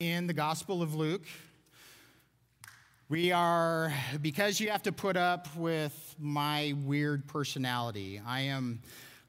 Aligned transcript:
in 0.00 0.28
the 0.28 0.32
Gospel 0.32 0.80
of 0.80 0.94
Luke. 0.94 1.26
We 3.08 3.32
are, 3.32 3.92
because 4.22 4.60
you 4.60 4.70
have 4.70 4.84
to 4.84 4.92
put 4.92 5.16
up 5.16 5.48
with 5.56 6.14
my 6.20 6.76
weird 6.84 7.26
personality, 7.26 8.22
I 8.24 8.42
am, 8.42 8.80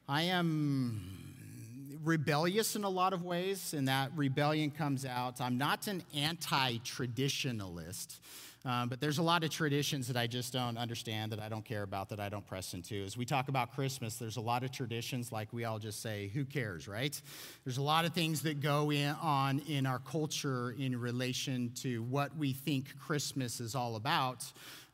I 0.08 0.22
am 0.22 1.98
rebellious 2.04 2.76
in 2.76 2.84
a 2.84 2.88
lot 2.88 3.12
of 3.12 3.24
ways, 3.24 3.74
and 3.74 3.88
that 3.88 4.12
rebellion 4.14 4.70
comes 4.70 5.04
out. 5.04 5.40
I'm 5.40 5.58
not 5.58 5.88
an 5.88 6.04
anti 6.14 6.78
traditionalist. 6.78 8.20
Um, 8.64 8.90
but 8.90 9.00
there's 9.00 9.16
a 9.16 9.22
lot 9.22 9.42
of 9.42 9.48
traditions 9.50 10.06
that 10.08 10.18
I 10.18 10.26
just 10.26 10.52
don't 10.52 10.76
understand, 10.76 11.32
that 11.32 11.40
I 11.40 11.48
don't 11.48 11.64
care 11.64 11.82
about, 11.82 12.10
that 12.10 12.20
I 12.20 12.28
don't 12.28 12.46
press 12.46 12.74
into. 12.74 13.02
As 13.04 13.16
we 13.16 13.24
talk 13.24 13.48
about 13.48 13.74
Christmas, 13.74 14.16
there's 14.16 14.36
a 14.36 14.40
lot 14.42 14.64
of 14.64 14.70
traditions, 14.70 15.32
like 15.32 15.50
we 15.52 15.64
all 15.64 15.78
just 15.78 16.02
say, 16.02 16.28
who 16.34 16.44
cares, 16.44 16.86
right? 16.86 17.18
There's 17.64 17.78
a 17.78 17.82
lot 17.82 18.04
of 18.04 18.12
things 18.12 18.42
that 18.42 18.60
go 18.60 18.90
in, 18.90 19.16
on 19.22 19.60
in 19.60 19.86
our 19.86 19.98
culture 19.98 20.72
in 20.72 21.00
relation 21.00 21.72
to 21.76 22.02
what 22.02 22.36
we 22.36 22.52
think 22.52 22.98
Christmas 22.98 23.60
is 23.60 23.74
all 23.74 23.96
about. 23.96 24.44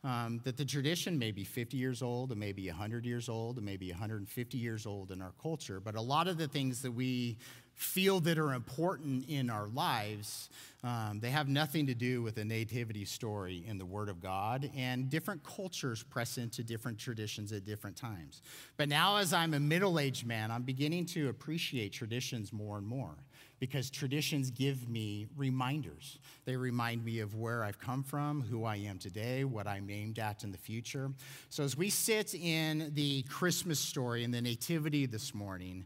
Um, 0.03 0.39
that 0.45 0.55
the 0.55 0.63
tradition 0.63 1.19
may 1.19 1.31
be 1.31 1.43
50 1.43 1.75
years 1.75 2.01
old, 2.01 2.31
and 2.31 2.39
maybe 2.39 2.67
100 2.67 3.03
years 3.03 3.27
old, 3.27 3.57
and 3.57 3.65
maybe 3.65 3.89
150 3.89 4.57
years 4.57 4.85
old 4.85 5.11
in 5.11 5.21
our 5.21 5.33
culture. 5.41 5.81
But 5.81 5.95
a 5.95 6.01
lot 6.01 6.27
of 6.27 6.37
the 6.37 6.47
things 6.47 6.83
that 6.83 6.91
we 6.91 7.37
feel 7.77 8.19
that 8.19 8.39
are 8.39 8.53
important 8.53 9.29
in 9.29 9.49
our 9.51 9.67
lives, 9.67 10.49
um, 10.83 11.19
they 11.21 11.29
have 11.29 11.47
nothing 11.47 11.85
to 11.85 11.93
do 11.93 12.23
with 12.23 12.37
a 12.37 12.43
nativity 12.43 13.05
story 13.05 13.63
in 13.67 13.77
the 13.77 13.85
Word 13.85 14.09
of 14.09 14.19
God. 14.19 14.69
And 14.75 15.09
different 15.09 15.43
cultures 15.43 16.01
press 16.01 16.39
into 16.39 16.63
different 16.63 16.97
traditions 16.97 17.51
at 17.51 17.65
different 17.65 17.95
times. 17.95 18.41
But 18.77 18.89
now, 18.89 19.17
as 19.17 19.31
I'm 19.31 19.53
a 19.53 19.59
middle 19.59 19.99
aged 19.99 20.25
man, 20.25 20.49
I'm 20.49 20.63
beginning 20.63 21.05
to 21.07 21.29
appreciate 21.29 21.93
traditions 21.93 22.51
more 22.51 22.77
and 22.77 22.87
more 22.87 23.15
because 23.59 23.89
traditions 23.89 24.51
give 24.51 24.87
me 24.89 25.27
reminders. 25.35 26.19
They 26.45 26.55
remind 26.55 27.03
me 27.03 27.19
of 27.19 27.35
where 27.35 27.63
I've 27.63 27.79
come 27.79 28.03
from, 28.03 28.41
who 28.41 28.65
I 28.65 28.77
am 28.77 28.97
today, 28.97 29.43
what 29.43 29.67
I'm 29.67 29.89
aimed 29.89 30.19
at 30.19 30.43
in 30.43 30.51
the 30.51 30.57
future. 30.57 31.11
So, 31.49 31.63
as 31.63 31.77
we 31.77 31.89
sit 31.89 32.33
in 32.33 32.91
the 32.93 33.23
Christmas 33.23 33.79
story 33.79 34.23
in 34.23 34.31
the 34.31 34.41
Nativity 34.41 35.05
this 35.05 35.33
morning, 35.33 35.85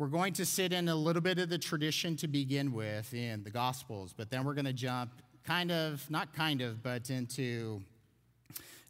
we're 0.00 0.06
going 0.06 0.32
to 0.32 0.46
sit 0.46 0.72
in 0.72 0.88
a 0.88 0.94
little 0.94 1.20
bit 1.20 1.38
of 1.38 1.50
the 1.50 1.58
tradition 1.58 2.16
to 2.16 2.26
begin 2.26 2.72
with 2.72 3.12
in 3.12 3.44
the 3.44 3.50
Gospels, 3.50 4.14
but 4.16 4.30
then 4.30 4.44
we're 4.44 4.54
going 4.54 4.64
to 4.64 4.72
jump 4.72 5.12
kind 5.44 5.70
of, 5.70 6.10
not 6.10 6.32
kind 6.32 6.62
of, 6.62 6.82
but 6.82 7.10
into 7.10 7.82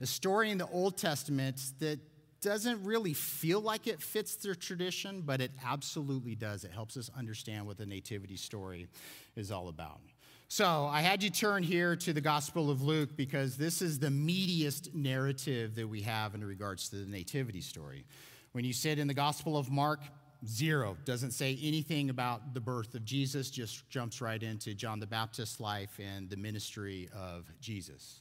a 0.01 0.07
story 0.07 0.53
in 0.53 0.59
the 0.59 0.69
Old 0.69 0.97
Testament 0.97 1.61
that 1.81 1.99
doesn't 2.41 2.85
really 2.85 3.13
feel 3.13 3.61
like 3.61 3.89
it 3.89 4.01
fits 4.01 4.37
their 4.37 4.55
tradition, 4.55 5.25
but 5.27 5.41
it 5.41 5.51
absolutely 5.67 6.37
does. 6.37 6.63
It 6.63 6.71
helps 6.71 6.97
us 6.97 7.11
understand 7.19 7.67
what 7.67 7.77
the 7.77 7.87
Nativity 7.87 8.37
story 8.37 8.87
is 9.35 9.51
all 9.51 9.67
about. 9.67 9.99
So 10.47 10.87
I 10.87 11.01
had 11.01 11.25
you 11.25 11.31
turn 11.31 11.65
here 11.65 11.97
to 11.97 12.13
the 12.13 12.21
Gospel 12.21 12.71
of 12.71 12.83
Luke 12.83 13.17
because 13.17 13.57
this 13.57 13.83
is 13.83 13.99
the 13.99 14.11
meatiest 14.11 14.95
narrative 14.95 15.75
that 15.75 15.89
we 15.89 16.03
have 16.03 16.37
in 16.37 16.45
regards 16.45 16.89
to 16.91 16.97
the 16.99 17.11
Nativity 17.11 17.63
story. 17.63 18.05
When 18.53 18.65
you 18.65 18.73
sit 18.73 19.01
in 19.01 19.09
the 19.09 19.15
Gospel 19.15 19.57
of 19.57 19.73
Mark, 19.73 20.01
Zero. 20.47 20.97
Doesn't 21.05 21.33
say 21.33 21.59
anything 21.63 22.11
about 22.11 22.55
the 22.55 22.61
birth 22.61 22.95
of 22.95 23.05
Jesus, 23.05 23.51
just 23.51 23.89
jumps 23.91 24.21
right 24.21 24.43
into 24.43 24.75
John 24.75 24.99
the 24.99 25.07
Baptist's 25.07 25.61
life 25.61 25.99
and 25.99 26.31
the 26.31 26.37
ministry 26.37 27.09
of 27.15 27.45
Jesus. 27.61 28.21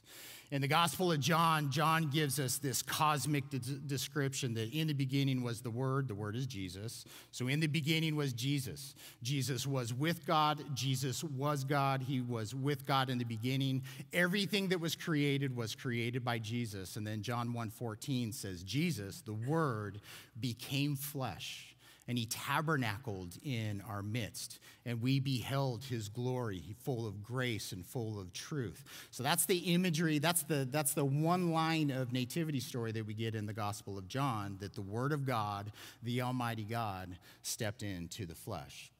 In 0.50 0.60
the 0.60 0.68
Gospel 0.68 1.12
of 1.12 1.20
John, 1.20 1.70
John 1.70 2.10
gives 2.10 2.40
us 2.40 2.58
this 2.58 2.82
cosmic 2.82 3.48
de- 3.50 3.58
description 3.58 4.52
that 4.54 4.72
in 4.72 4.88
the 4.88 4.92
beginning 4.92 5.44
was 5.44 5.60
the 5.60 5.70
Word, 5.70 6.08
the 6.08 6.14
Word 6.14 6.34
is 6.34 6.44
Jesus. 6.44 7.04
So 7.30 7.46
in 7.46 7.60
the 7.60 7.68
beginning 7.68 8.16
was 8.16 8.32
Jesus. 8.32 8.96
Jesus 9.22 9.64
was 9.64 9.94
with 9.94 10.26
God, 10.26 10.64
Jesus 10.74 11.22
was 11.22 11.62
God, 11.62 12.02
He 12.02 12.20
was 12.20 12.52
with 12.52 12.84
God 12.84 13.10
in 13.10 13.18
the 13.18 13.24
beginning. 13.24 13.82
Everything 14.12 14.68
that 14.70 14.80
was 14.80 14.96
created 14.96 15.54
was 15.54 15.76
created 15.76 16.24
by 16.24 16.40
Jesus. 16.40 16.96
And 16.96 17.06
then 17.06 17.22
John 17.22 17.54
1:14 17.54 18.34
says, 18.34 18.64
Jesus, 18.64 19.20
the 19.20 19.34
Word, 19.34 20.00
became 20.40 20.96
flesh 20.96 21.69
and 22.10 22.18
he 22.18 22.26
tabernacled 22.26 23.36
in 23.44 23.80
our 23.88 24.02
midst, 24.02 24.58
and 24.84 25.00
we 25.00 25.20
beheld 25.20 25.84
his 25.84 26.08
glory, 26.08 26.74
full 26.82 27.06
of 27.06 27.22
grace 27.22 27.70
and 27.70 27.86
full 27.86 28.18
of 28.18 28.32
truth. 28.32 28.82
So 29.12 29.22
that's 29.22 29.46
the 29.46 29.58
imagery, 29.72 30.18
that's 30.18 30.42
the, 30.42 30.66
that's 30.68 30.92
the 30.92 31.04
one 31.04 31.52
line 31.52 31.92
of 31.92 32.12
nativity 32.12 32.58
story 32.58 32.90
that 32.90 33.06
we 33.06 33.14
get 33.14 33.36
in 33.36 33.46
the 33.46 33.52
Gospel 33.52 33.96
of 33.96 34.08
John 34.08 34.56
that 34.58 34.74
the 34.74 34.82
Word 34.82 35.12
of 35.12 35.24
God, 35.24 35.70
the 36.02 36.22
Almighty 36.22 36.64
God, 36.64 37.16
stepped 37.42 37.84
into 37.84 38.26
the 38.26 38.34
flesh. 38.34 38.90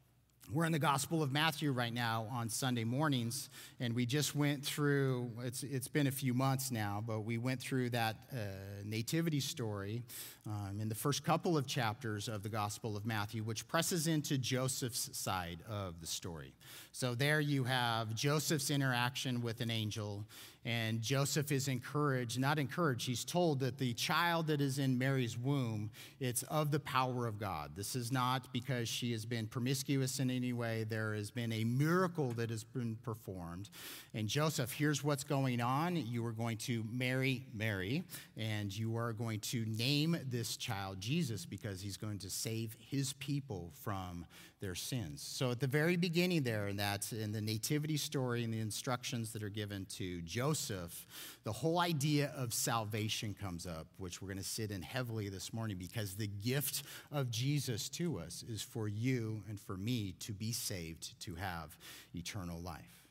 We're 0.52 0.64
in 0.64 0.72
the 0.72 0.80
Gospel 0.80 1.22
of 1.22 1.30
Matthew 1.30 1.70
right 1.70 1.94
now 1.94 2.26
on 2.32 2.48
Sunday 2.48 2.82
mornings, 2.82 3.50
and 3.78 3.94
we 3.94 4.04
just 4.04 4.34
went 4.34 4.64
through, 4.64 5.30
it's, 5.44 5.62
it's 5.62 5.86
been 5.86 6.08
a 6.08 6.10
few 6.10 6.34
months 6.34 6.72
now, 6.72 7.04
but 7.06 7.20
we 7.20 7.38
went 7.38 7.60
through 7.60 7.90
that 7.90 8.16
uh, 8.32 8.36
nativity 8.84 9.38
story 9.38 10.02
um, 10.48 10.80
in 10.80 10.88
the 10.88 10.94
first 10.96 11.22
couple 11.22 11.56
of 11.56 11.68
chapters 11.68 12.26
of 12.26 12.42
the 12.42 12.48
Gospel 12.48 12.96
of 12.96 13.06
Matthew, 13.06 13.44
which 13.44 13.68
presses 13.68 14.08
into 14.08 14.38
Joseph's 14.38 15.16
side 15.16 15.62
of 15.68 16.00
the 16.00 16.06
story. 16.08 16.52
So 16.90 17.14
there 17.14 17.38
you 17.38 17.62
have 17.62 18.12
Joseph's 18.16 18.70
interaction 18.70 19.42
with 19.42 19.60
an 19.60 19.70
angel, 19.70 20.24
and 20.64 21.00
Joseph 21.00 21.50
is 21.52 21.68
encouraged, 21.68 22.38
not 22.38 22.58
encouraged, 22.58 23.06
he's 23.06 23.24
told 23.24 23.60
that 23.60 23.78
the 23.78 23.94
child 23.94 24.48
that 24.48 24.60
is 24.60 24.78
in 24.78 24.98
Mary's 24.98 25.38
womb, 25.38 25.90
it's 26.18 26.42
of 26.44 26.70
the 26.70 26.80
power 26.80 27.26
of 27.26 27.38
God. 27.38 27.70
This 27.74 27.96
is 27.96 28.12
not 28.12 28.52
because 28.52 28.88
she 28.88 29.12
has 29.12 29.24
been 29.24 29.46
promiscuous 29.46 30.20
in 30.20 30.30
any 30.30 30.52
way. 30.52 30.84
There 30.84 31.14
has 31.14 31.30
been 31.30 31.52
a 31.52 31.64
miracle 31.64 32.32
that 32.32 32.50
has 32.50 32.62
been 32.62 32.96
performed. 32.96 33.70
And 34.12 34.28
Joseph, 34.28 34.72
here's 34.72 35.02
what's 35.02 35.24
going 35.24 35.62
on. 35.62 35.96
You 35.96 36.26
are 36.26 36.32
going 36.32 36.58
to 36.58 36.84
marry 36.92 37.46
Mary, 37.54 38.04
and 38.36 38.76
you 38.76 38.96
are 38.98 39.14
going 39.14 39.40
to 39.40 39.64
name 39.66 40.18
this 40.28 40.58
child 40.58 41.00
Jesus 41.00 41.46
because 41.46 41.80
he's 41.80 41.96
going 41.96 42.18
to 42.18 42.28
save 42.28 42.76
his 42.78 43.14
people 43.14 43.70
from 43.82 44.26
their 44.60 44.74
sins. 44.74 45.22
So 45.22 45.50
at 45.50 45.60
the 45.60 45.66
very 45.66 45.96
beginning 45.96 46.42
there, 46.42 46.66
and 46.66 46.78
that's 46.78 47.12
in 47.12 47.32
the 47.32 47.40
nativity 47.40 47.96
story 47.96 48.44
and 48.44 48.52
the 48.52 48.60
instructions 48.60 49.32
that 49.32 49.42
are 49.42 49.48
given 49.48 49.86
to 49.96 50.20
Joseph, 50.22 51.06
the 51.44 51.52
whole 51.52 51.78
idea 51.78 52.32
of 52.36 52.52
salvation 52.52 53.34
comes 53.40 53.66
up, 53.66 53.86
which 53.96 54.20
we're 54.20 54.28
going 54.28 54.38
to 54.38 54.44
sit 54.44 54.70
in 54.70 54.82
heavily 54.82 55.28
this 55.28 55.52
morning 55.52 55.78
because 55.78 56.14
the 56.14 56.26
gift 56.26 56.82
of 57.10 57.30
Jesus 57.30 57.88
to 57.90 58.18
us 58.18 58.44
is 58.48 58.62
for 58.62 58.86
you 58.86 59.42
and 59.48 59.58
for 59.58 59.76
me 59.76 60.14
to 60.20 60.32
be 60.32 60.52
saved, 60.52 61.18
to 61.20 61.34
have 61.34 61.76
eternal 62.14 62.60
life. 62.60 63.04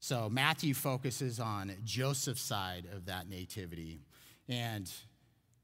So 0.00 0.28
Matthew 0.28 0.74
focuses 0.74 1.40
on 1.40 1.72
Joseph's 1.84 2.42
side 2.42 2.86
of 2.92 3.06
that 3.06 3.28
nativity. 3.28 4.00
And 4.48 4.90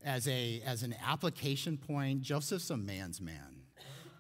as, 0.04 0.26
a, 0.26 0.62
as 0.64 0.82
an 0.82 0.94
application 1.04 1.76
point, 1.76 2.22
Joseph's 2.22 2.70
a 2.70 2.76
man's 2.76 3.20
man. 3.20 3.61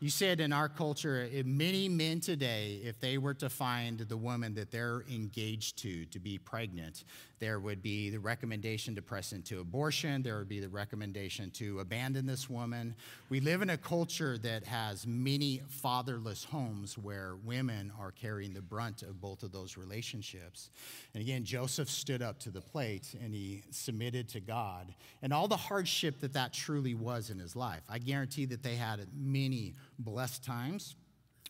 You 0.02 0.10
said 0.10 0.40
in 0.40 0.52
our 0.52 0.68
culture, 0.68 1.28
eh, 1.32 1.44
many 1.46 1.88
men 1.88 2.18
today, 2.18 2.80
if 2.82 2.98
they 2.98 3.18
were 3.18 3.34
to 3.34 3.48
find 3.48 4.00
the 4.00 4.16
woman 4.16 4.52
that 4.54 4.72
they're 4.72 5.04
engaged 5.08 5.78
to 5.82 6.06
to 6.06 6.18
be 6.18 6.38
pregnant, 6.38 7.04
there 7.42 7.58
would 7.58 7.82
be 7.82 8.08
the 8.08 8.20
recommendation 8.20 8.94
to 8.94 9.02
press 9.02 9.32
into 9.32 9.58
abortion. 9.58 10.22
There 10.22 10.38
would 10.38 10.48
be 10.48 10.60
the 10.60 10.68
recommendation 10.68 11.50
to 11.54 11.80
abandon 11.80 12.24
this 12.24 12.48
woman. 12.48 12.94
We 13.30 13.40
live 13.40 13.62
in 13.62 13.70
a 13.70 13.76
culture 13.76 14.38
that 14.38 14.62
has 14.62 15.08
many 15.08 15.60
fatherless 15.66 16.44
homes 16.44 16.96
where 16.96 17.34
women 17.44 17.90
are 17.98 18.12
carrying 18.12 18.54
the 18.54 18.62
brunt 18.62 19.02
of 19.02 19.20
both 19.20 19.42
of 19.42 19.50
those 19.50 19.76
relationships. 19.76 20.70
And 21.14 21.20
again, 21.20 21.42
Joseph 21.42 21.90
stood 21.90 22.22
up 22.22 22.38
to 22.38 22.50
the 22.50 22.60
plate 22.60 23.12
and 23.20 23.34
he 23.34 23.64
submitted 23.72 24.28
to 24.28 24.40
God 24.40 24.94
and 25.20 25.32
all 25.32 25.48
the 25.48 25.56
hardship 25.56 26.20
that 26.20 26.34
that 26.34 26.52
truly 26.52 26.94
was 26.94 27.28
in 27.28 27.40
his 27.40 27.56
life. 27.56 27.82
I 27.90 27.98
guarantee 27.98 28.44
that 28.44 28.62
they 28.62 28.76
had 28.76 29.00
many 29.12 29.74
blessed 29.98 30.44
times 30.44 30.94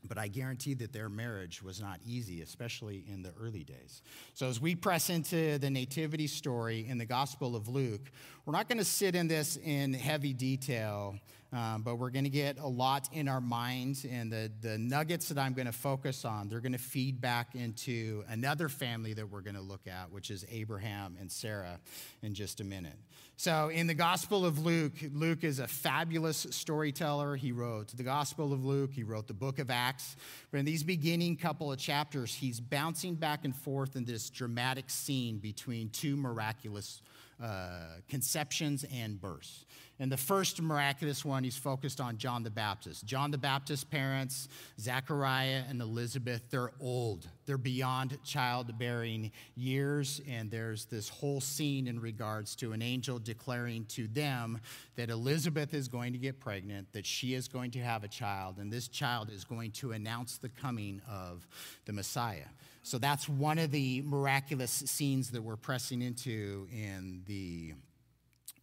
but 0.09 0.19
I 0.19 0.29
guarantee 0.29 0.75
that 0.75 0.93
their 0.93 1.09
marriage 1.09 1.63
was 1.63 1.81
not 1.81 2.01
easy, 2.05 2.43
especially 2.43 3.05
in 3.09 3.23
the 3.23 3.33
early 3.41 3.65
days. 3.65 4.03
So, 4.35 4.49
as 4.49 4.61
we 4.61 4.75
press 4.75 5.11
into 5.11 5.59
the 5.59 5.71
nativity 5.71 6.27
story 6.27 6.87
in 6.89 6.99
the 6.99 7.07
Gospel 7.07 7.55
of 7.55 7.69
Luke, 7.69 8.11
we're 8.45 8.53
not 8.53 8.69
going 8.69 8.79
to 8.79 8.85
sit 8.85 9.15
in 9.15 9.29
this 9.29 9.57
in 9.57 9.95
heavy 9.95 10.33
detail 10.33 11.19
um, 11.53 11.83
but 11.83 11.97
we're 11.97 12.11
going 12.11 12.25
to 12.25 12.31
get 12.31 12.59
a 12.59 12.67
lot 12.67 13.09
in 13.13 13.29
our 13.29 13.41
minds. 13.41 14.05
And 14.05 14.33
the, 14.33 14.51
the 14.61 14.79
nuggets 14.79 15.29
that 15.29 15.39
I'm 15.39 15.53
going 15.53 15.67
to 15.67 15.73
focus 15.73 16.25
on, 16.25 16.49
they're 16.49 16.61
going 16.61 16.73
to 16.73 16.79
feed 16.79 17.21
back 17.21 17.55
into 17.55 18.25
another 18.29 18.69
family 18.69 19.13
that 19.15 19.29
we're 19.29 19.43
going 19.43 19.57
to 19.57 19.61
look 19.63 19.87
at, 19.87 20.11
which 20.11 20.31
is 20.31 20.47
Abraham 20.51 21.17
and 21.21 21.31
Sarah, 21.31 21.79
in 22.23 22.35
just 22.35 22.61
a 22.61 22.65
minute. 22.65 22.97
So, 23.37 23.71
in 23.71 23.87
the 23.87 23.95
Gospel 23.95 24.47
of 24.47 24.65
Luke, 24.65 24.93
Luke 25.13 25.43
is 25.43 25.59
a 25.59 25.67
fabulous 25.67 26.47
storyteller. 26.51 27.35
He 27.35 27.51
wrote 27.51 27.89
the 27.89 28.03
Gospel 28.05 28.53
of 28.53 28.65
Luke, 28.65 28.93
he 28.93 29.03
wrote 29.03 29.27
the 29.27 29.35
book 29.35 29.59
of 29.59 29.71
Acts. 29.71 30.17
But 30.51 30.59
in 30.59 30.65
these 30.65 30.85
beginning 30.85 31.37
couple 31.37 31.73
of 31.73 31.79
chapters, 31.79 32.35
he's 32.35 32.61
bouncing 32.61 33.15
back 33.15 33.45
and 33.45 33.55
forth 33.55 33.97
in 33.97 34.05
this 34.05 34.31
dramatic 34.31 34.91
scene 34.91 35.39
between 35.39 35.89
two 35.89 36.17
miraculous 36.17 37.03
uh, 37.43 38.01
conceptions 38.09 38.85
and 38.93 39.21
births. 39.21 39.65
And 39.99 40.11
the 40.11 40.17
first 40.17 40.61
miraculous 40.61 41.25
one, 41.25 41.45
he's 41.45 41.57
focused 41.57 42.01
on 42.01 42.17
John 42.17 42.43
the 42.43 42.51
Baptist. 42.51 43.05
John 43.05 43.31
the 43.31 43.39
Baptist's 43.39 43.85
parents, 43.85 44.49
Zachariah 44.81 45.63
and 45.69 45.81
Elizabeth, 45.81 46.43
they're 46.51 46.73
old. 46.81 47.29
They're 47.47 47.57
beyond 47.57 48.19
childbearing 48.25 49.31
years. 49.55 50.21
And 50.29 50.51
there's 50.51 50.87
this 50.87 51.09
whole 51.09 51.41
scene 51.41 51.87
in 51.87 52.01
regards 52.01 52.57
to 52.57 52.73
an 52.73 52.83
angel 52.83 53.21
declaring 53.21 53.85
to 53.91 54.09
them 54.09 54.61
that 54.97 55.09
Elizabeth 55.09 55.73
is 55.73 55.87
going 55.87 56.15
to 56.15 56.19
get 56.19 56.41
pregnant, 56.41 56.93
that 56.95 57.07
she 57.07 57.35
is 57.35 57.47
going 57.47 57.71
to 57.73 57.79
have 57.79 58.03
a 58.03 58.09
child, 58.09 58.59
and 58.59 58.73
this 58.73 58.89
child 58.89 59.31
is 59.31 59.45
going 59.45 59.71
to 59.73 59.93
announce 59.93 60.39
the 60.39 60.49
coming 60.49 61.01
of 61.09 61.47
the 61.85 61.93
Messiah. 61.93 62.49
So 62.83 62.99
that's 62.99 63.29
one 63.29 63.59
of 63.59 63.71
the 63.71 64.03
miraculous 64.03 64.71
scenes 64.71 65.31
that 65.31 65.43
we're 65.43 65.57
pressing 65.57 66.03
into 66.03 66.69
in 66.73 67.23
the 67.27 67.75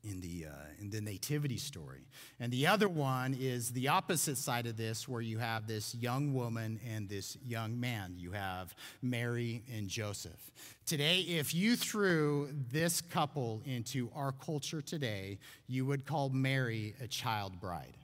in 0.03 0.21
the, 0.21 0.45
uh, 0.49 0.53
in 0.79 0.89
the 0.89 1.01
nativity 1.01 1.57
story. 1.57 2.07
And 2.39 2.51
the 2.51 2.67
other 2.67 2.87
one 2.87 3.35
is 3.37 3.71
the 3.71 3.89
opposite 3.89 4.37
side 4.37 4.65
of 4.65 4.77
this, 4.77 5.07
where 5.07 5.21
you 5.21 5.39
have 5.39 5.67
this 5.67 5.93
young 5.95 6.33
woman 6.33 6.79
and 6.89 7.09
this 7.09 7.37
young 7.45 7.79
man. 7.79 8.13
You 8.17 8.31
have 8.31 8.73
Mary 9.01 9.63
and 9.73 9.87
Joseph. 9.87 10.51
Today, 10.85 11.19
if 11.19 11.53
you 11.53 11.75
threw 11.75 12.49
this 12.71 13.01
couple 13.01 13.61
into 13.65 14.09
our 14.15 14.31
culture 14.31 14.81
today, 14.81 15.39
you 15.67 15.85
would 15.85 16.05
call 16.05 16.29
Mary 16.29 16.95
a 17.01 17.07
child 17.07 17.59
bride. 17.59 17.97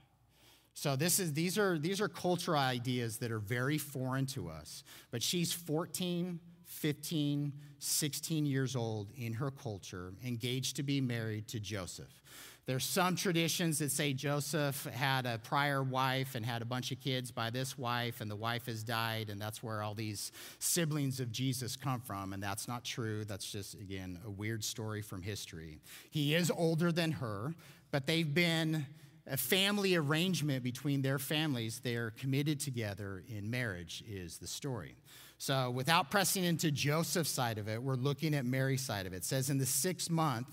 So 0.75 0.97
this 0.97 1.19
is, 1.19 1.33
these, 1.33 1.57
are, 1.57 1.79
these 1.79 2.01
are 2.01 2.09
cultural 2.09 2.59
ideas 2.59 3.17
that 3.19 3.31
are 3.31 3.39
very 3.39 3.77
foreign 3.77 4.25
to 4.27 4.49
us. 4.49 4.83
But 5.09 5.23
she's 5.23 5.53
14, 5.53 6.37
15, 6.65 7.53
16 7.79 8.45
years 8.45 8.75
old 8.75 9.09
in 9.15 9.33
her 9.33 9.51
culture, 9.51 10.13
engaged 10.23 10.75
to 10.75 10.83
be 10.83 10.99
married 10.99 11.47
to 11.47 11.61
Joseph. 11.61 12.21
There's 12.65 12.83
some 12.83 13.15
traditions 13.15 13.79
that 13.79 13.91
say 13.91 14.11
Joseph 14.11 14.85
had 14.85 15.25
a 15.25 15.37
prior 15.37 15.81
wife 15.81 16.35
and 16.35 16.45
had 16.45 16.61
a 16.61 16.65
bunch 16.65 16.91
of 16.91 16.99
kids 16.99 17.31
by 17.31 17.51
this 17.51 17.77
wife, 17.77 18.19
and 18.19 18.29
the 18.29 18.35
wife 18.35 18.65
has 18.65 18.83
died, 18.83 19.29
and 19.29 19.39
that's 19.39 19.63
where 19.63 19.81
all 19.81 19.93
these 19.93 20.33
siblings 20.59 21.21
of 21.21 21.31
Jesus 21.31 21.77
come 21.77 22.01
from. 22.01 22.33
And 22.33 22.43
that's 22.43 22.67
not 22.67 22.83
true. 22.83 23.23
That's 23.23 23.49
just, 23.49 23.75
again, 23.75 24.19
a 24.25 24.29
weird 24.29 24.63
story 24.63 25.01
from 25.01 25.21
history. 25.21 25.79
He 26.09 26.35
is 26.35 26.51
older 26.51 26.91
than 26.91 27.13
her, 27.13 27.53
but 27.91 28.07
they've 28.07 28.33
been 28.33 28.87
a 29.27 29.37
family 29.37 29.95
arrangement 29.95 30.63
between 30.63 31.01
their 31.01 31.19
families. 31.19 31.79
They're 31.83 32.11
committed 32.11 32.59
together 32.59 33.23
in 33.27 33.49
marriage, 33.49 34.03
is 34.07 34.37
the 34.37 34.47
story. 34.47 34.95
So, 35.37 35.69
without 35.69 36.09
pressing 36.09 36.45
into 36.45 36.71
Joseph's 36.71 37.29
side 37.29 37.57
of 37.57 37.67
it, 37.67 37.81
we're 37.83 37.95
looking 37.95 38.33
at 38.33 38.45
Mary's 38.45 38.81
side 38.81 39.05
of 39.05 39.13
it. 39.13 39.17
It 39.17 39.25
says 39.25 39.49
in 39.49 39.57
the 39.57 39.65
sixth 39.65 40.09
month, 40.09 40.47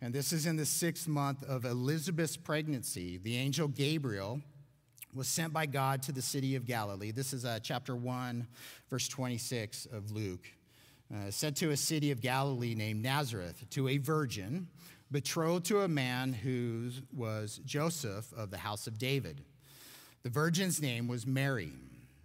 and 0.00 0.14
this 0.14 0.32
is 0.32 0.46
in 0.46 0.56
the 0.56 0.64
sixth 0.64 1.08
month 1.08 1.42
of 1.42 1.64
Elizabeth's 1.64 2.36
pregnancy, 2.36 3.18
the 3.18 3.36
angel 3.36 3.66
Gabriel 3.66 4.40
was 5.12 5.26
sent 5.26 5.52
by 5.52 5.66
God 5.66 6.02
to 6.02 6.12
the 6.12 6.22
city 6.22 6.54
of 6.54 6.66
Galilee. 6.66 7.10
This 7.10 7.32
is 7.32 7.44
uh, 7.44 7.58
chapter 7.62 7.96
1, 7.96 8.46
verse 8.88 9.08
26 9.08 9.86
of 9.86 10.12
Luke. 10.12 10.46
Uh, 11.12 11.30
sent 11.30 11.56
to 11.56 11.70
a 11.70 11.76
city 11.76 12.10
of 12.10 12.20
Galilee 12.20 12.74
named 12.74 13.02
Nazareth 13.02 13.64
to 13.70 13.88
a 13.88 13.96
virgin 13.96 14.68
betrothed 15.10 15.66
to 15.66 15.80
a 15.80 15.88
man 15.88 16.32
who 16.32 16.90
was 17.14 17.60
Joseph 17.64 18.32
of 18.36 18.50
the 18.50 18.58
house 18.58 18.86
of 18.86 18.98
David. 18.98 19.42
The 20.22 20.30
virgin's 20.30 20.80
name 20.82 21.08
was 21.08 21.26
Mary. 21.26 21.72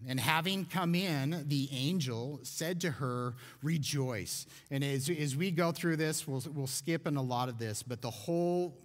And 0.07 0.19
having 0.19 0.65
come 0.65 0.95
in, 0.95 1.45
the 1.47 1.69
angel 1.71 2.41
said 2.43 2.81
to 2.81 2.91
her, 2.91 3.35
Rejoice. 3.61 4.45
And 4.69 4.83
as, 4.83 5.09
as 5.09 5.35
we 5.35 5.49
go 5.49 5.71
through 5.71 5.95
this, 5.95 6.27
we'll, 6.27 6.43
we'll 6.53 6.67
skip 6.67 7.07
in 7.07 7.15
a 7.15 7.21
lot 7.21 7.47
of 7.47 7.57
this, 7.57 7.83
but 7.83 8.01
the 8.01 8.09
whole 8.09 8.77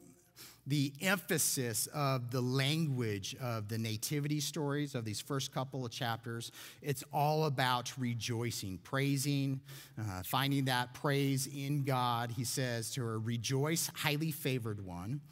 the 0.69 0.93
emphasis 1.01 1.87
of 1.95 2.31
the 2.31 2.43
language 2.43 3.35
of 3.41 3.69
the 3.69 3.79
nativity 3.79 4.39
stories 4.39 4.95
of 4.95 5.03
these 5.03 5.19
first 5.19 5.51
couple 5.51 5.87
of 5.87 5.91
chapters. 5.91 6.53
It's 6.83 7.03
all 7.11 7.47
about 7.47 7.91
rejoicing, 7.97 8.79
praising, 8.85 9.63
uh, 9.99 10.23
finding 10.25 10.67
that 10.67 10.93
praise 10.93 11.47
in 11.47 11.85
God. 11.85 12.31
He 12.31 12.45
says 12.45 12.91
to 12.93 13.03
her, 13.03 13.19
Rejoice, 13.19 13.91
highly 13.95 14.31
favored 14.31 14.85
one. 14.85 15.23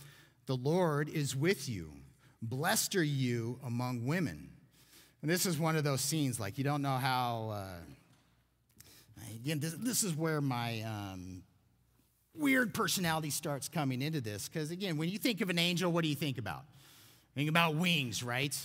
The 0.46 0.56
Lord 0.56 1.10
is 1.10 1.36
with 1.36 1.68
you. 1.68 1.92
Blessed 2.40 2.96
are 2.96 3.04
you 3.04 3.60
among 3.62 4.06
women. 4.06 4.48
And 5.20 5.30
this 5.30 5.44
is 5.44 5.58
one 5.58 5.76
of 5.76 5.84
those 5.84 6.00
scenes, 6.00 6.40
like 6.40 6.56
you 6.56 6.64
don't 6.64 6.82
know 6.82 6.96
how. 6.96 7.50
Uh, 7.50 9.26
again, 9.34 9.60
this, 9.60 9.74
this, 9.74 10.02
is 10.02 10.14
where 10.14 10.40
my 10.40 10.80
um, 10.82 11.42
weird 12.38 12.74
personality 12.74 13.30
starts 13.30 13.68
coming 13.68 14.02
into 14.02 14.20
this. 14.20 14.48
Because 14.48 14.70
again, 14.70 14.96
when 14.96 15.08
you 15.08 15.18
think 15.18 15.40
of 15.40 15.50
an 15.50 15.58
angel, 15.58 15.90
what 15.90 16.02
do 16.02 16.08
you 16.08 16.14
think 16.14 16.38
about? 16.38 16.64
Think 17.34 17.48
about 17.48 17.76
wings, 17.76 18.22
right? 18.22 18.56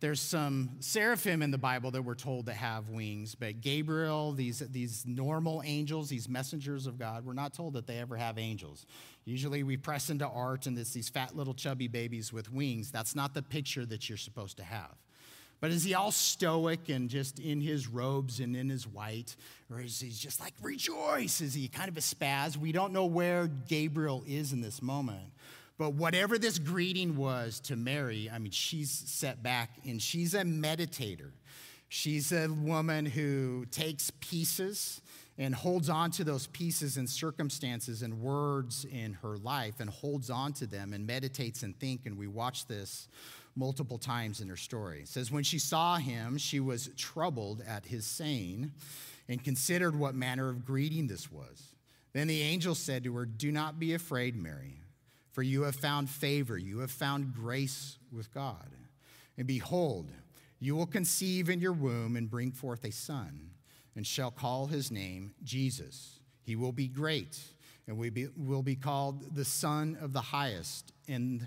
There's 0.00 0.20
some 0.20 0.76
seraphim 0.78 1.42
in 1.42 1.50
the 1.50 1.58
Bible 1.58 1.90
that 1.90 2.02
we're 2.02 2.14
told 2.14 2.46
to 2.46 2.52
have 2.52 2.88
wings, 2.88 3.34
but 3.34 3.60
Gabriel, 3.60 4.32
these, 4.32 4.60
these 4.60 5.04
normal 5.04 5.60
angels, 5.64 6.08
these 6.08 6.28
messengers 6.28 6.86
of 6.86 6.98
God, 6.98 7.24
we're 7.26 7.32
not 7.32 7.52
told 7.52 7.72
that 7.72 7.88
they 7.88 7.98
ever 7.98 8.16
have 8.16 8.38
angels. 8.38 8.86
Usually 9.24 9.64
we 9.64 9.76
press 9.76 10.08
into 10.08 10.26
art 10.26 10.66
and 10.66 10.78
it's 10.78 10.92
these 10.92 11.08
fat 11.08 11.36
little 11.36 11.54
chubby 11.54 11.88
babies 11.88 12.32
with 12.32 12.52
wings. 12.52 12.92
That's 12.92 13.16
not 13.16 13.34
the 13.34 13.42
picture 13.42 13.84
that 13.86 14.08
you're 14.08 14.18
supposed 14.18 14.56
to 14.58 14.62
have. 14.62 14.94
But 15.60 15.70
is 15.70 15.82
he 15.82 15.94
all 15.94 16.12
stoic 16.12 16.88
and 16.88 17.08
just 17.08 17.40
in 17.40 17.60
his 17.60 17.88
robes 17.88 18.38
and 18.40 18.56
in 18.56 18.68
his 18.68 18.86
white? 18.86 19.34
Or 19.70 19.80
is 19.80 20.00
he 20.00 20.10
just 20.10 20.40
like, 20.40 20.54
rejoice? 20.62 21.40
Is 21.40 21.54
he 21.54 21.68
kind 21.68 21.88
of 21.88 21.96
a 21.96 22.00
spaz? 22.00 22.56
We 22.56 22.70
don't 22.70 22.92
know 22.92 23.06
where 23.06 23.48
Gabriel 23.48 24.22
is 24.26 24.52
in 24.52 24.60
this 24.60 24.80
moment. 24.80 25.32
But 25.76 25.94
whatever 25.94 26.38
this 26.38 26.58
greeting 26.58 27.16
was 27.16 27.60
to 27.60 27.76
Mary, 27.76 28.30
I 28.32 28.38
mean, 28.38 28.50
she's 28.50 28.90
set 28.90 29.42
back 29.42 29.70
and 29.86 30.02
she's 30.02 30.34
a 30.34 30.42
meditator. 30.42 31.30
She's 31.88 32.32
a 32.32 32.48
woman 32.48 33.06
who 33.06 33.64
takes 33.70 34.10
pieces 34.20 35.00
and 35.38 35.54
holds 35.54 35.88
on 35.88 36.10
to 36.10 36.24
those 36.24 36.48
pieces 36.48 36.96
and 36.96 37.08
circumstances 37.08 38.02
and 38.02 38.20
words 38.20 38.84
in 38.84 39.14
her 39.14 39.36
life 39.36 39.74
and 39.78 39.88
holds 39.88 40.30
on 40.30 40.52
to 40.54 40.66
them 40.66 40.92
and 40.92 41.06
meditates 41.06 41.62
and 41.62 41.78
think. 41.78 42.06
And 42.06 42.18
we 42.18 42.26
watch 42.26 42.66
this 42.66 43.08
multiple 43.58 43.98
times 43.98 44.40
in 44.40 44.48
her 44.48 44.56
story. 44.56 45.00
It 45.00 45.08
says, 45.08 45.30
When 45.30 45.42
she 45.42 45.58
saw 45.58 45.96
him, 45.96 46.38
she 46.38 46.60
was 46.60 46.90
troubled 46.96 47.62
at 47.66 47.86
his 47.86 48.06
saying 48.06 48.72
and 49.28 49.42
considered 49.42 49.98
what 49.98 50.14
manner 50.14 50.48
of 50.48 50.64
greeting 50.64 51.08
this 51.08 51.30
was. 51.30 51.74
Then 52.12 52.28
the 52.28 52.40
angel 52.40 52.74
said 52.74 53.04
to 53.04 53.14
her, 53.16 53.26
Do 53.26 53.52
not 53.52 53.78
be 53.78 53.94
afraid, 53.94 54.36
Mary, 54.36 54.80
for 55.32 55.42
you 55.42 55.62
have 55.62 55.76
found 55.76 56.08
favor, 56.08 56.56
you 56.56 56.78
have 56.78 56.90
found 56.90 57.34
grace 57.34 57.98
with 58.12 58.32
God. 58.32 58.70
And 59.36 59.46
behold, 59.46 60.10
you 60.60 60.74
will 60.74 60.86
conceive 60.86 61.48
in 61.48 61.60
your 61.60 61.72
womb 61.72 62.16
and 62.16 62.30
bring 62.30 62.52
forth 62.52 62.84
a 62.84 62.90
son, 62.90 63.50
and 63.94 64.06
shall 64.06 64.30
call 64.30 64.66
his 64.66 64.90
name 64.90 65.34
Jesus. 65.44 66.20
He 66.42 66.56
will 66.56 66.72
be 66.72 66.88
great, 66.88 67.38
and 67.86 67.98
we 67.98 68.28
will 68.36 68.62
be 68.62 68.74
called 68.74 69.34
the 69.34 69.44
Son 69.44 69.98
of 70.00 70.12
the 70.12 70.20
Highest. 70.20 70.92
And 71.06 71.46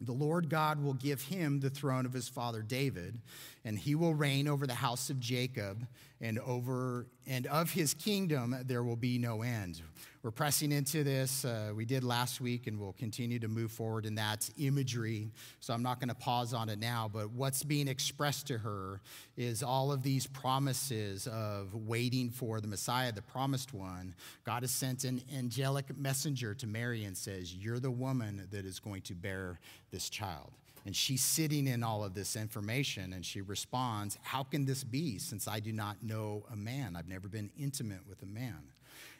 the 0.00 0.12
Lord 0.12 0.48
God 0.48 0.82
will 0.82 0.94
give 0.94 1.22
him 1.22 1.60
the 1.60 1.70
throne 1.70 2.06
of 2.06 2.12
his 2.12 2.28
father 2.28 2.62
David, 2.62 3.18
and 3.64 3.78
he 3.78 3.94
will 3.94 4.14
reign 4.14 4.48
over 4.48 4.66
the 4.66 4.74
house 4.74 5.10
of 5.10 5.20
Jacob, 5.20 5.86
and 6.20 6.38
over 6.40 7.06
and 7.26 7.46
of 7.46 7.70
his 7.70 7.94
kingdom 7.94 8.56
there 8.66 8.82
will 8.82 8.96
be 8.96 9.18
no 9.18 9.42
end. 9.42 9.80
We're 10.22 10.30
pressing 10.30 10.70
into 10.70 11.02
this. 11.02 11.46
Uh, 11.46 11.72
we 11.74 11.86
did 11.86 12.04
last 12.04 12.42
week, 12.42 12.66
and 12.66 12.78
we'll 12.78 12.92
continue 12.92 13.38
to 13.38 13.48
move 13.48 13.72
forward 13.72 14.04
in 14.04 14.16
that 14.16 14.50
imagery. 14.58 15.30
So 15.60 15.72
I'm 15.72 15.82
not 15.82 15.98
going 15.98 16.10
to 16.10 16.14
pause 16.14 16.52
on 16.52 16.68
it 16.68 16.78
now, 16.78 17.10
but 17.10 17.30
what's 17.30 17.62
being 17.62 17.88
expressed 17.88 18.46
to 18.48 18.58
her 18.58 19.00
is 19.38 19.62
all 19.62 19.90
of 19.92 20.02
these 20.02 20.26
promises 20.26 21.26
of 21.26 21.74
waiting 21.74 22.28
for 22.28 22.60
the 22.60 22.68
Messiah, 22.68 23.12
the 23.12 23.22
promised 23.22 23.72
one. 23.72 24.14
God 24.44 24.62
has 24.62 24.72
sent 24.72 25.04
an 25.04 25.22
angelic 25.34 25.96
messenger 25.96 26.52
to 26.52 26.66
Mary 26.66 27.04
and 27.04 27.16
says, 27.16 27.54
You're 27.54 27.80
the 27.80 27.90
woman 27.90 28.46
that 28.50 28.66
is 28.66 28.78
going 28.78 29.00
to 29.02 29.14
bear 29.14 29.58
this 29.90 30.10
child. 30.10 30.52
And 30.86 30.96
she's 30.96 31.22
sitting 31.22 31.66
in 31.66 31.82
all 31.82 32.02
of 32.02 32.14
this 32.14 32.36
information 32.36 33.12
and 33.12 33.24
she 33.24 33.40
responds, 33.40 34.18
How 34.22 34.42
can 34.42 34.64
this 34.64 34.82
be 34.82 35.18
since 35.18 35.46
I 35.46 35.60
do 35.60 35.72
not 35.72 36.02
know 36.02 36.44
a 36.52 36.56
man? 36.56 36.96
I've 36.96 37.08
never 37.08 37.28
been 37.28 37.50
intimate 37.58 38.06
with 38.08 38.22
a 38.22 38.26
man. 38.26 38.72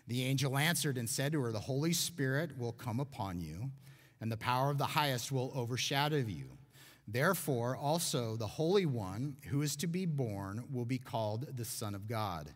The 0.06 0.24
angel 0.24 0.56
answered 0.58 0.98
and 0.98 1.08
said 1.08 1.32
to 1.32 1.40
her, 1.42 1.52
The 1.52 1.60
Holy 1.60 1.92
Spirit 1.92 2.58
will 2.58 2.72
come 2.72 2.98
upon 2.98 3.40
you, 3.40 3.70
and 4.20 4.32
the 4.32 4.36
power 4.36 4.70
of 4.70 4.78
the 4.78 4.84
highest 4.84 5.30
will 5.30 5.52
overshadow 5.54 6.16
you. 6.16 6.50
Therefore, 7.06 7.76
also 7.76 8.36
the 8.36 8.46
Holy 8.46 8.86
One 8.86 9.36
who 9.48 9.62
is 9.62 9.74
to 9.76 9.86
be 9.86 10.06
born 10.06 10.64
will 10.72 10.84
be 10.84 10.98
called 10.98 11.56
the 11.56 11.64
Son 11.64 11.94
of 11.94 12.06
God. 12.06 12.50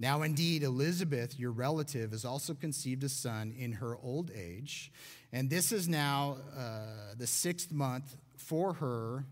Now, 0.00 0.22
indeed, 0.22 0.62
Elizabeth, 0.62 1.38
your 1.38 1.52
relative, 1.52 2.10
has 2.10 2.24
also 2.24 2.54
conceived 2.54 3.04
a 3.04 3.08
son 3.08 3.52
in 3.56 3.72
her 3.72 3.96
old 3.96 4.30
age, 4.34 4.90
and 5.32 5.48
this 5.48 5.70
is 5.70 5.88
now 5.88 6.38
uh, 6.56 7.14
the 7.16 7.26
sixth 7.26 7.70
month 7.70 8.16
for 8.40 8.74
her 8.74 9.24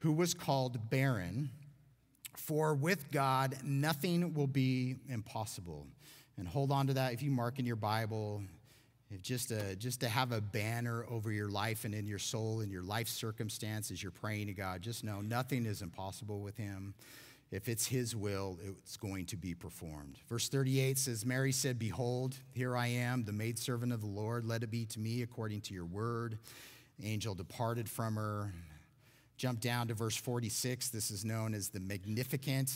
who 0.00 0.12
was 0.12 0.34
called 0.34 0.90
barren. 0.90 1.50
For 2.36 2.74
with 2.74 3.10
God, 3.10 3.56
nothing 3.64 4.32
will 4.34 4.46
be 4.46 4.96
impossible. 5.08 5.86
And 6.36 6.46
hold 6.46 6.70
on 6.70 6.86
to 6.86 6.94
that 6.94 7.12
if 7.12 7.22
you 7.22 7.30
mark 7.30 7.58
in 7.58 7.66
your 7.66 7.76
Bible. 7.76 8.42
If 9.10 9.22
just, 9.22 9.48
to, 9.48 9.74
just 9.76 10.00
to 10.00 10.08
have 10.08 10.32
a 10.32 10.40
banner 10.40 11.04
over 11.08 11.32
your 11.32 11.48
life 11.48 11.84
and 11.84 11.94
in 11.94 12.06
your 12.06 12.18
soul 12.18 12.60
and 12.60 12.70
your 12.70 12.82
life 12.82 13.08
circumstances, 13.08 14.02
you're 14.02 14.12
praying 14.12 14.48
to 14.48 14.52
God, 14.52 14.82
just 14.82 15.02
know 15.02 15.20
nothing 15.20 15.64
is 15.64 15.80
impossible 15.80 16.40
with 16.40 16.56
Him. 16.56 16.94
If 17.50 17.70
it's 17.70 17.86
His 17.86 18.14
will, 18.14 18.58
it's 18.62 18.98
going 18.98 19.24
to 19.26 19.36
be 19.36 19.54
performed. 19.54 20.18
Verse 20.28 20.50
38 20.50 20.98
says, 20.98 21.24
Mary 21.24 21.52
said, 21.52 21.78
Behold, 21.78 22.36
here 22.52 22.76
I 22.76 22.88
am, 22.88 23.24
the 23.24 23.32
maidservant 23.32 23.92
of 23.94 24.02
the 24.02 24.06
Lord. 24.06 24.44
Let 24.44 24.62
it 24.62 24.70
be 24.70 24.84
to 24.84 25.00
me 25.00 25.22
according 25.22 25.62
to 25.62 25.74
your 25.74 25.86
word. 25.86 26.38
Angel 27.02 27.34
departed 27.34 27.88
from 27.88 28.16
her. 28.16 28.52
Jump 29.36 29.60
down 29.60 29.88
to 29.88 29.94
verse 29.94 30.16
46. 30.16 30.88
This 30.90 31.10
is 31.10 31.24
known 31.24 31.54
as 31.54 31.68
the 31.68 31.80
Magnificat. 31.80 32.70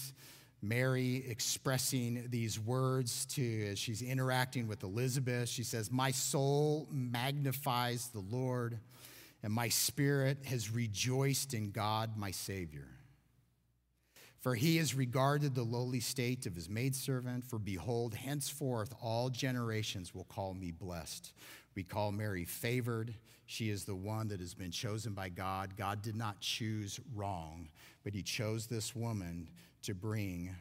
Mary 0.65 1.25
expressing 1.29 2.25
these 2.31 2.59
words 2.59 3.27
to 3.27 3.67
as 3.73 3.79
she's 3.81 4.01
interacting 4.01 4.69
with 4.69 4.85
Elizabeth. 4.85 5.49
She 5.49 5.65
says, 5.65 5.91
My 5.91 6.13
soul 6.13 6.87
magnifies 6.93 8.09
the 8.09 8.21
Lord, 8.21 8.79
and 9.43 9.53
my 9.53 9.69
spirit 9.69 10.39
has 10.45 10.71
rejoiced 10.71 11.53
in 11.53 11.73
God, 11.73 12.17
my 12.17 12.31
Savior. 12.31 12.87
For 14.39 14.55
he 14.55 14.77
has 14.79 14.95
regarded 14.95 15.55
the 15.55 15.63
lowly 15.63 16.01
state 16.01 16.47
of 16.47 16.55
his 16.55 16.69
maidservant. 16.69 17.45
For 17.45 17.59
behold, 17.59 18.15
henceforth 18.15 18.95
all 19.01 19.31
generations 19.31 20.15
will 20.15 20.25
call 20.25 20.55
me 20.55 20.71
blessed. 20.71 21.33
We 21.75 21.85
call 21.85 22.13
Mary 22.13 22.45
favored. 22.45 23.15
She 23.47 23.71
is 23.71 23.85
the 23.85 23.95
one 23.95 24.29
that 24.29 24.41
has 24.41 24.55
been 24.55 24.71
chosen 24.71 25.15
by 25.15 25.29
God. 25.29 25.77
God 25.77 26.03
did 26.03 26.17
not 26.17 26.41
choose 26.41 27.01
wrong, 27.15 27.69
but 28.05 28.15
he 28.15 28.23
chose 28.23 28.67
this 28.67 28.95
woman 28.95 29.49
to 29.83 29.95
bring 29.95 30.55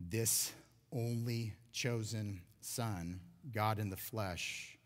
this 0.00 0.52
only 0.92 1.54
chosen 1.72 2.40
Son, 2.60 3.20
God 3.52 3.78
in 3.78 3.90
the 3.90 3.96
flesh, 3.96 4.78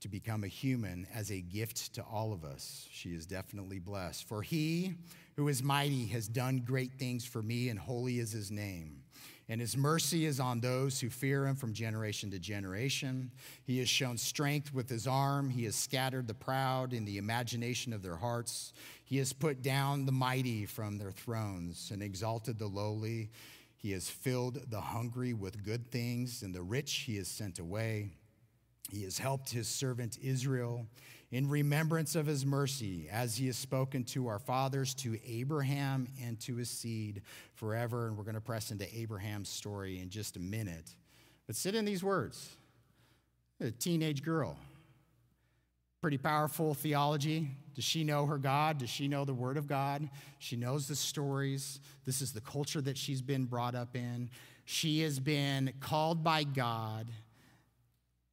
to 0.00 0.08
become 0.08 0.42
a 0.42 0.48
human 0.48 1.06
as 1.14 1.30
a 1.30 1.40
gift 1.40 1.94
to 1.94 2.02
all 2.02 2.32
of 2.32 2.44
us. 2.44 2.88
She 2.90 3.10
is 3.10 3.26
definitely 3.26 3.78
blessed. 3.78 4.26
For 4.26 4.40
he 4.40 4.94
who 5.36 5.48
is 5.48 5.62
mighty 5.62 6.06
has 6.06 6.28
done 6.28 6.62
great 6.64 6.94
things 6.94 7.24
for 7.26 7.42
me, 7.42 7.68
and 7.68 7.78
holy 7.78 8.18
is 8.18 8.32
his 8.32 8.50
name. 8.50 8.99
And 9.50 9.60
his 9.60 9.76
mercy 9.76 10.26
is 10.26 10.38
on 10.38 10.60
those 10.60 11.00
who 11.00 11.10
fear 11.10 11.44
him 11.44 11.56
from 11.56 11.72
generation 11.72 12.30
to 12.30 12.38
generation. 12.38 13.32
He 13.64 13.80
has 13.80 13.88
shown 13.88 14.16
strength 14.16 14.72
with 14.72 14.88
his 14.88 15.08
arm. 15.08 15.50
He 15.50 15.64
has 15.64 15.74
scattered 15.74 16.28
the 16.28 16.34
proud 16.34 16.92
in 16.92 17.04
the 17.04 17.18
imagination 17.18 17.92
of 17.92 18.00
their 18.00 18.14
hearts. 18.14 18.72
He 19.04 19.16
has 19.16 19.32
put 19.32 19.60
down 19.60 20.06
the 20.06 20.12
mighty 20.12 20.66
from 20.66 20.98
their 20.98 21.10
thrones 21.10 21.90
and 21.92 22.00
exalted 22.00 22.60
the 22.60 22.68
lowly. 22.68 23.32
He 23.76 23.90
has 23.90 24.08
filled 24.08 24.70
the 24.70 24.80
hungry 24.80 25.34
with 25.34 25.64
good 25.64 25.90
things, 25.90 26.44
and 26.44 26.54
the 26.54 26.62
rich 26.62 26.92
he 26.98 27.16
has 27.16 27.26
sent 27.26 27.58
away. 27.58 28.10
He 28.88 29.02
has 29.02 29.18
helped 29.18 29.50
his 29.50 29.66
servant 29.66 30.16
Israel 30.22 30.86
in 31.32 31.48
remembrance 31.48 32.16
of 32.16 32.26
his 32.26 32.44
mercy, 32.44 33.08
as 33.10 33.36
he 33.36 33.46
has 33.46 33.56
spoken 33.56 34.02
to 34.02 34.26
our 34.26 34.38
fathers, 34.40 34.94
to 34.94 35.16
Abraham, 35.24 36.08
and 36.22 36.40
to 36.40 36.56
his 36.56 36.68
seed 36.68 37.22
forever. 37.54 38.08
And 38.08 38.16
we're 38.16 38.24
going 38.24 38.34
to 38.34 38.40
press 38.40 38.70
into 38.70 38.92
Abraham's 38.96 39.48
story 39.48 40.00
in 40.00 40.10
just 40.10 40.36
a 40.36 40.40
minute. 40.40 40.94
But 41.46 41.56
sit 41.56 41.74
in 41.74 41.84
these 41.84 42.02
words 42.02 42.50
a 43.60 43.70
teenage 43.70 44.22
girl. 44.22 44.56
Pretty 46.00 46.16
powerful 46.16 46.72
theology. 46.72 47.48
Does 47.74 47.84
she 47.84 48.04
know 48.04 48.24
her 48.24 48.38
God? 48.38 48.78
Does 48.78 48.88
she 48.88 49.06
know 49.06 49.26
the 49.26 49.34
Word 49.34 49.58
of 49.58 49.66
God? 49.66 50.08
She 50.38 50.56
knows 50.56 50.88
the 50.88 50.96
stories. 50.96 51.78
This 52.06 52.22
is 52.22 52.32
the 52.32 52.40
culture 52.40 52.80
that 52.80 52.96
she's 52.96 53.20
been 53.20 53.44
brought 53.44 53.74
up 53.74 53.94
in. 53.94 54.30
She 54.64 55.02
has 55.02 55.20
been 55.20 55.74
called 55.80 56.24
by 56.24 56.44
God 56.44 57.10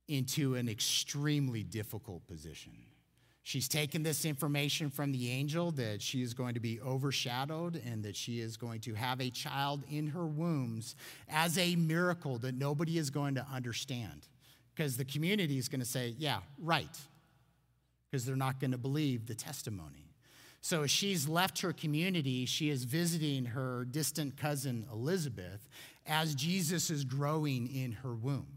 into 0.07 0.55
an 0.55 0.69
extremely 0.69 1.61
difficult 1.63 2.25
position. 2.25 2.71
She's 3.47 3.69
taken 3.69 4.03
this 4.03 4.25
information 4.25 4.89
from 4.89 5.13
the 5.13 5.31
angel 5.31 5.71
that 5.71 6.01
she 6.01 6.21
is 6.21 6.33
going 6.33 6.55
to 6.55 6.59
be 6.59 6.81
overshadowed 6.81 7.81
and 7.85 8.03
that 8.03 8.13
she 8.13 8.41
is 8.41 8.57
going 8.57 8.81
to 8.81 8.93
have 8.93 9.21
a 9.21 9.29
child 9.29 9.83
in 9.89 10.07
her 10.07 10.27
wombs 10.27 10.97
as 11.29 11.57
a 11.57 11.77
miracle 11.77 12.39
that 12.39 12.55
nobody 12.55 12.97
is 12.97 13.09
going 13.09 13.35
to 13.35 13.47
understand. 13.49 14.27
Because 14.75 14.97
the 14.97 15.05
community 15.05 15.57
is 15.57 15.69
going 15.69 15.79
to 15.79 15.85
say, 15.85 16.13
yeah, 16.17 16.39
right. 16.61 16.89
Because 18.11 18.25
they're 18.25 18.35
not 18.35 18.59
going 18.59 18.71
to 18.71 18.77
believe 18.77 19.27
the 19.27 19.35
testimony. 19.35 20.11
So 20.59 20.83
as 20.83 20.91
she's 20.91 21.29
left 21.29 21.61
her 21.61 21.71
community, 21.71 22.45
she 22.45 22.69
is 22.69 22.83
visiting 22.83 23.45
her 23.45 23.85
distant 23.85 24.35
cousin 24.35 24.85
Elizabeth 24.91 25.69
as 26.05 26.35
Jesus 26.35 26.89
is 26.89 27.05
growing 27.05 27.73
in 27.73 27.93
her 27.93 28.13
womb. 28.13 28.56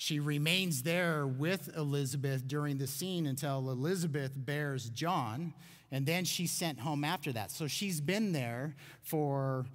She 0.00 0.18
remains 0.18 0.82
there 0.82 1.26
with 1.26 1.76
Elizabeth 1.76 2.48
during 2.48 2.78
the 2.78 2.86
scene 2.86 3.26
until 3.26 3.70
Elizabeth 3.70 4.32
bears 4.34 4.88
John, 4.88 5.52
and 5.90 6.06
then 6.06 6.24
she's 6.24 6.50
sent 6.50 6.80
home 6.80 7.04
after 7.04 7.34
that. 7.34 7.50
So 7.50 7.66
she's 7.66 8.00
been 8.00 8.32
there 8.32 8.76
for 9.02 9.66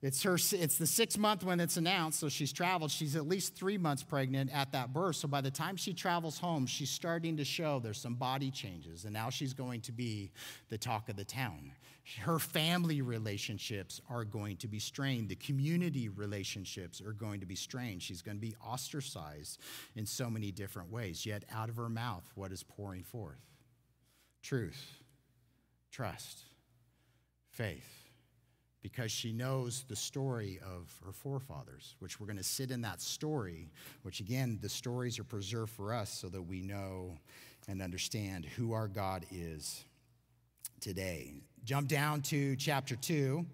it's 0.00 0.22
her 0.22 0.34
it's 0.34 0.78
the 0.78 0.86
sixth 0.86 1.18
month 1.18 1.42
when 1.42 1.58
it's 1.58 1.76
announced, 1.76 2.20
so 2.20 2.28
she's 2.28 2.52
traveled. 2.52 2.92
She's 2.92 3.16
at 3.16 3.26
least 3.26 3.56
three 3.56 3.76
months 3.76 4.04
pregnant 4.04 4.54
at 4.54 4.70
that 4.70 4.92
birth. 4.92 5.16
So 5.16 5.26
by 5.26 5.40
the 5.40 5.50
time 5.50 5.76
she 5.76 5.92
travels 5.92 6.38
home, 6.38 6.66
she's 6.66 6.90
starting 6.90 7.36
to 7.38 7.44
show 7.44 7.80
there's 7.80 8.00
some 8.00 8.14
body 8.14 8.52
changes, 8.52 9.04
and 9.04 9.12
now 9.12 9.28
she's 9.28 9.54
going 9.54 9.80
to 9.82 9.92
be 9.92 10.30
the 10.68 10.78
talk 10.78 11.08
of 11.08 11.16
the 11.16 11.24
town. 11.24 11.72
Her 12.20 12.38
family 12.38 13.02
relationships 13.02 14.00
are 14.08 14.24
going 14.24 14.56
to 14.58 14.68
be 14.68 14.78
strained. 14.78 15.28
The 15.28 15.36
community 15.36 16.08
relationships 16.08 17.00
are 17.00 17.12
going 17.12 17.40
to 17.40 17.46
be 17.46 17.56
strained. 17.56 18.02
She's 18.02 18.22
going 18.22 18.36
to 18.36 18.40
be 18.40 18.54
ostracized 18.64 19.58
in 19.96 20.06
so 20.06 20.30
many 20.30 20.52
different 20.52 20.92
ways. 20.92 21.26
Yet, 21.26 21.44
out 21.52 21.68
of 21.68 21.76
her 21.76 21.88
mouth, 21.88 22.24
what 22.36 22.52
is 22.52 22.62
pouring 22.62 23.02
forth? 23.02 23.44
Truth, 24.42 25.02
trust, 25.90 26.44
faith. 27.50 28.07
Because 28.90 29.12
she 29.12 29.32
knows 29.32 29.84
the 29.86 29.96
story 29.96 30.58
of 30.64 30.98
her 31.04 31.12
forefathers, 31.12 31.94
which 31.98 32.18
we're 32.18 32.26
going 32.26 32.38
to 32.38 32.42
sit 32.42 32.70
in 32.70 32.80
that 32.80 33.02
story, 33.02 33.68
which 34.02 34.20
again, 34.20 34.58
the 34.62 34.68
stories 34.68 35.18
are 35.18 35.24
preserved 35.24 35.72
for 35.72 35.92
us 35.92 36.08
so 36.10 36.28
that 36.28 36.40
we 36.40 36.62
know 36.62 37.18
and 37.68 37.82
understand 37.82 38.46
who 38.46 38.72
our 38.72 38.88
God 38.88 39.26
is 39.30 39.84
today. 40.80 41.34
Jump 41.64 41.86
down 41.88 42.22
to 42.22 42.56
chapter 42.56 42.96
2. 42.96 43.44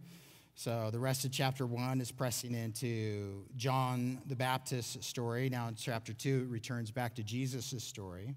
So 0.55 0.91
the 0.93 1.01
rest 1.01 1.25
of 1.25 1.33
chapter 1.33 1.67
1 1.67 2.01
is 2.01 2.13
pressing 2.13 2.55
into 2.55 3.45
John 3.57 4.21
the 4.27 4.37
Baptist's 4.37 5.05
story. 5.05 5.49
Now 5.49 5.67
in 5.67 5.75
chapter 5.75 6.13
2, 6.13 6.47
it 6.47 6.53
returns 6.53 6.93
back 6.93 7.17
to 7.17 7.25
Jesus' 7.25 7.83
story. 7.83 8.37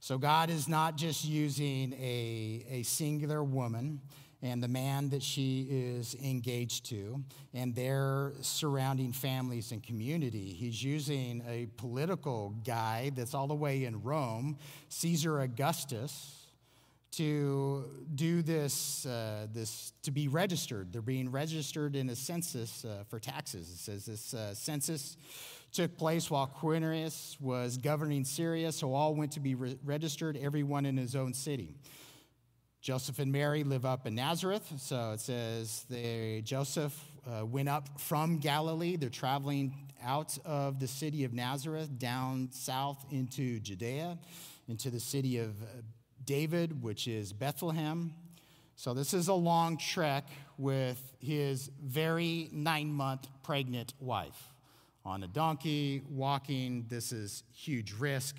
So 0.00 0.16
God 0.16 0.48
is 0.48 0.66
not 0.66 0.96
just 0.96 1.26
using 1.26 1.92
a, 1.92 2.64
a 2.70 2.82
singular 2.84 3.44
woman 3.44 4.00
and 4.42 4.62
the 4.62 4.68
man 4.68 5.08
that 5.10 5.22
she 5.22 5.68
is 5.70 6.16
engaged 6.22 6.84
to 6.86 7.22
and 7.54 7.74
their 7.74 8.32
surrounding 8.40 9.12
families 9.12 9.72
and 9.72 9.82
community. 9.82 10.52
He's 10.52 10.82
using 10.82 11.42
a 11.48 11.66
political 11.76 12.54
guy 12.64 13.12
that's 13.14 13.34
all 13.34 13.46
the 13.46 13.54
way 13.54 13.84
in 13.84 14.02
Rome, 14.02 14.58
Caesar 14.88 15.40
Augustus 15.40 16.38
to 17.12 17.84
do 18.14 18.40
this, 18.42 19.04
uh, 19.04 19.46
this 19.52 19.92
to 20.02 20.10
be 20.10 20.28
registered. 20.28 20.92
They're 20.92 21.02
being 21.02 21.30
registered 21.30 21.94
in 21.94 22.08
a 22.08 22.16
census 22.16 22.84
uh, 22.84 23.04
for 23.08 23.20
taxes. 23.20 23.68
It 23.68 23.78
says 23.78 24.06
this 24.06 24.34
uh, 24.34 24.54
census 24.54 25.18
took 25.72 25.96
place 25.96 26.30
while 26.30 26.46
Quirinius 26.46 27.40
was 27.40 27.76
governing 27.76 28.24
Syria, 28.24 28.72
so 28.72 28.94
all 28.94 29.14
went 29.14 29.32
to 29.32 29.40
be 29.40 29.54
re- 29.54 29.78
registered, 29.84 30.38
everyone 30.38 30.86
in 30.86 30.96
his 30.96 31.14
own 31.14 31.34
city. 31.34 31.74
Joseph 32.82 33.20
and 33.20 33.30
Mary 33.30 33.62
live 33.62 33.84
up 33.84 34.08
in 34.08 34.16
Nazareth, 34.16 34.72
so 34.76 35.12
it 35.12 35.20
says 35.20 35.84
they, 35.88 36.42
Joseph 36.44 37.00
uh, 37.24 37.46
went 37.46 37.68
up 37.68 38.00
from 38.00 38.38
Galilee. 38.38 38.96
They're 38.96 39.08
traveling 39.08 39.72
out 40.02 40.36
of 40.44 40.80
the 40.80 40.88
city 40.88 41.22
of 41.22 41.32
Nazareth 41.32 41.96
down 41.96 42.48
south 42.50 43.06
into 43.12 43.60
Judea, 43.60 44.18
into 44.66 44.90
the 44.90 44.98
city 44.98 45.38
of 45.38 45.54
David, 46.24 46.82
which 46.82 47.06
is 47.06 47.32
Bethlehem. 47.32 48.14
So 48.74 48.94
this 48.94 49.14
is 49.14 49.28
a 49.28 49.34
long 49.34 49.76
trek 49.76 50.26
with 50.58 51.00
his 51.20 51.70
very 51.80 52.48
nine 52.50 52.92
month 52.92 53.28
pregnant 53.44 53.94
wife. 54.00 54.48
On 55.04 55.22
a 55.22 55.28
donkey, 55.28 56.02
walking, 56.10 56.86
this 56.88 57.12
is 57.12 57.44
huge 57.52 57.92
risk. 57.92 58.36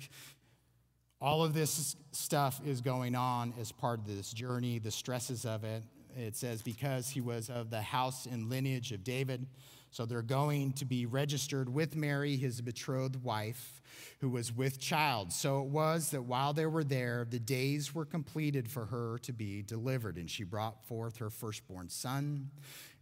All 1.24 1.42
of 1.42 1.54
this 1.54 1.96
stuff 2.12 2.60
is 2.66 2.82
going 2.82 3.14
on 3.14 3.54
as 3.58 3.72
part 3.72 3.98
of 3.98 4.06
this 4.06 4.30
journey, 4.30 4.78
the 4.78 4.90
stresses 4.90 5.46
of 5.46 5.64
it. 5.64 5.82
It 6.14 6.36
says, 6.36 6.60
because 6.60 7.08
he 7.08 7.22
was 7.22 7.48
of 7.48 7.70
the 7.70 7.80
house 7.80 8.26
and 8.26 8.50
lineage 8.50 8.92
of 8.92 9.02
David. 9.04 9.46
So 9.90 10.04
they're 10.04 10.20
going 10.20 10.74
to 10.74 10.84
be 10.84 11.06
registered 11.06 11.72
with 11.72 11.96
Mary, 11.96 12.36
his 12.36 12.60
betrothed 12.60 13.24
wife 13.24 13.80
who 14.20 14.28
was 14.28 14.52
with 14.52 14.78
child. 14.78 15.32
So 15.32 15.62
it 15.62 15.68
was 15.68 16.10
that 16.10 16.24
while 16.24 16.52
they 16.52 16.66
were 16.66 16.84
there, 16.84 17.26
the 17.26 17.38
days 17.38 17.94
were 17.94 18.04
completed 18.04 18.70
for 18.70 18.84
her 18.84 19.16
to 19.22 19.32
be 19.32 19.62
delivered. 19.62 20.18
And 20.18 20.30
she 20.30 20.44
brought 20.44 20.84
forth 20.84 21.16
her 21.16 21.30
firstborn 21.30 21.88
son 21.88 22.50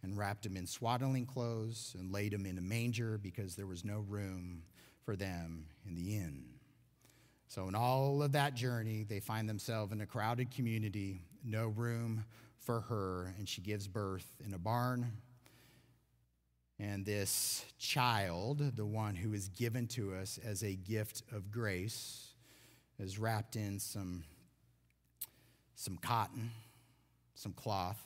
and 0.05 0.17
wrapped 0.17 0.47
him 0.47 0.57
in 0.57 0.69
swaddling 0.69 1.27
clothes 1.27 1.97
and 1.99 2.13
laid 2.13 2.33
him 2.33 2.47
in 2.47 2.57
a 2.57 2.63
manger 2.63 3.19
because 3.21 3.57
there 3.57 3.67
was 3.67 3.85
no 3.85 4.05
room 4.09 4.63
for 5.05 5.17
them 5.17 5.67
in 5.85 5.97
the 5.97 6.15
inn. 6.15 6.52
So, 7.55 7.69
in 7.69 7.75
all 7.75 8.23
of 8.23 8.33
that 8.33 8.55
journey, 8.55 9.05
they 9.07 9.21
find 9.21 9.47
themselves 9.47 9.93
in 9.93 10.01
a 10.01 10.07
crowded 10.07 10.51
community, 10.51 11.21
no 11.45 11.67
room 11.67 12.25
for 12.57 12.81
her, 12.81 13.35
and 13.37 13.47
she 13.47 13.61
gives 13.61 13.87
birth 13.87 14.27
in 14.43 14.55
a 14.55 14.59
barn. 14.59 15.13
And 16.79 17.05
this 17.05 17.67
child, 17.79 18.75
the 18.75 18.87
one 18.87 19.15
who 19.15 19.35
is 19.35 19.49
given 19.49 19.87
to 19.89 20.15
us 20.15 20.39
as 20.43 20.63
a 20.63 20.75
gift 20.75 21.25
of 21.31 21.51
grace, 21.51 22.33
is 22.99 23.19
wrapped 23.19 23.55
in 23.55 23.79
some, 23.79 24.25
some 25.75 25.99
cotton, 25.99 26.53
some 27.35 27.53
cloth, 27.53 28.03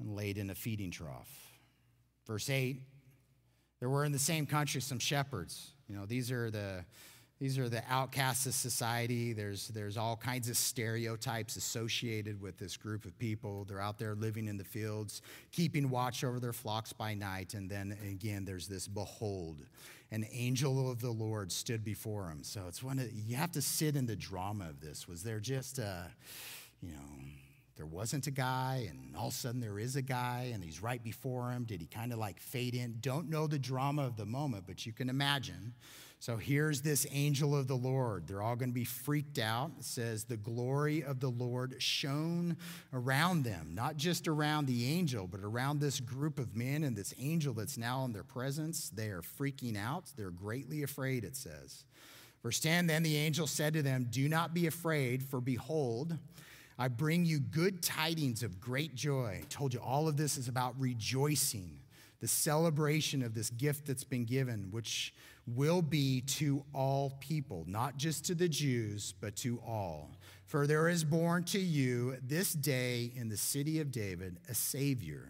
and 0.00 0.14
laid 0.14 0.36
in 0.36 0.50
a 0.50 0.54
feeding 0.54 0.90
trough. 0.90 1.30
Verse 2.26 2.50
8 2.50 2.82
there 3.80 3.88
were 3.88 4.04
in 4.04 4.12
the 4.12 4.18
same 4.18 4.44
country 4.44 4.82
some 4.82 4.98
shepherds. 4.98 5.70
You 5.88 5.96
know, 5.96 6.04
these 6.04 6.30
are 6.30 6.50
the 6.50 6.84
these 7.40 7.56
are 7.58 7.68
the 7.68 7.82
outcasts 7.88 8.46
of 8.46 8.54
society. 8.54 9.32
There's, 9.32 9.68
there's 9.68 9.96
all 9.96 10.16
kinds 10.16 10.48
of 10.48 10.56
stereotypes 10.56 11.56
associated 11.56 12.40
with 12.40 12.58
this 12.58 12.76
group 12.76 13.04
of 13.04 13.16
people. 13.18 13.64
They're 13.64 13.80
out 13.80 13.98
there 13.98 14.16
living 14.16 14.48
in 14.48 14.56
the 14.56 14.64
fields, 14.64 15.22
keeping 15.52 15.88
watch 15.88 16.24
over 16.24 16.40
their 16.40 16.52
flocks 16.52 16.92
by 16.92 17.14
night. 17.14 17.54
And 17.54 17.70
then 17.70 17.96
again, 18.02 18.44
there's 18.44 18.66
this 18.66 18.88
behold, 18.88 19.62
an 20.10 20.26
angel 20.32 20.90
of 20.90 21.00
the 21.00 21.10
Lord 21.10 21.52
stood 21.52 21.84
before 21.84 22.28
him. 22.28 22.42
So 22.42 22.62
it's 22.66 22.82
one 22.82 22.98
of, 22.98 23.12
you 23.12 23.36
have 23.36 23.52
to 23.52 23.62
sit 23.62 23.94
in 23.94 24.06
the 24.06 24.16
drama 24.16 24.68
of 24.68 24.80
this. 24.80 25.06
Was 25.06 25.22
there 25.22 25.38
just 25.38 25.78
a, 25.78 26.06
you 26.82 26.90
know, 26.90 27.24
there 27.76 27.86
wasn't 27.86 28.26
a 28.26 28.32
guy, 28.32 28.88
and 28.90 29.14
all 29.16 29.28
of 29.28 29.32
a 29.32 29.36
sudden 29.36 29.60
there 29.60 29.78
is 29.78 29.94
a 29.94 30.02
guy, 30.02 30.50
and 30.52 30.64
he's 30.64 30.82
right 30.82 31.00
before 31.00 31.52
him. 31.52 31.62
Did 31.62 31.80
he 31.80 31.86
kind 31.86 32.12
of 32.12 32.18
like 32.18 32.40
fade 32.40 32.74
in? 32.74 32.96
Don't 33.00 33.30
know 33.30 33.46
the 33.46 33.60
drama 33.60 34.02
of 34.02 34.16
the 34.16 34.26
moment, 34.26 34.64
but 34.66 34.84
you 34.84 34.92
can 34.92 35.08
imagine 35.08 35.74
so 36.20 36.36
here's 36.36 36.80
this 36.80 37.06
angel 37.12 37.56
of 37.56 37.68
the 37.68 37.76
Lord. 37.76 38.26
They're 38.26 38.42
all 38.42 38.56
going 38.56 38.70
to 38.70 38.74
be 38.74 38.84
freaked 38.84 39.38
out. 39.38 39.70
It 39.78 39.84
says, 39.84 40.24
The 40.24 40.36
glory 40.36 41.04
of 41.04 41.20
the 41.20 41.28
Lord 41.28 41.76
shone 41.78 42.56
around 42.92 43.44
them, 43.44 43.70
not 43.72 43.96
just 43.96 44.26
around 44.26 44.66
the 44.66 44.92
angel, 44.92 45.28
but 45.28 45.40
around 45.40 45.80
this 45.80 46.00
group 46.00 46.40
of 46.40 46.56
men 46.56 46.82
and 46.82 46.96
this 46.96 47.14
angel 47.20 47.54
that's 47.54 47.78
now 47.78 48.04
in 48.04 48.12
their 48.12 48.24
presence. 48.24 48.90
They 48.90 49.08
are 49.08 49.22
freaking 49.22 49.76
out. 49.76 50.06
They're 50.16 50.30
greatly 50.30 50.82
afraid, 50.82 51.22
it 51.22 51.36
says. 51.36 51.84
Verse 52.42 52.58
10 52.58 52.88
Then 52.88 53.04
the 53.04 53.16
angel 53.16 53.46
said 53.46 53.74
to 53.74 53.82
them, 53.82 54.08
Do 54.10 54.28
not 54.28 54.52
be 54.52 54.66
afraid, 54.66 55.22
for 55.22 55.40
behold, 55.40 56.18
I 56.76 56.88
bring 56.88 57.26
you 57.26 57.38
good 57.38 57.80
tidings 57.80 58.42
of 58.42 58.60
great 58.60 58.96
joy. 58.96 59.40
I 59.42 59.46
told 59.48 59.72
you 59.72 59.80
all 59.80 60.08
of 60.08 60.16
this 60.16 60.36
is 60.36 60.48
about 60.48 60.74
rejoicing, 60.80 61.78
the 62.20 62.28
celebration 62.28 63.22
of 63.22 63.34
this 63.34 63.50
gift 63.50 63.86
that's 63.86 64.04
been 64.04 64.24
given, 64.24 64.68
which 64.72 65.14
will 65.54 65.82
be 65.82 66.20
to 66.22 66.64
all 66.74 67.16
people, 67.20 67.64
not 67.66 67.96
just 67.96 68.24
to 68.26 68.34
the 68.34 68.48
Jews, 68.48 69.14
but 69.20 69.36
to 69.36 69.60
all. 69.66 70.10
For 70.46 70.66
there 70.66 70.88
is 70.88 71.04
born 71.04 71.44
to 71.44 71.58
you 71.58 72.16
this 72.22 72.52
day 72.52 73.12
in 73.14 73.28
the 73.28 73.36
city 73.36 73.80
of 73.80 73.92
David 73.92 74.38
a 74.48 74.54
Savior, 74.54 75.28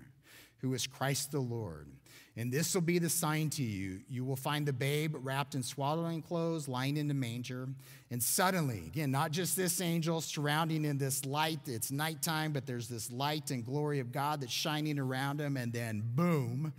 who 0.59 0.75
is 0.75 0.87
Christ 0.87 1.33
the 1.33 1.41
Lord. 1.41 1.89
And 2.37 2.53
this 2.53 2.73
will 2.73 2.83
be 2.83 3.01
the 3.01 3.09
sign 3.09 3.51
to 3.51 3.65
you. 3.65 3.99
You 4.09 4.25
will 4.25 4.37
find 4.37 4.65
the 4.65 4.73
babe 4.73 5.17
wrapped 5.19 5.57
in 5.57 5.63
swaddling 5.65 6.23
clothes, 6.23 6.69
lying 6.69 6.97
in 6.97 7.09
the 7.09 7.15
manger. 7.15 7.69
And 8.13 8.23
suddenly, 8.23 8.85
again, 8.87 9.11
not 9.11 9.33
just 9.33 9.57
this 9.57 9.81
angel 9.81 10.21
surrounding 10.21 10.85
in 10.85 10.99
this 10.99 11.27
light, 11.27 11.59
it's 11.67 11.91
nighttime, 11.91 12.53
but 12.53 12.65
there's 12.65 12.87
this 12.87 13.11
light 13.11 13.51
and 13.51 13.65
glory 13.65 13.99
of 13.99 14.13
God 14.13 14.41
that's 14.41 14.53
shining 14.53 15.01
around 15.01 15.41
him. 15.41 15.57
And 15.57 15.73
then, 15.73 16.01
boom, 16.15 16.73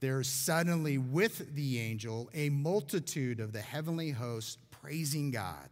there's 0.00 0.28
suddenly 0.28 0.98
with 0.98 1.54
the 1.54 1.80
angel 1.80 2.30
a 2.34 2.50
multitude 2.50 3.40
of 3.40 3.52
the 3.52 3.60
heavenly 3.60 4.10
hosts 4.10 4.58
praising 4.70 5.30
God. 5.30 5.68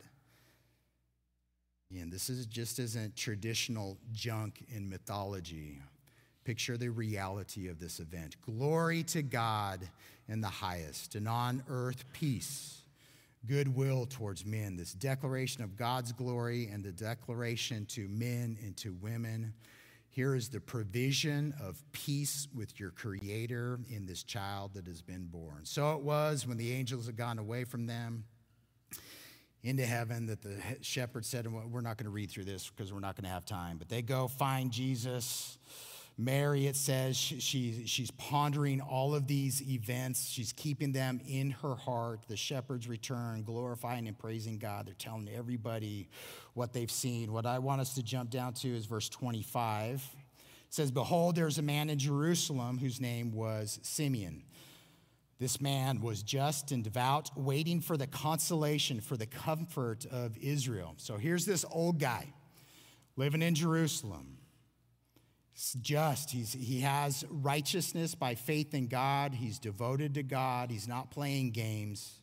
And 1.91 2.13
this 2.13 2.29
is 2.29 2.47
just 2.47 2.79
isn't 2.79 3.17
traditional 3.17 3.97
junk 4.13 4.65
in 4.75 4.89
mythology. 4.89 5.81
Picture 6.45 6.77
the 6.77 6.89
reality 6.89 7.69
of 7.69 7.79
this 7.79 8.01
event. 8.01 8.37
Glory 8.43 9.03
to 9.05 9.23
God 9.23 9.81
in 10.29 10.41
the 10.41 10.49
highest, 10.49 11.15
and 11.15 11.29
on 11.29 11.63
earth 11.69 12.05
peace, 12.13 12.83
goodwill 13.47 14.07
towards 14.07 14.45
men. 14.45 14.77
This 14.77 14.93
declaration 14.93 15.63
of 15.63 15.77
God's 15.77 16.13
glory 16.13 16.69
and 16.73 16.83
the 16.83 16.93
declaration 16.93 17.87
to 17.87 18.09
men 18.09 18.59
and 18.65 18.77
to 18.79 18.93
women 19.01 19.55
here 20.17 20.35
is 20.35 20.49
the 20.49 20.61
provision 20.61 21.53
of 21.63 21.83
peace 21.93 22.49
with 22.55 22.81
your 22.81 22.91
Creator 22.91 23.81
in 23.91 24.07
this 24.07 24.23
child 24.23 24.73
that 24.73 24.87
has 24.87 25.03
been 25.03 25.27
born. 25.27 25.67
So 25.67 25.93
it 25.95 26.01
was 26.01 26.47
when 26.47 26.57
the 26.57 26.73
angels 26.73 27.05
had 27.05 27.19
gone 27.19 27.39
away 27.39 27.65
from 27.65 27.85
them 27.85 28.25
into 29.63 29.85
heaven 29.85 30.25
that 30.29 30.41
the 30.41 30.57
shepherd 30.81 31.27
said, 31.27 31.45
and 31.45 31.71
We're 31.71 31.83
not 31.83 31.99
going 31.99 32.07
to 32.07 32.11
read 32.11 32.31
through 32.31 32.47
this 32.47 32.71
because 32.71 32.95
we're 32.95 33.01
not 33.01 33.15
going 33.15 33.25
to 33.25 33.31
have 33.31 33.45
time. 33.45 33.77
But 33.77 33.91
they 33.91 34.01
go 34.01 34.27
find 34.27 34.73
Jesus 34.73 35.59
Mary, 36.19 36.67
it 36.67 36.77
says, 36.77 37.15
she, 37.15 37.85
she's 37.87 38.11
pondering 38.13 38.81
all 38.81 39.15
of 39.15 39.27
these 39.27 39.63
events. 39.69 40.31
She's 40.31 40.51
keeping 40.51 40.93
them 40.93 41.21
in 41.29 41.51
her 41.51 41.75
heart. 41.75 42.21
The 42.27 42.39
shepherds 42.39 42.89
return, 42.89 43.43
glorifying 43.43 44.09
and 44.09 44.19
praising 44.19 44.59
God. 44.59 44.87
They're 44.87 44.95
telling 44.95 45.29
everybody 45.29 46.09
what 46.55 46.73
they've 46.73 46.91
seen. 46.91 47.33
What 47.33 47.45
I 47.45 47.59
want 47.59 47.83
us 47.83 47.95
to 47.95 48.03
jump 48.03 48.31
down 48.31 48.55
to 48.55 48.69
is 48.69 48.87
verse 48.87 49.11
25. 49.11 50.09
It 50.17 50.75
says, 50.75 50.91
Behold, 50.91 51.37
there's 51.37 51.59
a 51.59 51.63
man 51.63 51.91
in 51.91 51.99
Jerusalem 51.99 52.79
whose 52.79 52.99
name 52.99 53.33
was 53.33 53.79
Simeon. 53.83 54.43
This 55.39 55.61
man 55.61 56.01
was 56.01 56.23
just 56.23 56.73
and 56.73 56.83
devout, 56.83 57.31
waiting 57.37 57.83
for 57.83 57.99
the 57.99 58.07
consolation, 58.07 59.03
for 59.03 59.19
the 59.19 59.27
comfort 59.27 60.07
of 60.11 60.35
Israel. 60.39 60.95
So 60.97 61.19
here's 61.19 61.45
this 61.45 61.63
old 61.71 62.01
guy 62.01 62.33
living 63.17 63.43
in 63.43 63.55
Jerusalem 63.55 64.36
just. 65.81 66.31
He's, 66.31 66.53
he 66.53 66.81
has 66.81 67.25
righteousness 67.31 68.15
by 68.15 68.35
faith 68.35 68.75
in 68.75 68.89
God. 68.89 69.35
He's 69.35 69.59
devoted 69.59 70.15
to 70.15 70.23
God. 70.23 70.71
He's 70.71 70.87
not 70.87 71.11
playing 71.11 71.53
games. 71.53 72.21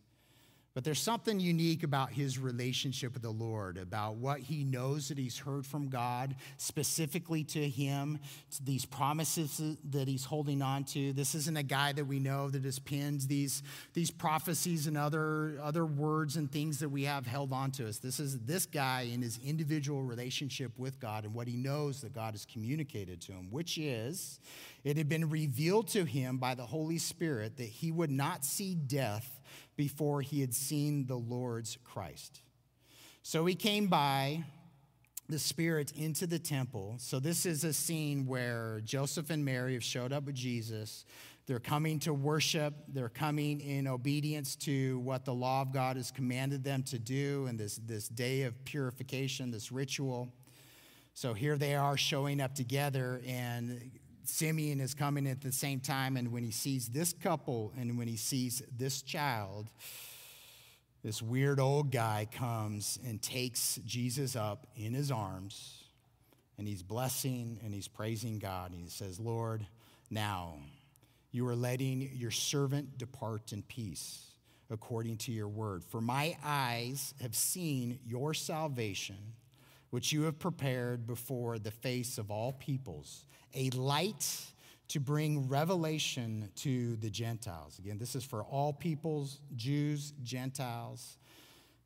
But 0.73 0.83
there's 0.83 1.01
something 1.01 1.39
unique 1.39 1.83
about 1.83 2.11
his 2.11 2.39
relationship 2.39 3.13
with 3.13 3.21
the 3.21 3.29
Lord, 3.29 3.77
about 3.77 4.15
what 4.15 4.39
he 4.39 4.63
knows 4.63 5.09
that 5.09 5.19
he's 5.19 5.37
heard 5.37 5.67
from 5.67 5.87
God, 5.87 6.35
specifically 6.57 7.43
to 7.45 7.69
him, 7.69 8.17
to 8.55 8.63
these 8.63 8.83
promises 8.83 9.61
that 9.91 10.07
he's 10.07 10.25
holding 10.25 10.63
on 10.63 10.83
to. 10.85 11.13
This 11.13 11.35
isn't 11.35 11.57
a 11.57 11.63
guy 11.63 11.91
that 11.91 12.05
we 12.05 12.17
know 12.17 12.49
that 12.49 12.63
has 12.63 12.79
pinned 12.79 13.21
these, 13.21 13.61
these 13.93 14.09
prophecies 14.09 14.87
and 14.87 14.97
other, 14.97 15.59
other 15.61 15.85
words 15.85 16.37
and 16.37 16.51
things 16.51 16.79
that 16.79 16.89
we 16.89 17.03
have 17.03 17.27
held 17.27 17.53
on 17.53 17.69
to 17.71 17.87
us. 17.87 17.99
This 17.99 18.19
is 18.19 18.39
this 18.39 18.65
guy 18.65 19.01
in 19.13 19.21
his 19.21 19.39
individual 19.45 20.01
relationship 20.01 20.71
with 20.79 20.99
God 20.99 21.23
and 21.23 21.35
what 21.35 21.47
he 21.47 21.55
knows 21.55 22.01
that 22.01 22.13
God 22.13 22.33
has 22.33 22.45
communicated 22.45 23.21
to 23.21 23.31
him, 23.31 23.51
which 23.51 23.77
is 23.77 24.39
it 24.83 24.97
had 24.97 25.07
been 25.07 25.29
revealed 25.29 25.87
to 25.89 26.03
him 26.03 26.37
by 26.37 26.55
the 26.55 26.65
Holy 26.65 26.97
Spirit 26.97 27.57
that 27.57 27.69
he 27.69 27.91
would 27.91 28.11
not 28.11 28.43
see 28.43 28.73
death 28.73 29.32
before 29.75 30.21
he 30.21 30.41
had 30.41 30.53
seen 30.53 31.05
the 31.05 31.15
Lord's 31.15 31.77
Christ. 31.83 32.41
So 33.21 33.45
he 33.45 33.55
came 33.55 33.87
by 33.87 34.43
the 35.29 35.39
Spirit 35.39 35.93
into 35.95 36.27
the 36.27 36.39
temple. 36.39 36.95
So 36.97 37.19
this 37.19 37.45
is 37.45 37.63
a 37.63 37.73
scene 37.73 38.25
where 38.25 38.81
Joseph 38.83 39.29
and 39.29 39.43
Mary 39.45 39.73
have 39.73 39.83
showed 39.83 40.11
up 40.11 40.25
with 40.25 40.35
Jesus. 40.35 41.05
They're 41.45 41.59
coming 41.59 41.99
to 41.99 42.13
worship. 42.13 42.73
They're 42.87 43.09
coming 43.09 43.59
in 43.61 43.87
obedience 43.87 44.55
to 44.57 44.99
what 44.99 45.25
the 45.25 45.33
law 45.33 45.61
of 45.61 45.73
God 45.73 45.97
has 45.97 46.11
commanded 46.11 46.63
them 46.63 46.83
to 46.83 46.99
do 46.99 47.47
in 47.47 47.57
this, 47.57 47.77
this 47.77 48.07
day 48.07 48.43
of 48.43 48.63
purification, 48.65 49.51
this 49.51 49.71
ritual. 49.71 50.29
So 51.13 51.33
here 51.33 51.57
they 51.57 51.75
are 51.75 51.95
showing 51.95 52.41
up 52.41 52.55
together, 52.55 53.21
and 53.27 53.91
Simeon 54.25 54.79
is 54.79 54.93
coming 54.93 55.27
at 55.27 55.41
the 55.41 55.51
same 55.51 55.79
time, 55.79 56.17
and 56.17 56.31
when 56.31 56.43
he 56.43 56.51
sees 56.51 56.89
this 56.89 57.13
couple 57.13 57.73
and 57.77 57.97
when 57.97 58.07
he 58.07 58.17
sees 58.17 58.61
this 58.77 59.01
child, 59.01 59.69
this 61.03 61.21
weird 61.21 61.59
old 61.59 61.91
guy 61.91 62.27
comes 62.31 62.97
and 63.05 63.21
takes 63.21 63.79
Jesus 63.85 64.35
up 64.35 64.67
in 64.75 64.93
his 64.93 65.11
arms, 65.11 65.83
and 66.57 66.67
he's 66.67 66.83
blessing 66.83 67.59
and 67.63 67.73
he's 67.73 67.87
praising 67.87 68.39
God. 68.39 68.71
And 68.71 68.81
he 68.81 68.89
says, 68.89 69.19
Lord, 69.19 69.65
now 70.09 70.55
you 71.31 71.47
are 71.47 71.55
letting 71.55 72.09
your 72.13 72.31
servant 72.31 72.97
depart 72.97 73.51
in 73.51 73.63
peace 73.63 74.29
according 74.69 75.17
to 75.17 75.31
your 75.31 75.47
word. 75.47 75.83
For 75.83 75.99
my 75.99 76.37
eyes 76.43 77.13
have 77.21 77.35
seen 77.35 77.99
your 78.05 78.33
salvation, 78.33 79.17
which 79.93 80.11
you 80.11 80.23
have 80.23 80.39
prepared 80.39 81.05
before 81.05 81.59
the 81.59 81.69
face 81.69 82.17
of 82.17 82.31
all 82.31 82.51
peoples 82.53 83.27
a 83.53 83.69
light 83.69 84.27
to 84.87 84.99
bring 84.99 85.47
revelation 85.47 86.49
to 86.55 86.95
the 86.95 87.11
Gentiles. 87.11 87.77
Again, 87.77 87.99
this 87.99 88.15
is 88.15 88.23
for 88.23 88.41
all 88.43 88.73
peoples, 88.73 89.39
Jews, 89.55 90.15
Gentiles. 90.23 91.19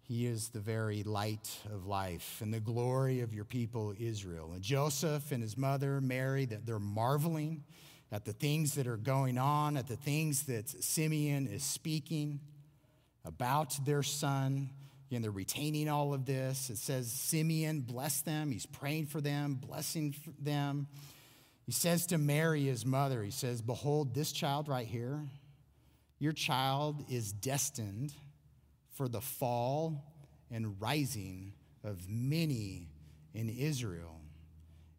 He 0.04 0.26
is 0.26 0.48
the 0.48 0.62
very 0.62 1.04
light 1.04 1.50
of 1.74 1.86
life 1.86 2.40
and 2.42 2.54
the 2.54 2.62
glory 2.62 3.20
of 3.20 3.34
your 3.34 3.44
people, 3.44 3.94
Israel. 4.00 4.54
And 4.54 4.62
Joseph 4.62 5.34
and 5.34 5.44
his 5.44 5.58
mother, 5.58 6.00
Mary, 6.00 6.46
that 6.46 6.66
they're 6.66 6.80
marveling 6.80 7.66
at 8.14 8.24
the 8.24 8.32
things 8.32 8.76
that 8.76 8.88
are 8.88 8.96
going 8.96 9.38
on, 9.38 9.76
at 9.76 9.90
the 9.90 9.98
things 9.98 10.44
that 10.44 10.70
Simeon 10.70 11.46
is 11.46 11.62
speaking 11.62 12.40
about 13.26 13.78
their 13.86 14.02
son. 14.02 14.70
Again, 15.10 15.22
they're 15.22 15.32
retaining 15.32 15.88
all 15.88 16.14
of 16.14 16.26
this. 16.26 16.70
It 16.70 16.78
says 16.78 17.10
Simeon 17.10 17.82
blessed 17.82 18.26
them. 18.26 18.52
He's 18.52 18.66
praying 18.66 19.06
for 19.06 19.22
them, 19.22 19.56
blessing 19.56 20.14
them. 20.40 20.88
He 21.66 21.72
says 21.72 22.08
to 22.08 22.18
Mary, 22.18 22.66
his 22.66 22.86
mother, 22.86 23.24
he 23.24 23.32
says, 23.32 23.62
Behold, 23.62 24.14
this 24.14 24.32
child 24.32 24.68
right 24.68 24.88
here, 24.88 25.22
your 26.20 26.34
child 26.34 27.06
is 27.10 27.32
destined 27.32 28.14
for 28.96 29.08
the 29.08 29.22
fall 29.22 30.04
and 30.52 30.80
rising 30.82 31.54
of 31.84 32.10
many 32.10 32.90
in 33.34 33.50
Israel. 33.50 34.20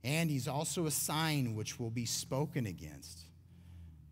And 0.05 0.31
he's 0.31 0.49
also 0.49 0.87
a 0.87 0.91
sign 0.91 1.55
which 1.55 1.79
will 1.79 1.91
be 1.91 2.07
spoken 2.07 2.67
against. 2.67 3.28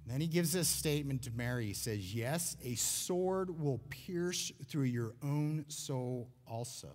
Then 0.07 0.21
he 0.21 0.29
gives 0.29 0.53
this 0.53 0.69
statement 0.69 1.23
to 1.23 1.33
Mary. 1.33 1.67
He 1.67 1.75
says, 1.75 2.15
Yes, 2.15 2.57
a 2.65 2.77
sword 2.77 3.59
will 3.61 3.81
pierce 3.91 4.53
through 4.67 4.85
your 4.85 5.15
own 5.23 5.65
soul 5.69 6.31
also. 6.47 6.95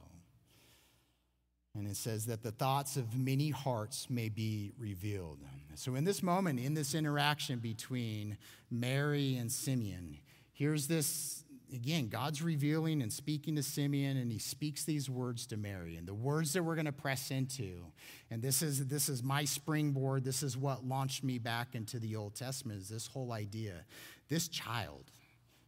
And 1.76 1.88
it 1.88 1.95
says 1.95 2.26
that 2.26 2.43
the 2.43 2.52
thoughts 2.52 2.97
of 2.97 3.15
many 3.17 3.50
hearts 3.50 4.10
may 4.10 4.30
be 4.30 4.71
revealed. 4.78 5.39
So, 5.76 5.95
in 5.95 6.04
this 6.04 6.21
moment, 6.21 6.60
in 6.60 6.74
this 6.74 6.93
interaction 6.93 7.60
between 7.60 8.38
Mary 8.69 9.38
and 9.38 9.50
Simeon, 9.52 10.17
here's 10.52 10.88
this 10.88 11.40
again, 11.73 12.07
God's 12.07 12.41
revealing 12.41 13.01
and 13.01 13.12
speaking 13.12 13.55
to 13.55 13.63
Simeon, 13.63 14.17
and 14.17 14.31
he 14.31 14.39
speaks 14.39 14.84
these 14.84 15.10
words 15.10 15.45
to 15.47 15.57
Mary. 15.57 15.95
And 15.95 16.07
the 16.07 16.13
words 16.13 16.53
that 16.53 16.63
we're 16.63 16.75
going 16.75 16.86
to 16.86 16.91
press 16.91 17.31
into, 17.31 17.86
and 18.29 18.41
this 18.41 18.62
is, 18.62 18.88
this 18.88 19.10
is 19.10 19.23
my 19.23 19.45
springboard, 19.45 20.23
this 20.23 20.43
is 20.43 20.57
what 20.57 20.86
launched 20.86 21.23
me 21.23 21.38
back 21.38 21.75
into 21.75 21.99
the 21.99 22.15
Old 22.15 22.36
Testament, 22.36 22.81
is 22.81 22.89
this 22.89 23.07
whole 23.07 23.31
idea. 23.31 23.86
This 24.29 24.47
child, 24.47 25.12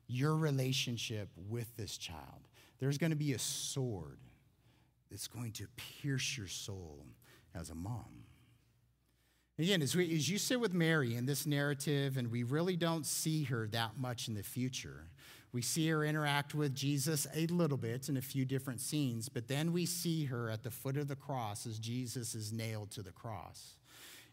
your 0.07 0.35
relationship 0.35 1.29
with 1.49 1.75
this 1.77 1.97
child, 1.97 2.47
there's 2.79 2.97
going 2.97 3.11
to 3.11 3.15
be 3.15 3.33
a 3.33 3.39
sword 3.39 4.19
that's 5.09 5.27
going 5.27 5.51
to 5.53 5.67
pierce 6.01 6.37
your 6.37 6.47
soul 6.47 7.05
as 7.55 7.69
a 7.69 7.75
mom. 7.75 8.25
Again, 9.59 9.83
as, 9.83 9.95
we, 9.95 10.15
as 10.15 10.27
you 10.27 10.39
sit 10.39 10.59
with 10.59 10.73
Mary 10.73 11.15
in 11.15 11.27
this 11.27 11.45
narrative, 11.45 12.17
and 12.17 12.31
we 12.31 12.41
really 12.41 12.75
don't 12.75 13.05
see 13.05 13.43
her 13.43 13.67
that 13.67 13.99
much 13.99 14.27
in 14.27 14.33
the 14.33 14.41
future, 14.41 15.05
we 15.53 15.61
see 15.61 15.87
her 15.89 16.03
interact 16.03 16.55
with 16.55 16.73
Jesus 16.73 17.27
a 17.35 17.45
little 17.45 17.77
bit 17.77 18.09
in 18.09 18.17
a 18.17 18.21
few 18.21 18.43
different 18.43 18.81
scenes, 18.81 19.29
but 19.29 19.47
then 19.47 19.71
we 19.71 19.85
see 19.85 20.25
her 20.25 20.49
at 20.49 20.63
the 20.63 20.71
foot 20.71 20.97
of 20.97 21.07
the 21.07 21.15
cross 21.15 21.67
as 21.67 21.77
Jesus 21.77 22.33
is 22.33 22.51
nailed 22.51 22.89
to 22.91 23.03
the 23.03 23.11
cross. 23.11 23.75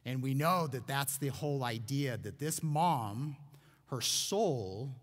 And 0.07 0.23
we 0.23 0.33
know 0.33 0.67
that 0.69 0.87
that's 0.87 1.19
the 1.19 1.29
whole 1.29 1.63
idea 1.63 2.17
that 2.17 2.39
this 2.39 2.63
mom, 2.63 3.37
her 3.89 4.01
soul, 4.01 4.95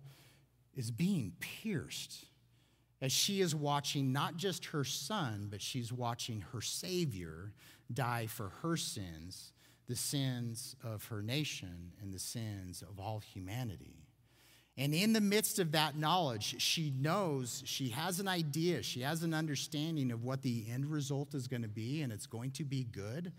is 0.76 0.90
being 0.90 1.34
pierced 1.40 2.26
as 3.00 3.12
she 3.12 3.42
is 3.42 3.54
watching 3.54 4.12
not 4.12 4.38
just 4.38 4.66
her 4.66 4.84
son, 4.84 5.48
but 5.52 5.62
she's 5.62 5.94
watching 5.94 6.42
her 6.52 6.62
Savior 6.62 7.54
die 7.94 8.26
for 8.26 8.50
her 8.64 8.76
sins, 8.76 9.52
the 9.88 9.96
sins 9.96 10.76
of 10.84 11.06
her 11.06 11.22
nation, 11.22 11.92
and 12.02 12.12
the 12.12 12.20
sins 12.20 12.82
of 12.82 13.00
all 13.00 13.20
humanity. 13.20 14.07
And 14.78 14.94
in 14.94 15.14
the 15.14 15.22
midst 15.22 15.58
of 15.58 15.72
that 15.72 15.98
knowledge, 15.98 16.62
she 16.62 16.94
knows, 16.96 17.64
she 17.66 17.90
has 17.90 18.20
an 18.20 18.28
idea, 18.28 18.84
she 18.84 19.02
has 19.02 19.24
an 19.24 19.34
understanding 19.34 20.12
of 20.12 20.24
what 20.24 20.44
the 20.44 20.66
end 20.72 20.86
result 20.86 21.34
is 21.34 21.48
going 21.48 21.64
to 21.64 21.68
be, 21.68 22.04
and 22.04 22.14
it's 22.14 22.28
going 22.28 22.52
to 22.52 22.64
be 22.64 22.84
good. 22.84 23.32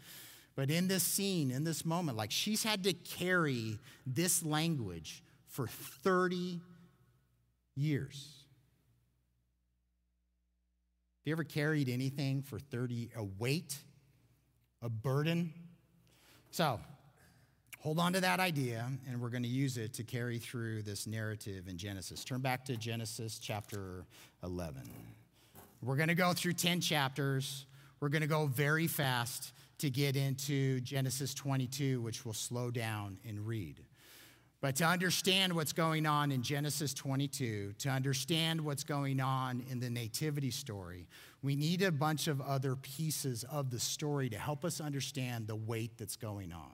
But 0.57 0.73
in 0.73 0.89
this 0.89 1.05
scene, 1.05 1.53
in 1.53 1.63
this 1.63 1.85
moment, 1.85 2.19
like 2.19 2.33
she's 2.33 2.65
had 2.65 2.83
to 2.85 2.93
carry 2.93 3.79
this 4.05 4.45
language 4.45 5.23
for 5.47 5.69
30 5.69 6.61
years. 7.77 8.35
Have 11.21 11.27
you 11.27 11.33
ever 11.35 11.45
carried 11.45 11.89
anything 11.89 12.43
for 12.43 12.59
30, 12.59 13.11
a 13.17 13.23
weight, 13.23 13.77
a 14.83 14.89
burden? 14.89 15.53
So, 16.51 16.81
Hold 17.83 18.01
on 18.01 18.13
to 18.15 18.21
that 18.21 18.41
idea, 18.41 18.91
and 19.09 19.21
we're 19.21 19.29
going 19.29 19.45
to 19.45 19.49
use 19.49 19.77
it 19.77 19.93
to 19.95 20.03
carry 20.03 20.39
through 20.39 20.83
this 20.83 21.07
narrative 21.07 21.69
in 21.69 21.79
Genesis. 21.79 22.25
Turn 22.25 22.41
back 22.41 22.65
to 22.65 22.77
Genesis 22.77 23.39
chapter 23.39 24.05
11. 24.43 24.83
We're 25.81 25.95
going 25.95 26.09
to 26.09 26.17
go 26.17 26.33
through 26.33 26.55
10 26.55 26.81
chapters. 26.81 27.67
We're 28.01 28.09
going 28.09 28.23
to 28.23 28.29
go 28.29 28.47
very 28.47 28.89
fast 28.89 29.53
to 29.79 29.91
get 29.91 30.17
into 30.17 30.81
Genesis 30.81 31.35
22, 31.35 32.01
which 32.01 32.25
we'll 32.25 32.35
slow 32.35 32.73
down 32.73 33.21
and 33.25 33.47
read. 33.47 33.77
But 34.61 34.75
to 34.77 34.85
understand 34.85 35.53
what's 35.53 35.73
going 35.73 36.05
on 36.05 36.33
in 36.33 36.43
Genesis 36.43 36.93
22, 36.95 37.75
to 37.79 37.89
understand 37.89 38.61
what's 38.61 38.83
going 38.83 39.21
on 39.21 39.63
in 39.71 39.79
the 39.79 39.89
Nativity 39.89 40.51
story, 40.51 41.07
we 41.43 41.55
need 41.55 41.83
a 41.83 41.93
bunch 41.93 42.27
of 42.27 42.41
other 42.41 42.75
pieces 42.75 43.45
of 43.45 43.71
the 43.71 43.79
story 43.79 44.29
to 44.31 44.37
help 44.37 44.65
us 44.65 44.81
understand 44.81 45.47
the 45.47 45.55
weight 45.55 45.93
that's 45.97 46.17
going 46.17 46.53
on. 46.53 46.73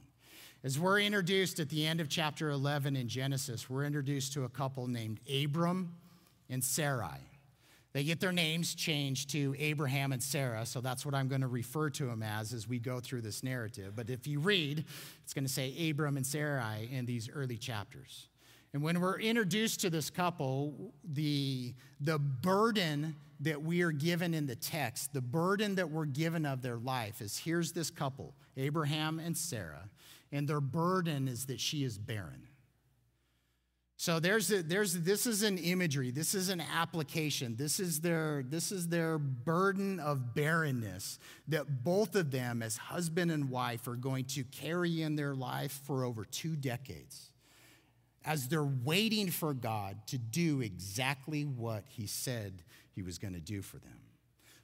As 0.65 0.79
we're 0.79 0.99
introduced 1.01 1.61
at 1.61 1.69
the 1.69 1.87
end 1.87 2.01
of 2.01 2.09
chapter 2.09 2.49
11 2.49 2.97
in 2.97 3.07
Genesis, 3.07 3.69
we're 3.69 3.85
introduced 3.85 4.33
to 4.33 4.45
a 4.45 4.49
couple 4.49 4.87
named 4.87 5.21
Abram 5.31 5.95
and 6.49 6.65
Sarai. 6.65 7.19
They 7.93 8.03
get 8.03 8.19
their 8.19 8.33
names 8.33 8.75
changed 8.75 9.29
to 9.33 9.55
Abraham 9.59 10.13
and 10.13 10.23
Sarah, 10.23 10.65
so 10.65 10.81
that's 10.81 11.05
what 11.05 11.15
I'm 11.15 11.29
going 11.29 11.43
to 11.43 11.49
refer 11.49 11.91
to 11.91 12.07
them 12.07 12.23
as 12.23 12.55
as 12.55 12.67
we 12.67 12.79
go 12.79 12.99
through 12.99 13.21
this 13.21 13.43
narrative. 13.43 13.93
But 13.95 14.09
if 14.09 14.27
you 14.27 14.41
read, 14.41 14.87
it's 15.23 15.35
going 15.35 15.45
to 15.45 15.53
say 15.53 15.91
Abram 15.91 16.17
and 16.17 16.27
Sarai 16.27 16.89
in 16.91 17.05
these 17.05 17.29
early 17.29 17.59
chapters. 17.59 18.29
And 18.73 18.83
when 18.83 19.03
we're 19.03 19.21
introduced 19.21 19.81
to 19.83 19.91
this 19.91 20.09
couple, 20.09 20.95
the, 21.13 21.75
the 22.01 22.19
burden 22.19 23.17
that 23.41 23.63
we 23.63 23.83
are 23.83 23.93
given 23.93 24.33
in 24.33 24.47
the 24.47 24.57
text, 24.57 25.13
the 25.13 25.21
burden 25.21 25.75
that 25.75 25.91
we're 25.91 26.07
given 26.07 26.47
of 26.47 26.63
their 26.63 26.79
life 26.79 27.21
is 27.21 27.37
here's 27.37 27.73
this 27.73 27.91
couple, 27.91 28.33
Abraham 28.57 29.19
and 29.19 29.37
Sarah 29.37 29.91
and 30.35 30.49
their 30.49 30.61
burden 30.61 31.29
is 31.29 31.47
that 31.47 31.61
she 31.61 31.85
is 31.85 31.97
barren. 31.97 32.49
So 33.97 34.19
there's, 34.19 34.51
a, 34.51 34.63
there's 34.63 34.93
this 34.95 35.25
is 35.27 35.45
an 35.45 35.57
imagery, 35.57 36.11
this 36.11 36.35
is 36.35 36.49
an 36.49 36.61
application, 36.61 37.55
this 37.57 37.79
is 37.79 38.01
their 38.01 38.45
this 38.47 38.73
is 38.73 38.89
their 38.89 39.17
burden 39.19 40.01
of 40.01 40.35
barrenness 40.35 41.21
that 41.49 41.85
both 41.85 42.17
of 42.17 42.33
them 42.33 42.61
as 42.61 42.77
husband 42.77 43.31
and 43.31 43.49
wife 43.49 43.87
are 43.87 43.95
going 43.95 44.25
to 44.27 44.43
carry 44.45 45.01
in 45.01 45.15
their 45.15 45.35
life 45.35 45.81
for 45.87 46.05
over 46.05 46.25
2 46.25 46.57
decades. 46.57 47.31
As 48.27 48.49
they're 48.49 48.65
waiting 48.65 49.31
for 49.31 49.55
God 49.55 50.07
to 50.09 50.19
do 50.19 50.61
exactly 50.61 51.45
what 51.45 51.85
he 51.87 52.07
said 52.07 52.63
he 52.91 53.03
was 53.03 53.19
going 53.19 53.35
to 53.35 53.41
do 53.41 53.63
for 53.63 53.79
them. 53.79 54.01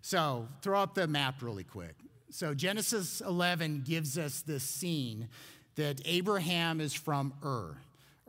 So, 0.02 0.48
throw 0.62 0.80
up 0.80 0.94
the 0.94 1.06
map 1.06 1.42
really 1.42 1.64
quick. 1.64 1.94
So, 2.30 2.54
Genesis 2.54 3.20
11 3.20 3.82
gives 3.84 4.16
us 4.16 4.42
this 4.42 4.62
scene 4.62 5.28
that 5.76 6.00
Abraham 6.04 6.80
is 6.80 6.94
from 6.94 7.32
Ur. 7.44 7.76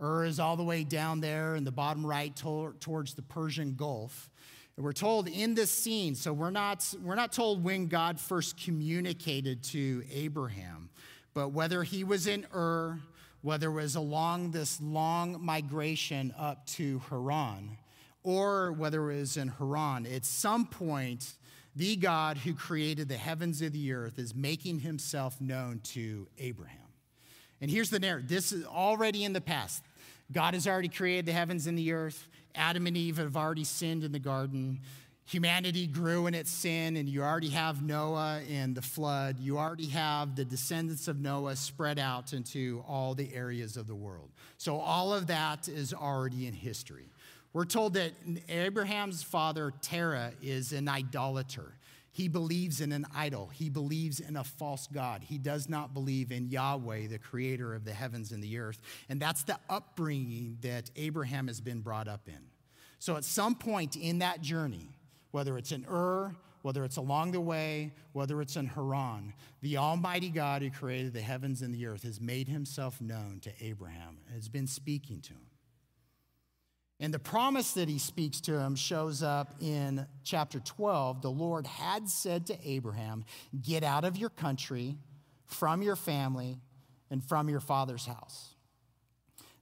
Ur 0.01 0.25
is 0.25 0.39
all 0.39 0.57
the 0.57 0.63
way 0.63 0.83
down 0.83 1.21
there 1.21 1.55
in 1.55 1.63
the 1.63 1.71
bottom 1.71 2.05
right 2.05 2.35
to- 2.37 2.75
towards 2.79 3.13
the 3.13 3.21
Persian 3.21 3.75
Gulf. 3.75 4.29
And 4.75 4.85
we're 4.85 4.93
told 4.93 5.27
in 5.27 5.53
this 5.53 5.69
scene, 5.69 6.15
so 6.15 6.33
we're 6.33 6.49
not, 6.49 6.93
we're 7.03 7.15
not 7.15 7.31
told 7.31 7.63
when 7.63 7.87
God 7.87 8.19
first 8.19 8.57
communicated 8.57 9.63
to 9.65 10.03
Abraham, 10.11 10.89
but 11.33 11.49
whether 11.49 11.83
he 11.83 12.03
was 12.03 12.25
in 12.25 12.47
Ur, 12.53 12.99
whether 13.41 13.67
it 13.67 13.73
was 13.73 13.95
along 13.95 14.51
this 14.51 14.79
long 14.81 15.43
migration 15.43 16.33
up 16.37 16.65
to 16.67 16.99
Haran, 17.09 17.77
or 18.23 18.71
whether 18.71 19.11
it 19.11 19.19
was 19.19 19.37
in 19.37 19.49
Haran, 19.49 20.05
at 20.05 20.25
some 20.25 20.65
point, 20.65 21.33
the 21.75 21.95
God 21.95 22.37
who 22.37 22.53
created 22.53 23.07
the 23.07 23.17
heavens 23.17 23.61
and 23.61 23.73
the 23.73 23.93
earth 23.93 24.19
is 24.19 24.35
making 24.35 24.79
himself 24.79 25.39
known 25.39 25.79
to 25.85 26.27
Abraham. 26.37 26.80
And 27.61 27.69
here's 27.69 27.89
the 27.89 27.99
narrative 27.99 28.27
this 28.27 28.51
is 28.51 28.65
already 28.65 29.23
in 29.23 29.33
the 29.33 29.41
past. 29.41 29.83
God 30.31 30.53
has 30.53 30.67
already 30.67 30.89
created 30.89 31.25
the 31.25 31.33
heavens 31.33 31.67
and 31.67 31.77
the 31.77 31.91
earth. 31.91 32.27
Adam 32.55 32.87
and 32.87 32.97
Eve 32.97 33.17
have 33.17 33.37
already 33.37 33.63
sinned 33.63 34.03
in 34.03 34.11
the 34.11 34.19
garden. 34.19 34.79
Humanity 35.25 35.87
grew 35.87 36.27
in 36.27 36.33
its 36.33 36.51
sin, 36.51 36.97
and 36.97 37.07
you 37.07 37.21
already 37.21 37.49
have 37.49 37.81
Noah 37.81 38.41
and 38.49 38.75
the 38.75 38.81
flood. 38.81 39.39
You 39.39 39.57
already 39.57 39.87
have 39.87 40.35
the 40.35 40.43
descendants 40.43 41.07
of 41.07 41.21
Noah 41.21 41.55
spread 41.55 41.99
out 41.99 42.33
into 42.33 42.83
all 42.87 43.13
the 43.13 43.33
areas 43.33 43.77
of 43.77 43.87
the 43.87 43.95
world. 43.95 44.29
So, 44.57 44.77
all 44.77 45.13
of 45.13 45.27
that 45.27 45.69
is 45.69 45.93
already 45.93 46.47
in 46.47 46.53
history. 46.53 47.09
We're 47.53 47.65
told 47.65 47.93
that 47.93 48.11
Abraham's 48.49 49.23
father, 49.23 49.73
Terah, 49.81 50.31
is 50.41 50.73
an 50.73 50.87
idolater. 50.87 51.73
He 52.13 52.27
believes 52.27 52.81
in 52.81 52.91
an 52.91 53.05
idol. 53.15 53.49
He 53.53 53.69
believes 53.69 54.19
in 54.19 54.35
a 54.35 54.43
false 54.43 54.87
God. 54.91 55.23
He 55.23 55.37
does 55.37 55.69
not 55.69 55.93
believe 55.93 56.31
in 56.31 56.49
Yahweh, 56.49 57.07
the 57.07 57.17
creator 57.17 57.73
of 57.73 57.85
the 57.85 57.93
heavens 57.93 58.31
and 58.31 58.43
the 58.43 58.59
earth. 58.59 58.81
And 59.07 59.21
that's 59.21 59.43
the 59.43 59.57
upbringing 59.69 60.57
that 60.61 60.91
Abraham 60.97 61.47
has 61.47 61.61
been 61.61 61.79
brought 61.79 62.09
up 62.09 62.27
in. 62.27 62.41
So 62.99 63.15
at 63.15 63.23
some 63.23 63.55
point 63.55 63.95
in 63.95 64.19
that 64.19 64.41
journey, 64.41 64.89
whether 65.31 65.57
it's 65.57 65.71
in 65.71 65.85
Ur, 65.89 66.35
whether 66.61 66.83
it's 66.83 66.97
along 66.97 67.31
the 67.31 67.41
way, 67.41 67.93
whether 68.11 68.41
it's 68.41 68.55
in 68.55 68.67
Haran, 68.67 69.33
the 69.61 69.77
Almighty 69.77 70.29
God 70.29 70.61
who 70.61 70.69
created 70.69 71.13
the 71.13 71.21
heavens 71.21 71.61
and 71.61 71.73
the 71.73 71.87
earth 71.87 72.03
has 72.03 72.19
made 72.19 72.47
himself 72.47 73.01
known 73.01 73.39
to 73.43 73.51
Abraham 73.61 74.17
and 74.27 74.35
has 74.35 74.49
been 74.49 74.67
speaking 74.67 75.21
to 75.21 75.33
him. 75.33 75.50
And 77.01 77.11
the 77.11 77.19
promise 77.19 77.73
that 77.73 77.89
he 77.89 77.97
speaks 77.97 78.39
to 78.41 78.59
him 78.59 78.75
shows 78.75 79.23
up 79.23 79.55
in 79.59 80.05
chapter 80.23 80.59
12. 80.59 81.23
The 81.23 81.31
Lord 81.31 81.65
had 81.65 82.07
said 82.07 82.45
to 82.45 82.57
Abraham, 82.63 83.25
Get 83.59 83.83
out 83.83 84.05
of 84.05 84.17
your 84.17 84.29
country, 84.29 84.97
from 85.47 85.81
your 85.81 85.95
family, 85.95 86.59
and 87.09 87.23
from 87.23 87.49
your 87.49 87.59
father's 87.59 88.05
house. 88.05 88.53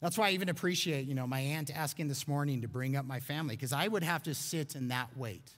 That's 0.01 0.17
why 0.17 0.27
I 0.27 0.31
even 0.31 0.49
appreciate, 0.49 1.07
you 1.07 1.15
know, 1.15 1.25
my 1.25 1.39
aunt 1.39 1.71
asking 1.73 2.09
this 2.09 2.27
morning 2.27 2.61
to 2.61 2.67
bring 2.67 2.97
up 2.97 3.05
my 3.05 3.21
family, 3.21 3.55
because 3.55 3.71
I 3.71 3.87
would 3.87 4.03
have 4.03 4.23
to 4.23 4.35
sit 4.35 4.75
in 4.75 4.89
that 4.89 5.15
weight. 5.15 5.49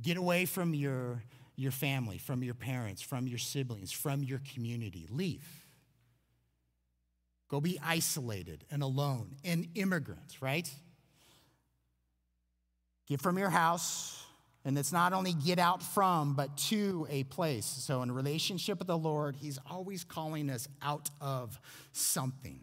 Get 0.00 0.16
away 0.16 0.44
from 0.44 0.74
your, 0.74 1.24
your 1.56 1.72
family, 1.72 2.18
from 2.18 2.44
your 2.44 2.54
parents, 2.54 3.02
from 3.02 3.26
your 3.26 3.38
siblings, 3.38 3.90
from 3.90 4.22
your 4.22 4.40
community. 4.54 5.08
Leave. 5.10 5.44
Go 7.48 7.60
be 7.60 7.78
isolated 7.82 8.64
and 8.70 8.82
alone, 8.82 9.36
an 9.44 9.68
immigrant, 9.74 10.36
right? 10.40 10.70
Get 13.06 13.22
from 13.22 13.38
your 13.38 13.48
house, 13.48 14.22
and 14.64 14.76
it's 14.76 14.92
not 14.92 15.14
only 15.14 15.32
get 15.32 15.58
out 15.58 15.82
from, 15.82 16.34
but 16.34 16.56
to 16.68 17.06
a 17.08 17.24
place. 17.24 17.64
So, 17.64 18.02
in 18.02 18.12
relationship 18.12 18.78
with 18.78 18.86
the 18.86 18.98
Lord, 18.98 19.34
He's 19.36 19.58
always 19.70 20.04
calling 20.04 20.50
us 20.50 20.68
out 20.82 21.08
of 21.20 21.58
something 21.92 22.60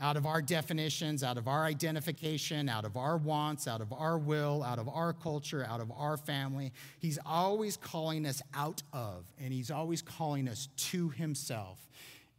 out 0.00 0.16
of 0.16 0.24
our 0.24 0.40
definitions, 0.40 1.22
out 1.22 1.36
of 1.36 1.46
our 1.46 1.64
identification, 1.64 2.68
out 2.68 2.84
of 2.84 2.96
our 2.96 3.18
wants, 3.18 3.68
out 3.68 3.82
of 3.82 3.92
our 3.92 4.18
will, 4.18 4.62
out 4.62 4.78
of 4.78 4.88
our 4.88 5.12
culture, 5.12 5.64
out 5.68 5.80
of 5.80 5.92
our 5.92 6.16
family. 6.16 6.72
He's 6.98 7.18
always 7.26 7.76
calling 7.76 8.24
us 8.24 8.40
out 8.54 8.82
of, 8.92 9.26
and 9.38 9.52
He's 9.52 9.70
always 9.70 10.00
calling 10.00 10.48
us 10.48 10.68
to 10.76 11.10
Himself 11.10 11.78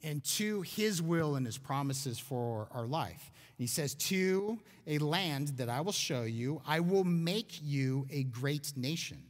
and 0.04 0.24
to 0.24 0.62
his 0.62 1.02
will 1.02 1.36
and 1.36 1.46
his 1.46 1.58
promises 1.58 2.20
for 2.20 2.68
our 2.72 2.86
life. 2.86 3.32
He 3.58 3.68
says, 3.68 3.94
To 3.96 4.60
a 4.88 4.98
land 4.98 5.50
that 5.58 5.70
I 5.70 5.82
will 5.82 5.92
show 5.92 6.24
you, 6.24 6.62
I 6.66 6.80
will 6.80 7.04
make 7.04 7.60
you 7.62 8.08
a 8.10 8.24
great 8.24 8.74
nation. 8.76 9.22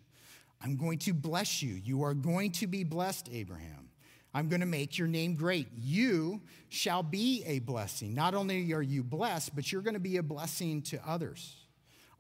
I'm 0.63 0.77
going 0.77 0.99
to 0.99 1.13
bless 1.13 1.62
you. 1.62 1.73
You 1.84 2.03
are 2.03 2.13
going 2.13 2.51
to 2.53 2.67
be 2.67 2.84
blessed, 2.84 3.29
Abraham. 3.34 3.89
I'm 4.34 4.47
going 4.47 4.62
to 4.62 4.67
make 4.67 4.97
your 4.97 5.07
name 5.07 5.36
great. 5.36 5.67
You 5.77 6.41
shall 6.69 7.03
be 7.03 7.43
a 7.45 7.60
blessing. 7.60 8.13
Not 8.13 8.34
only 8.34 8.71
are 8.73 8.81
you 8.81 9.03
blessed, 9.03 9.55
but 9.55 9.71
you're 9.71 9.81
going 9.81 9.95
to 9.95 9.99
be 9.99 10.17
a 10.17 10.23
blessing 10.23 10.81
to 10.84 11.01
others. 11.05 11.55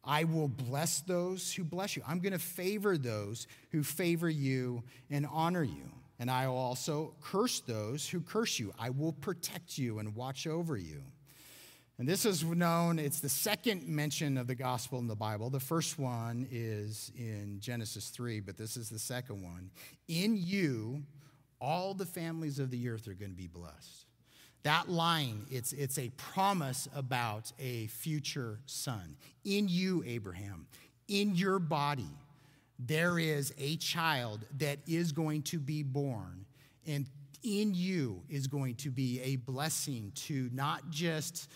I 0.03 0.23
will 0.23 0.47
bless 0.47 1.01
those 1.01 1.53
who 1.53 1.63
bless 1.63 1.95
you. 1.95 2.01
I'm 2.07 2.19
going 2.19 2.33
to 2.33 2.39
favor 2.39 2.97
those 2.97 3.47
who 3.71 3.83
favor 3.83 4.29
you 4.29 4.83
and 5.09 5.27
honor 5.31 5.63
you 5.63 5.91
and 6.21 6.29
I 6.29 6.47
will 6.47 6.55
also 6.55 7.15
curse 7.19 7.61
those 7.61 8.07
who 8.07 8.21
curse 8.21 8.59
you. 8.59 8.71
I 8.77 8.91
will 8.91 9.11
protect 9.11 9.79
you 9.79 9.97
and 9.97 10.15
watch 10.15 10.45
over 10.45 10.77
you. 10.77 11.01
And 11.97 12.07
this 12.07 12.25
is 12.25 12.43
known, 12.43 12.99
it's 12.99 13.21
the 13.21 13.27
second 13.27 13.87
mention 13.87 14.37
of 14.37 14.45
the 14.45 14.53
gospel 14.53 14.99
in 14.99 15.07
the 15.07 15.15
Bible. 15.15 15.49
The 15.49 15.59
first 15.59 15.97
one 15.97 16.47
is 16.51 17.11
in 17.17 17.57
Genesis 17.59 18.09
3, 18.09 18.39
but 18.39 18.55
this 18.55 18.77
is 18.77 18.87
the 18.87 18.99
second 18.99 19.41
one. 19.43 19.71
In 20.07 20.37
you, 20.37 21.01
all 21.59 21.95
the 21.95 22.05
families 22.05 22.59
of 22.59 22.69
the 22.69 22.87
earth 22.87 23.07
are 23.07 23.15
going 23.15 23.31
to 23.31 23.37
be 23.37 23.47
blessed. 23.47 24.05
That 24.61 24.89
line, 24.89 25.47
it's, 25.49 25.73
it's 25.73 25.97
a 25.97 26.09
promise 26.17 26.87
about 26.95 27.51
a 27.59 27.87
future 27.87 28.59
son. 28.67 29.17
In 29.43 29.67
you, 29.67 30.03
Abraham, 30.05 30.67
in 31.07 31.33
your 31.33 31.57
body, 31.57 32.11
there 32.85 33.19
is 33.19 33.53
a 33.57 33.75
child 33.77 34.45
that 34.57 34.79
is 34.87 35.11
going 35.11 35.43
to 35.43 35.59
be 35.59 35.83
born, 35.83 36.45
and 36.87 37.05
in 37.43 37.73
you 37.73 38.21
is 38.29 38.47
going 38.47 38.75
to 38.75 38.89
be 38.89 39.21
a 39.21 39.35
blessing 39.37 40.11
to 40.15 40.49
not 40.53 40.89
just 40.89 41.49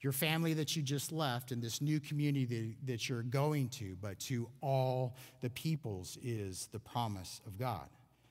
your 0.00 0.12
family 0.12 0.54
that 0.54 0.76
you 0.76 0.82
just 0.82 1.12
left 1.12 1.52
and 1.52 1.62
this 1.62 1.80
new 1.82 2.00
community 2.00 2.76
that 2.86 3.08
you're 3.08 3.22
going 3.22 3.68
to, 3.68 3.96
but 4.00 4.18
to 4.18 4.48
all 4.62 5.16
the 5.40 5.50
peoples 5.50 6.16
is 6.22 6.68
the 6.72 6.78
promise 6.78 7.40
of 7.46 7.58
God. 7.58 7.86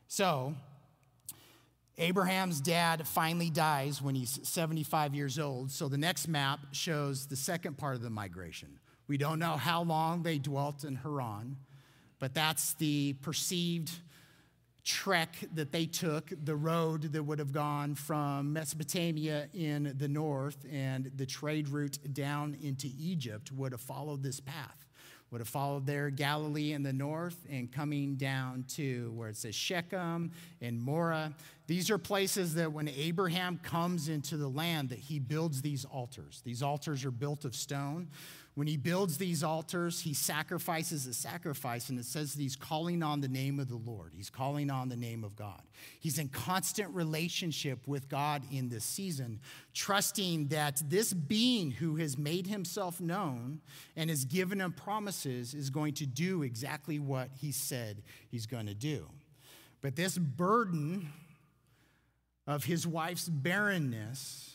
So, 0.07 0.55
Abraham's 1.99 2.61
dad 2.61 3.07
finally 3.07 3.49
dies 3.49 4.01
when 4.01 4.15
he's 4.15 4.39
75 4.47 5.13
years 5.13 5.37
old. 5.37 5.69
So 5.69 5.89
the 5.89 5.97
next 5.97 6.27
map 6.27 6.59
shows 6.71 7.27
the 7.27 7.35
second 7.35 7.77
part 7.77 7.95
of 7.95 8.01
the 8.01 8.09
migration. 8.09 8.79
We 9.07 9.17
don't 9.17 9.37
know 9.37 9.57
how 9.57 9.83
long 9.83 10.23
they 10.23 10.37
dwelt 10.37 10.85
in 10.85 10.95
Haran 10.95 11.57
but 12.19 12.33
that's 12.33 12.73
the 12.75 13.13
perceived 13.21 13.91
trek 14.83 15.35
that 15.53 15.71
they 15.71 15.85
took, 15.85 16.31
the 16.43 16.55
road 16.55 17.13
that 17.13 17.23
would 17.23 17.39
have 17.39 17.51
gone 17.51 17.95
from 17.95 18.53
Mesopotamia 18.53 19.47
in 19.53 19.93
the 19.97 20.07
north 20.07 20.65
and 20.71 21.11
the 21.15 21.25
trade 21.25 21.69
route 21.69 21.99
down 22.13 22.57
into 22.61 22.89
Egypt 22.99 23.51
would 23.51 23.71
have 23.71 23.81
followed 23.81 24.23
this 24.23 24.39
path. 24.39 24.87
Would 25.31 25.41
have 25.41 25.47
followed 25.47 25.85
their 25.85 26.09
Galilee 26.09 26.73
in 26.73 26.81
the 26.81 26.91
north 26.91 27.45
and 27.51 27.71
coming 27.71 28.15
down 28.15 28.65
to 28.69 29.11
where 29.15 29.29
it 29.29 29.37
says 29.37 29.53
Shechem 29.53 30.31
and 30.59 30.81
Moreh. 30.81 31.31
These 31.67 31.91
are 31.91 31.99
places 31.99 32.55
that 32.55 32.73
when 32.73 32.87
Abraham 32.87 33.59
comes 33.61 34.09
into 34.09 34.37
the 34.37 34.47
land 34.47 34.89
that 34.89 34.97
he 34.97 35.19
builds 35.19 35.61
these 35.61 35.85
altars. 35.85 36.41
These 36.43 36.63
altars 36.63 37.05
are 37.05 37.11
built 37.11 37.45
of 37.45 37.55
stone. 37.55 38.07
When 38.59 38.67
he 38.67 38.75
builds 38.75 39.17
these 39.17 39.41
altars, 39.41 40.01
he 40.01 40.13
sacrifices 40.13 41.07
a 41.07 41.13
sacrifice, 41.13 41.87
and 41.87 41.97
it 41.97 42.03
says 42.03 42.33
that 42.33 42.41
he's 42.41 42.57
calling 42.57 43.01
on 43.01 43.21
the 43.21 43.29
name 43.29 43.57
of 43.57 43.69
the 43.69 43.77
Lord. 43.77 44.11
He's 44.13 44.29
calling 44.29 44.69
on 44.69 44.89
the 44.89 44.97
name 44.97 45.23
of 45.23 45.37
God. 45.37 45.61
He's 46.01 46.19
in 46.19 46.27
constant 46.27 46.93
relationship 46.93 47.87
with 47.87 48.09
God 48.09 48.43
in 48.51 48.67
this 48.67 48.83
season, 48.83 49.39
trusting 49.73 50.49
that 50.49 50.81
this 50.89 51.13
being 51.13 51.71
who 51.71 51.95
has 51.95 52.17
made 52.17 52.47
himself 52.47 52.99
known 52.99 53.61
and 53.95 54.09
has 54.09 54.25
given 54.25 54.59
him 54.59 54.73
promises 54.73 55.53
is 55.53 55.69
going 55.69 55.93
to 55.93 56.05
do 56.05 56.43
exactly 56.43 56.99
what 56.99 57.29
he 57.39 57.53
said 57.53 58.03
he's 58.27 58.45
going 58.45 58.65
to 58.65 58.75
do. 58.75 59.07
But 59.79 59.95
this 59.95 60.17
burden 60.17 61.07
of 62.45 62.65
his 62.65 62.85
wife's 62.85 63.29
barrenness 63.29 64.48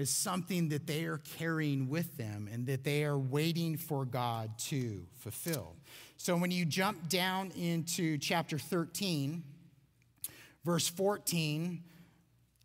is 0.00 0.10
something 0.10 0.70
that 0.70 0.86
they 0.86 1.04
are 1.04 1.18
carrying 1.38 1.88
with 1.88 2.16
them 2.16 2.48
and 2.52 2.66
that 2.66 2.84
they 2.84 3.04
are 3.04 3.18
waiting 3.18 3.76
for 3.76 4.04
God 4.04 4.58
to 4.58 5.06
fulfill. 5.18 5.76
So 6.16 6.36
when 6.36 6.50
you 6.50 6.64
jump 6.64 7.08
down 7.08 7.50
into 7.52 8.18
chapter 8.18 8.58
13, 8.58 9.42
verse 10.64 10.88
14, 10.88 11.82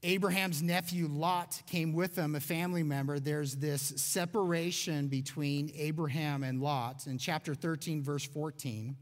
Abraham's 0.03 0.61
nephew 0.61 1.07
Lot 1.07 1.61
came 1.65 1.91
with 1.91 2.15
him, 2.15 2.35
a 2.35 2.39
family 2.39 2.83
member. 2.83 3.19
There's 3.19 3.55
this 3.55 3.81
separation 3.95 5.07
between 5.07 5.71
Abraham 5.75 6.43
and 6.43 6.61
Lot. 6.61 7.07
In 7.07 7.17
chapter 7.17 7.55
13, 7.55 8.03
verse 8.03 8.23
14, 8.25 8.95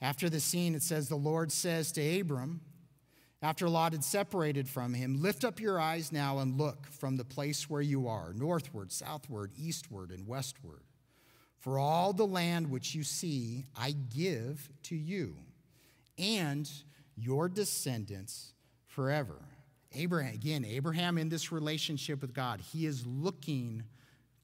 after 0.00 0.30
the 0.30 0.40
scene, 0.40 0.74
it 0.74 0.82
says, 0.82 1.08
The 1.08 1.16
Lord 1.16 1.50
says 1.50 1.90
to 1.92 2.20
Abram, 2.20 2.60
after 3.42 3.68
Lot 3.68 3.92
had 3.92 4.04
separated 4.04 4.68
from 4.68 4.92
him, 4.92 5.22
lift 5.22 5.44
up 5.44 5.60
your 5.60 5.80
eyes 5.80 6.12
now 6.12 6.38
and 6.38 6.58
look 6.58 6.86
from 6.86 7.16
the 7.16 7.24
place 7.24 7.70
where 7.70 7.80
you 7.80 8.06
are, 8.06 8.34
northward, 8.34 8.92
southward, 8.92 9.52
eastward, 9.56 10.10
and 10.10 10.26
westward. 10.26 10.82
For 11.58 11.78
all 11.78 12.12
the 12.12 12.26
land 12.26 12.70
which 12.70 12.94
you 12.94 13.02
see, 13.02 13.64
I 13.76 13.92
give 13.92 14.68
to 14.84 14.96
you 14.96 15.36
and 16.18 16.70
your 17.16 17.48
descendants 17.48 18.52
forever. 18.86 19.36
Abraham, 19.94 20.34
again, 20.34 20.64
Abraham 20.64 21.18
in 21.18 21.28
this 21.28 21.50
relationship 21.50 22.20
with 22.22 22.34
God, 22.34 22.60
he 22.60 22.86
is 22.86 23.06
looking 23.06 23.82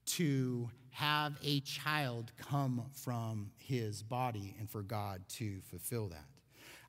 to 0.07 0.69
have 0.91 1.37
a 1.43 1.59
child 1.61 2.31
come 2.37 2.83
from 2.93 3.51
his 3.57 4.01
body 4.01 4.55
and 4.59 4.69
for 4.69 4.81
God 4.81 5.21
to 5.29 5.59
fulfill 5.61 6.07
that. 6.09 6.25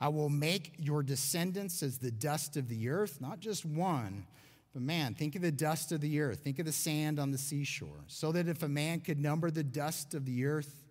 I 0.00 0.08
will 0.08 0.28
make 0.28 0.74
your 0.78 1.02
descendants 1.02 1.82
as 1.82 1.98
the 1.98 2.10
dust 2.10 2.56
of 2.56 2.68
the 2.68 2.88
earth, 2.88 3.20
not 3.20 3.40
just 3.40 3.64
one, 3.64 4.26
but 4.72 4.82
man, 4.82 5.14
think 5.14 5.34
of 5.34 5.42
the 5.42 5.50
dust 5.50 5.92
of 5.92 6.00
the 6.00 6.20
earth. 6.20 6.40
Think 6.40 6.58
of 6.58 6.66
the 6.66 6.72
sand 6.72 7.18
on 7.18 7.32
the 7.32 7.38
seashore. 7.38 8.04
So 8.06 8.32
that 8.32 8.48
if 8.48 8.62
a 8.62 8.68
man 8.68 9.00
could 9.00 9.18
number 9.18 9.50
the 9.50 9.64
dust 9.64 10.14
of 10.14 10.24
the 10.24 10.44
earth, 10.44 10.84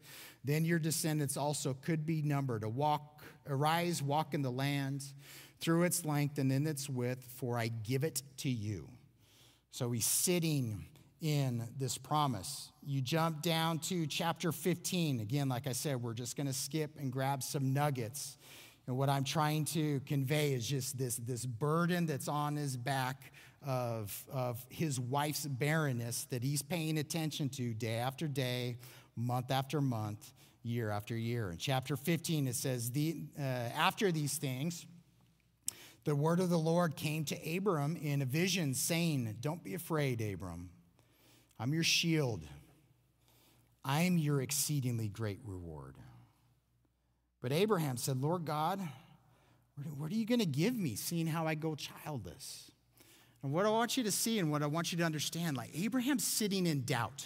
then 0.43 0.65
your 0.65 0.79
descendants 0.79 1.37
also 1.37 1.73
could 1.73 2.05
be 2.05 2.21
numbered. 2.21 2.63
A 2.63 2.69
walk, 2.69 3.23
arise, 3.47 4.01
walk 4.01 4.33
in 4.33 4.41
the 4.41 4.51
land 4.51 5.05
through 5.59 5.83
its 5.83 6.05
length 6.05 6.37
and 6.37 6.51
in 6.51 6.67
its 6.67 6.89
width, 6.89 7.23
for 7.37 7.57
I 7.57 7.67
give 7.67 8.03
it 8.03 8.23
to 8.37 8.49
you. 8.49 8.89
So 9.71 9.91
he's 9.91 10.05
sitting 10.05 10.85
in 11.21 11.63
this 11.77 11.97
promise. 11.97 12.71
You 12.83 13.01
jump 13.01 13.41
down 13.41 13.79
to 13.79 14.05
chapter 14.07 14.51
15. 14.51 15.19
Again, 15.19 15.49
like 15.49 15.67
I 15.67 15.71
said, 15.71 16.01
we're 16.01 16.13
just 16.13 16.35
going 16.35 16.47
to 16.47 16.53
skip 16.53 16.91
and 16.99 17.11
grab 17.11 17.41
some 17.41 17.73
nuggets 17.73 18.37
and 18.87 18.97
what 18.97 19.09
I'm 19.09 19.25
trying 19.25 19.65
to 19.65 19.99
convey 20.05 20.53
is 20.53 20.65
just 20.65 20.97
this, 20.97 21.17
this 21.17 21.45
burden 21.45 22.05
that's 22.05 22.29
on 22.29 22.55
his 22.55 22.77
back 22.77 23.33
of, 23.65 24.25
of 24.31 24.65
his 24.69 24.97
wife's 24.97 25.45
barrenness 25.45 26.23
that 26.25 26.41
he's 26.41 26.61
paying 26.61 26.97
attention 26.97 27.49
to 27.49 27.73
day 27.73 27.95
after 27.95 28.27
day, 28.27 28.77
month 29.17 29.51
after 29.51 29.81
month, 29.81 30.31
year 30.63 30.89
after 30.89 31.17
year. 31.17 31.51
In 31.51 31.57
chapter 31.57 31.97
15, 31.97 32.47
it 32.47 32.55
says, 32.55 32.91
the, 32.91 33.23
uh, 33.37 33.41
After 33.41 34.09
these 34.11 34.37
things, 34.37 34.85
the 36.05 36.15
word 36.15 36.39
of 36.39 36.49
the 36.49 36.57
Lord 36.57 36.95
came 36.95 37.25
to 37.25 37.57
Abram 37.57 37.97
in 37.97 38.21
a 38.21 38.25
vision, 38.25 38.73
saying, 38.73 39.35
Don't 39.41 39.61
be 39.61 39.73
afraid, 39.73 40.21
Abram. 40.21 40.69
I'm 41.59 41.73
your 41.73 41.83
shield. 41.83 42.43
I'm 43.83 44.17
your 44.17 44.41
exceedingly 44.41 45.09
great 45.09 45.39
reward. 45.43 45.95
But 47.47 47.55
Abraham 47.55 47.95
said, 47.95 48.21
Lord 48.21 48.43
God, 48.43 48.77
what 49.95 50.11
are 50.11 50.15
you 50.15 50.25
going 50.25 50.41
to 50.41 50.45
give 50.45 50.75
me, 50.75 50.95
seeing 50.95 51.25
how 51.25 51.47
I 51.47 51.55
go 51.55 51.75
childless? 51.75 52.69
And 53.41 53.53
what 53.53 53.65
I 53.65 53.69
want 53.69 53.95
you 53.95 54.03
to 54.03 54.11
see 54.11 54.37
and 54.37 54.51
what 54.51 54.61
I 54.61 54.65
want 54.65 54.91
you 54.91 54.97
to 54.97 55.05
understand, 55.05 55.55
like 55.55 55.69
Abraham's 55.73 56.27
sitting 56.27 56.65
in 56.67 56.83
doubt. 56.83 57.25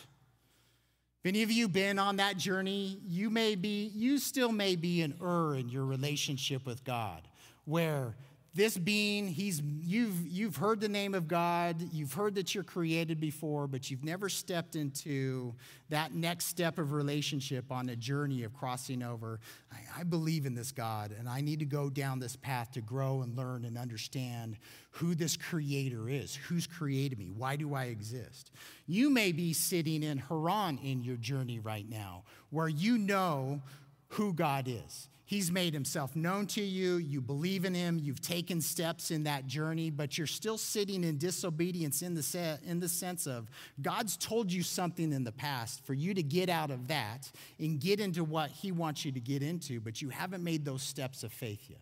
If 1.23 1.25
any 1.25 1.41
of 1.41 1.51
you 1.51 1.67
been 1.67 1.97
on 1.97 2.17
that 2.17 2.37
journey, 2.37 2.99
you 3.07 3.31
may 3.31 3.55
be, 3.55 3.91
you 3.95 4.19
still 4.19 4.51
may 4.51 4.75
be 4.75 5.01
in 5.01 5.15
Ur 5.19 5.55
in 5.55 5.69
your 5.69 5.85
relationship 5.85 6.67
with 6.67 6.83
God, 6.83 7.27
where 7.65 8.13
this 8.53 8.77
being 8.77 9.27
he's 9.27 9.61
you've 9.61 10.27
you've 10.27 10.57
heard 10.57 10.81
the 10.81 10.89
name 10.89 11.13
of 11.13 11.27
god 11.27 11.81
you've 11.93 12.13
heard 12.13 12.35
that 12.35 12.53
you're 12.53 12.63
created 12.63 13.19
before 13.19 13.65
but 13.65 13.89
you've 13.89 14.03
never 14.03 14.27
stepped 14.27 14.75
into 14.75 15.53
that 15.89 16.13
next 16.13 16.45
step 16.45 16.77
of 16.77 16.91
relationship 16.91 17.71
on 17.71 17.89
a 17.89 17.95
journey 17.95 18.43
of 18.43 18.53
crossing 18.53 19.03
over. 19.03 19.39
I, 19.71 20.01
I, 20.01 20.03
believe 20.03 20.45
in 20.45 20.53
this 20.53 20.71
god 20.71 21.15
and 21.17 21.29
i 21.29 21.39
need 21.39 21.59
to 21.59 21.65
go 21.65 21.89
down 21.89 22.19
this 22.19 22.35
path 22.35 22.71
to 22.73 22.81
grow 22.81 23.21
and 23.21 23.37
learn 23.37 23.63
and 23.63 23.77
understand 23.77 24.57
who 24.91 25.15
this 25.15 25.37
creator 25.37 26.09
is 26.09 26.35
who's 26.35 26.67
created 26.67 27.17
me 27.17 27.31
why 27.31 27.55
do 27.55 27.73
i 27.73 27.85
exist? 27.85 28.51
You 28.85 29.09
may 29.09 29.31
be 29.31 29.53
sitting 29.53 30.03
in 30.03 30.17
haran 30.17 30.77
in 30.83 31.03
your 31.03 31.17
journey 31.17 31.59
right 31.59 31.89
now 31.89 32.23
where 32.49 32.67
you 32.67 32.97
know 32.97 33.61
who 34.09 34.33
god 34.33 34.67
is 34.67 35.07
He's 35.31 35.49
made 35.49 35.73
himself 35.73 36.13
known 36.13 36.45
to 36.47 36.61
you. 36.61 36.97
You 36.97 37.21
believe 37.21 37.63
in 37.63 37.73
him. 37.73 37.97
You've 38.03 38.19
taken 38.19 38.59
steps 38.59 39.11
in 39.11 39.23
that 39.23 39.47
journey, 39.47 39.89
but 39.89 40.17
you're 40.17 40.27
still 40.27 40.57
sitting 40.57 41.05
in 41.05 41.17
disobedience 41.17 42.01
in 42.01 42.15
the, 42.15 42.21
se- 42.21 42.57
in 42.65 42.81
the 42.81 42.89
sense 42.89 43.27
of 43.27 43.49
God's 43.81 44.17
told 44.17 44.51
you 44.51 44.61
something 44.61 45.13
in 45.13 45.23
the 45.23 45.31
past 45.31 45.85
for 45.85 45.93
you 45.93 46.13
to 46.15 46.21
get 46.21 46.49
out 46.49 46.69
of 46.69 46.89
that 46.89 47.31
and 47.59 47.79
get 47.79 48.01
into 48.01 48.25
what 48.25 48.51
he 48.51 48.73
wants 48.73 49.05
you 49.05 49.13
to 49.13 49.21
get 49.21 49.41
into, 49.41 49.79
but 49.79 50.01
you 50.01 50.09
haven't 50.09 50.43
made 50.43 50.65
those 50.65 50.83
steps 50.83 51.23
of 51.23 51.31
faith 51.31 51.63
yet. 51.69 51.79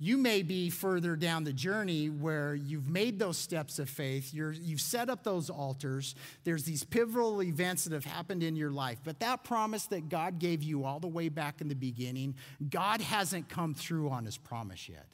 You 0.00 0.16
may 0.16 0.42
be 0.42 0.70
further 0.70 1.16
down 1.16 1.42
the 1.42 1.52
journey 1.52 2.08
where 2.08 2.54
you've 2.54 2.88
made 2.88 3.18
those 3.18 3.36
steps 3.36 3.80
of 3.80 3.90
faith, 3.90 4.32
you 4.32 4.54
have 4.70 4.80
set 4.80 5.10
up 5.10 5.24
those 5.24 5.50
altars, 5.50 6.14
there's 6.44 6.62
these 6.62 6.84
pivotal 6.84 7.42
events 7.42 7.82
that 7.84 7.92
have 7.92 8.04
happened 8.04 8.44
in 8.44 8.54
your 8.54 8.70
life. 8.70 9.00
But 9.02 9.18
that 9.18 9.42
promise 9.42 9.86
that 9.86 10.08
God 10.08 10.38
gave 10.38 10.62
you 10.62 10.84
all 10.84 11.00
the 11.00 11.08
way 11.08 11.28
back 11.28 11.60
in 11.60 11.66
the 11.66 11.74
beginning, 11.74 12.36
God 12.70 13.00
hasn't 13.00 13.48
come 13.48 13.74
through 13.74 14.10
on 14.10 14.24
his 14.24 14.38
promise 14.38 14.88
yet. 14.88 15.06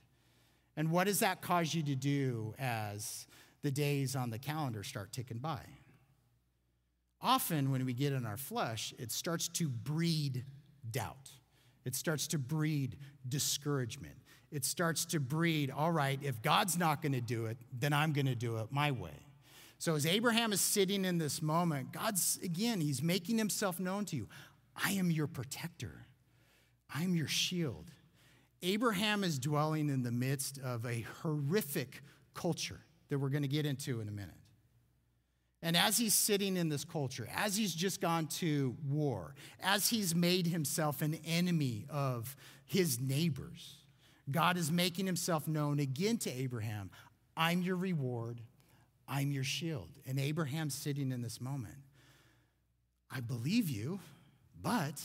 And 0.77 0.91
what 0.91 1.05
does 1.05 1.21
that 1.21 1.41
cause 1.41 1.73
you 1.73 1.83
to 1.85 1.95
do 1.95 2.55
as 2.59 3.27
the 3.63 3.71
days 3.71 4.15
on 4.15 4.29
the 4.29 4.39
calendar 4.39 4.83
start 4.83 5.13
ticking 5.13 5.39
by? 5.39 5.61
Often, 7.23 7.71
when 7.71 7.87
we 7.87 7.95
get 7.95 8.13
in 8.13 8.27
our 8.27 8.37
flesh, 8.37 8.93
it 8.99 9.11
starts 9.11 9.49
to 9.49 9.67
breed 9.67 10.45
doubt. 10.91 11.31
It 11.87 11.95
starts 11.95 12.27
to 12.29 12.39
breed 12.39 12.99
discouragement 13.27 14.17
it 14.55 14.65
starts 14.65 15.05
to 15.07 15.21
breed 15.21 15.71
all 15.71 15.91
right, 15.91 16.19
if 16.23 16.41
God's 16.41 16.79
not 16.79 17.03
going 17.03 17.13
to 17.13 17.21
do 17.21 17.47
it, 17.47 17.59
then 17.77 17.93
I'm 17.93 18.13
going 18.13 18.27
to 18.27 18.35
do 18.35 18.59
it 18.59 18.69
my 18.71 18.93
way. 18.93 19.27
So 19.79 19.97
as 19.97 20.07
Abraham 20.07 20.53
is 20.53 20.61
sitting 20.61 21.05
in 21.05 21.19
this 21.19 21.43
moment, 21.43 21.93
God's, 21.93 22.39
again, 22.43 22.81
he's 22.81 23.03
making 23.03 23.37
himself 23.37 23.81
known 23.81 24.05
to 24.07 24.17
you. 24.17 24.29
I 24.77 24.93
am 24.93 25.11
your 25.11 25.27
protector, 25.27 26.07
I'm 26.95 27.15
your 27.15 27.29
shield. 27.29 27.91
Abraham 28.63 29.25
is 29.25 29.39
dwelling 29.39 29.91
in 29.91 30.05
the 30.05 30.13
midst 30.13 30.59
of 30.65 30.87
a 30.87 31.05
horrific 31.23 32.01
culture 32.33 32.81
that 33.11 33.19
we're 33.19 33.29
going 33.29 33.43
to 33.43 33.49
get 33.49 33.67
into 33.67 34.01
in 34.01 34.09
a 34.09 34.13
minute. 34.13 34.35
And 35.61 35.77
as 35.77 35.99
he's 35.99 36.15
sitting 36.15 36.57
in 36.57 36.71
this 36.71 36.85
culture, 36.85 37.29
as 37.35 37.57
he's 37.57 37.75
just 37.75 38.01
gone 38.01 38.27
to 38.39 38.75
war, 38.89 39.35
as 39.63 39.89
he's 39.89 40.15
made 40.15 40.47
himself 40.47 41.03
an 41.03 41.19
enemy 41.27 41.85
of 41.91 42.37
his 42.65 43.01
neighbors, 43.01 43.84
God 44.31 44.57
is 44.57 44.71
making 44.71 45.07
himself 45.07 45.47
known 45.47 45.79
again 45.79 46.17
to 46.19 46.31
Abraham. 46.31 46.91
I'm 47.37 47.63
your 47.63 47.77
reward, 47.77 48.41
I'm 49.07 49.31
your 49.31 49.45
shield. 49.45 49.91
And 50.07 50.19
Abraham's 50.19 50.75
sitting 50.75 51.13
in 51.13 51.23
this 51.23 51.41
moment. 51.41 51.77
I 53.11 53.21
believe 53.21 53.69
you, 53.69 54.01
but 54.61 55.03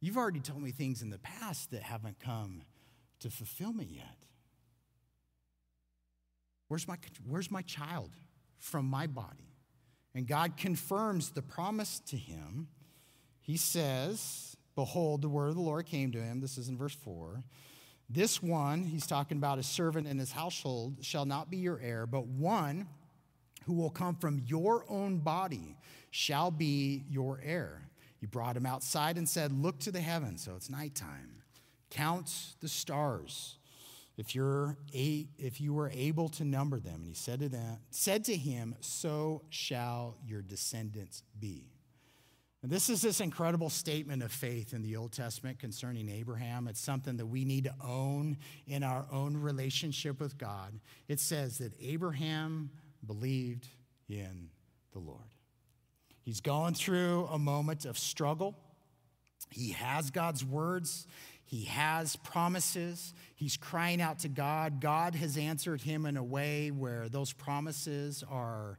you've 0.00 0.16
already 0.16 0.40
told 0.40 0.62
me 0.62 0.70
things 0.70 1.02
in 1.02 1.10
the 1.10 1.18
past 1.18 1.70
that 1.72 1.82
haven't 1.82 2.20
come 2.20 2.62
to 3.20 3.30
fulfillment 3.30 3.90
yet. 3.90 4.16
Where's 6.68 6.88
my, 6.88 6.96
where's 7.28 7.50
my 7.50 7.62
child 7.62 8.10
from 8.58 8.86
my 8.86 9.06
body? 9.06 9.52
And 10.14 10.26
God 10.26 10.56
confirms 10.56 11.30
the 11.30 11.42
promise 11.42 12.00
to 12.06 12.16
him. 12.16 12.68
He 13.40 13.56
says, 13.56 14.56
Behold, 14.74 15.22
the 15.22 15.28
word 15.28 15.48
of 15.48 15.54
the 15.54 15.60
Lord 15.60 15.86
came 15.86 16.12
to 16.12 16.22
him. 16.22 16.40
This 16.40 16.56
is 16.56 16.68
in 16.68 16.78
verse 16.78 16.94
4. 16.94 17.42
This 18.12 18.42
one, 18.42 18.84
he's 18.84 19.06
talking 19.06 19.38
about 19.38 19.58
a 19.58 19.62
servant 19.62 20.06
in 20.06 20.18
his 20.18 20.32
household, 20.32 20.96
shall 21.00 21.24
not 21.24 21.50
be 21.50 21.56
your 21.56 21.80
heir, 21.80 22.06
but 22.06 22.26
one 22.26 22.86
who 23.64 23.72
will 23.72 23.90
come 23.90 24.16
from 24.16 24.42
your 24.46 24.84
own 24.88 25.18
body 25.18 25.76
shall 26.10 26.50
be 26.50 27.04
your 27.08 27.40
heir. 27.42 27.88
He 28.20 28.26
brought 28.26 28.56
him 28.56 28.66
outside 28.66 29.16
and 29.16 29.28
said, 29.28 29.50
Look 29.50 29.78
to 29.80 29.90
the 29.90 30.00
heavens. 30.00 30.44
So 30.44 30.54
it's 30.56 30.68
nighttime. 30.68 31.42
Count 31.90 32.54
the 32.60 32.68
stars 32.68 33.56
if 34.16 34.34
you're 34.34 34.76
a, 34.94 35.26
if 35.38 35.60
you 35.60 35.72
were 35.72 35.90
able 35.94 36.28
to 36.30 36.44
number 36.44 36.78
them. 36.78 36.96
And 36.96 37.06
he 37.06 37.14
said 37.14 37.40
to 37.40 37.48
them, 37.48 37.78
said 37.90 38.24
to 38.26 38.36
him, 38.36 38.76
So 38.80 39.42
shall 39.48 40.16
your 40.26 40.42
descendants 40.42 41.22
be. 41.40 41.71
And 42.62 42.70
this 42.70 42.88
is 42.88 43.02
this 43.02 43.20
incredible 43.20 43.70
statement 43.70 44.22
of 44.22 44.30
faith 44.30 44.72
in 44.72 44.82
the 44.82 44.96
Old 44.96 45.12
Testament 45.12 45.58
concerning 45.58 46.08
Abraham. 46.08 46.68
It's 46.68 46.80
something 46.80 47.16
that 47.16 47.26
we 47.26 47.44
need 47.44 47.64
to 47.64 47.74
own 47.84 48.36
in 48.68 48.84
our 48.84 49.04
own 49.10 49.36
relationship 49.36 50.20
with 50.20 50.38
God. 50.38 50.78
It 51.08 51.18
says 51.18 51.58
that 51.58 51.72
Abraham 51.80 52.70
believed 53.04 53.66
in 54.08 54.50
the 54.92 55.00
Lord. 55.00 55.24
He's 56.24 56.40
going 56.40 56.74
through 56.74 57.26
a 57.32 57.38
moment 57.38 57.84
of 57.84 57.98
struggle. 57.98 58.54
He 59.50 59.72
has 59.72 60.12
God's 60.12 60.44
words, 60.44 61.08
he 61.44 61.64
has 61.64 62.16
promises. 62.16 63.12
He's 63.34 63.58
crying 63.58 64.00
out 64.00 64.20
to 64.20 64.28
God. 64.28 64.80
God 64.80 65.14
has 65.16 65.36
answered 65.36 65.82
him 65.82 66.06
in 66.06 66.16
a 66.16 66.24
way 66.24 66.70
where 66.70 67.10
those 67.10 67.34
promises 67.34 68.24
are 68.30 68.78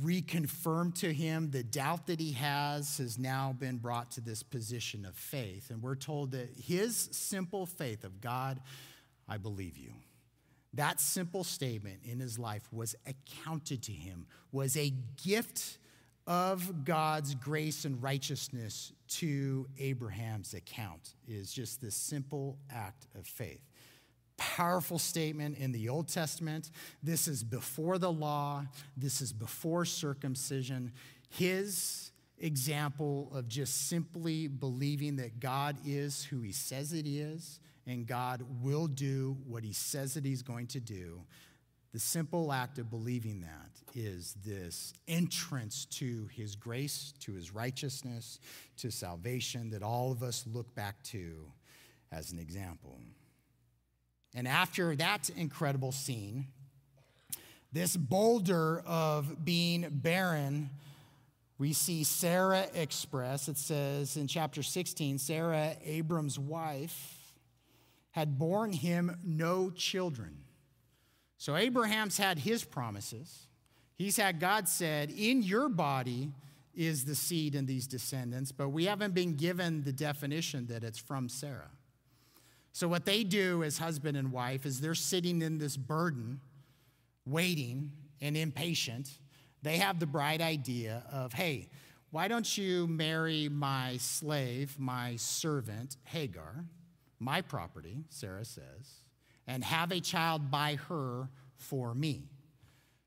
reconfirmed 0.00 0.94
to 0.94 1.12
him 1.12 1.50
the 1.50 1.62
doubt 1.62 2.06
that 2.06 2.18
he 2.18 2.32
has 2.32 2.96
has 2.96 3.18
now 3.18 3.54
been 3.58 3.76
brought 3.76 4.10
to 4.12 4.20
this 4.20 4.42
position 4.42 5.04
of 5.04 5.14
faith. 5.14 5.70
And 5.70 5.82
we're 5.82 5.96
told 5.96 6.32
that 6.32 6.48
his 6.56 7.08
simple 7.12 7.66
faith 7.66 8.04
of 8.04 8.20
god 8.20 8.60
i 9.28 9.36
believe 9.36 9.76
you. 9.76 9.92
That 10.74 11.00
simple 11.00 11.44
statement 11.44 12.00
in 12.04 12.18
his 12.18 12.38
life 12.38 12.66
was 12.72 12.94
accounted 13.06 13.82
to 13.84 13.92
him 13.92 14.26
was 14.50 14.76
a 14.76 14.92
gift 15.22 15.78
of 16.26 16.84
god's 16.84 17.34
grace 17.34 17.84
and 17.84 18.00
righteousness 18.00 18.92
to 19.08 19.66
abraham's 19.76 20.54
account 20.54 21.14
is 21.26 21.52
just 21.52 21.80
this 21.80 21.96
simple 21.96 22.56
act 22.70 23.08
of 23.18 23.26
faith 23.26 23.71
powerful 24.42 24.98
statement 24.98 25.56
in 25.58 25.70
the 25.70 25.88
Old 25.88 26.08
Testament. 26.08 26.70
This 27.02 27.28
is 27.28 27.44
before 27.44 27.96
the 27.96 28.10
law, 28.10 28.64
this 28.96 29.20
is 29.20 29.32
before 29.32 29.84
circumcision. 29.84 30.92
His 31.30 32.10
example 32.38 33.30
of 33.32 33.46
just 33.46 33.88
simply 33.88 34.48
believing 34.48 35.16
that 35.16 35.38
God 35.38 35.76
is 35.86 36.24
who 36.24 36.40
he 36.40 36.50
says 36.50 36.92
it 36.92 37.06
is 37.06 37.60
and 37.86 38.04
God 38.04 38.44
will 38.60 38.88
do 38.88 39.36
what 39.46 39.62
he 39.62 39.72
says 39.72 40.14
that 40.14 40.24
he's 40.24 40.42
going 40.42 40.66
to 40.68 40.80
do. 40.80 41.22
The 41.92 42.00
simple 42.00 42.52
act 42.52 42.78
of 42.78 42.90
believing 42.90 43.42
that 43.42 43.70
is 43.94 44.34
this 44.44 44.92
entrance 45.06 45.84
to 45.86 46.28
his 46.34 46.56
grace, 46.56 47.14
to 47.20 47.32
his 47.32 47.54
righteousness, 47.54 48.40
to 48.78 48.90
salvation 48.90 49.70
that 49.70 49.82
all 49.82 50.10
of 50.10 50.22
us 50.22 50.44
look 50.52 50.74
back 50.74 51.00
to 51.04 51.46
as 52.10 52.32
an 52.32 52.38
example. 52.40 52.98
And 54.34 54.48
after 54.48 54.96
that 54.96 55.30
incredible 55.30 55.92
scene, 55.92 56.46
this 57.72 57.96
boulder 57.96 58.82
of 58.86 59.44
being 59.44 59.86
barren, 59.90 60.70
we 61.58 61.72
see 61.72 62.04
Sarah 62.04 62.66
express. 62.74 63.48
It 63.48 63.56
says 63.56 64.16
in 64.16 64.26
chapter 64.26 64.62
16 64.62 65.18
Sarah, 65.18 65.76
Abram's 65.84 66.38
wife, 66.38 67.18
had 68.12 68.38
borne 68.38 68.72
him 68.72 69.18
no 69.24 69.70
children. 69.70 70.38
So 71.38 71.56
Abraham's 71.56 72.18
had 72.18 72.38
his 72.38 72.62
promises. 72.62 73.46
He's 73.94 74.16
had 74.16 74.38
God 74.38 74.68
said, 74.68 75.10
In 75.10 75.42
your 75.42 75.68
body 75.68 76.30
is 76.74 77.04
the 77.04 77.14
seed 77.14 77.54
and 77.54 77.66
these 77.66 77.86
descendants, 77.86 78.52
but 78.52 78.68
we 78.68 78.84
haven't 78.84 79.14
been 79.14 79.34
given 79.34 79.82
the 79.82 79.92
definition 79.92 80.66
that 80.66 80.84
it's 80.84 80.98
from 80.98 81.28
Sarah. 81.28 81.70
So, 82.72 82.88
what 82.88 83.04
they 83.04 83.22
do 83.22 83.62
as 83.62 83.78
husband 83.78 84.16
and 84.16 84.32
wife 84.32 84.64
is 84.64 84.80
they're 84.80 84.94
sitting 84.94 85.42
in 85.42 85.58
this 85.58 85.76
burden, 85.76 86.40
waiting 87.26 87.92
and 88.20 88.36
impatient. 88.36 89.10
They 89.62 89.76
have 89.76 90.00
the 90.00 90.06
bright 90.06 90.40
idea 90.40 91.04
of, 91.12 91.32
hey, 91.32 91.68
Why 92.12 92.28
don't 92.28 92.58
you 92.58 92.86
marry 92.86 93.48
my 93.48 93.96
slave, 93.96 94.78
my 94.78 95.16
servant, 95.16 95.96
Hagar, 96.04 96.66
my 97.18 97.40
property, 97.40 98.04
Sarah 98.10 98.44
says, 98.44 99.02
and 99.46 99.64
have 99.64 99.92
a 99.92 100.00
child 100.00 100.50
by 100.50 100.74
her 100.88 101.30
for 101.56 101.94
me? 101.94 102.28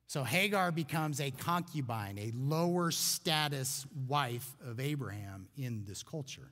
So 0.07 0.24
Hagar 0.24 0.72
becomes 0.72 1.22
a 1.22 1.30
concubine, 1.30 2.18
a 2.18 2.32
lower 2.36 2.89
status 2.89 3.86
wife 4.07 4.55
of 4.66 4.80
Abraham 4.80 5.49
in 5.55 5.84
this 5.86 6.01
culture. 6.01 6.51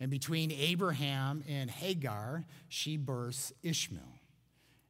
And 0.00 0.10
between 0.10 0.50
Abraham 0.50 1.44
and 1.46 1.70
Hagar, 1.70 2.44
she 2.68 2.96
births 2.96 3.52
Ishmael. 3.62 4.02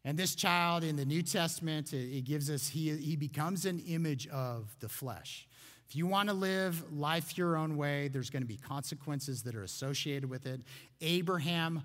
And 0.04 0.18
this 0.18 0.34
child 0.34 0.84
in 0.84 0.96
the 0.96 1.04
New 1.04 1.22
Testament, 1.22 1.92
it 1.92 2.24
gives 2.24 2.48
us, 2.48 2.68
he, 2.68 2.96
he 2.96 3.16
becomes 3.16 3.66
an 3.66 3.80
image 3.80 4.28
of 4.28 4.74
the 4.80 4.88
flesh. 4.88 5.46
If 5.88 5.96
you 5.96 6.06
want 6.06 6.28
to 6.28 6.34
live 6.34 6.92
life 6.92 7.36
your 7.36 7.56
own 7.56 7.76
way, 7.76 8.08
there's 8.08 8.30
going 8.30 8.42
to 8.42 8.48
be 8.48 8.56
consequences 8.56 9.42
that 9.42 9.56
are 9.56 9.64
associated 9.64 10.30
with 10.30 10.46
it. 10.46 10.60
Abraham 11.00 11.82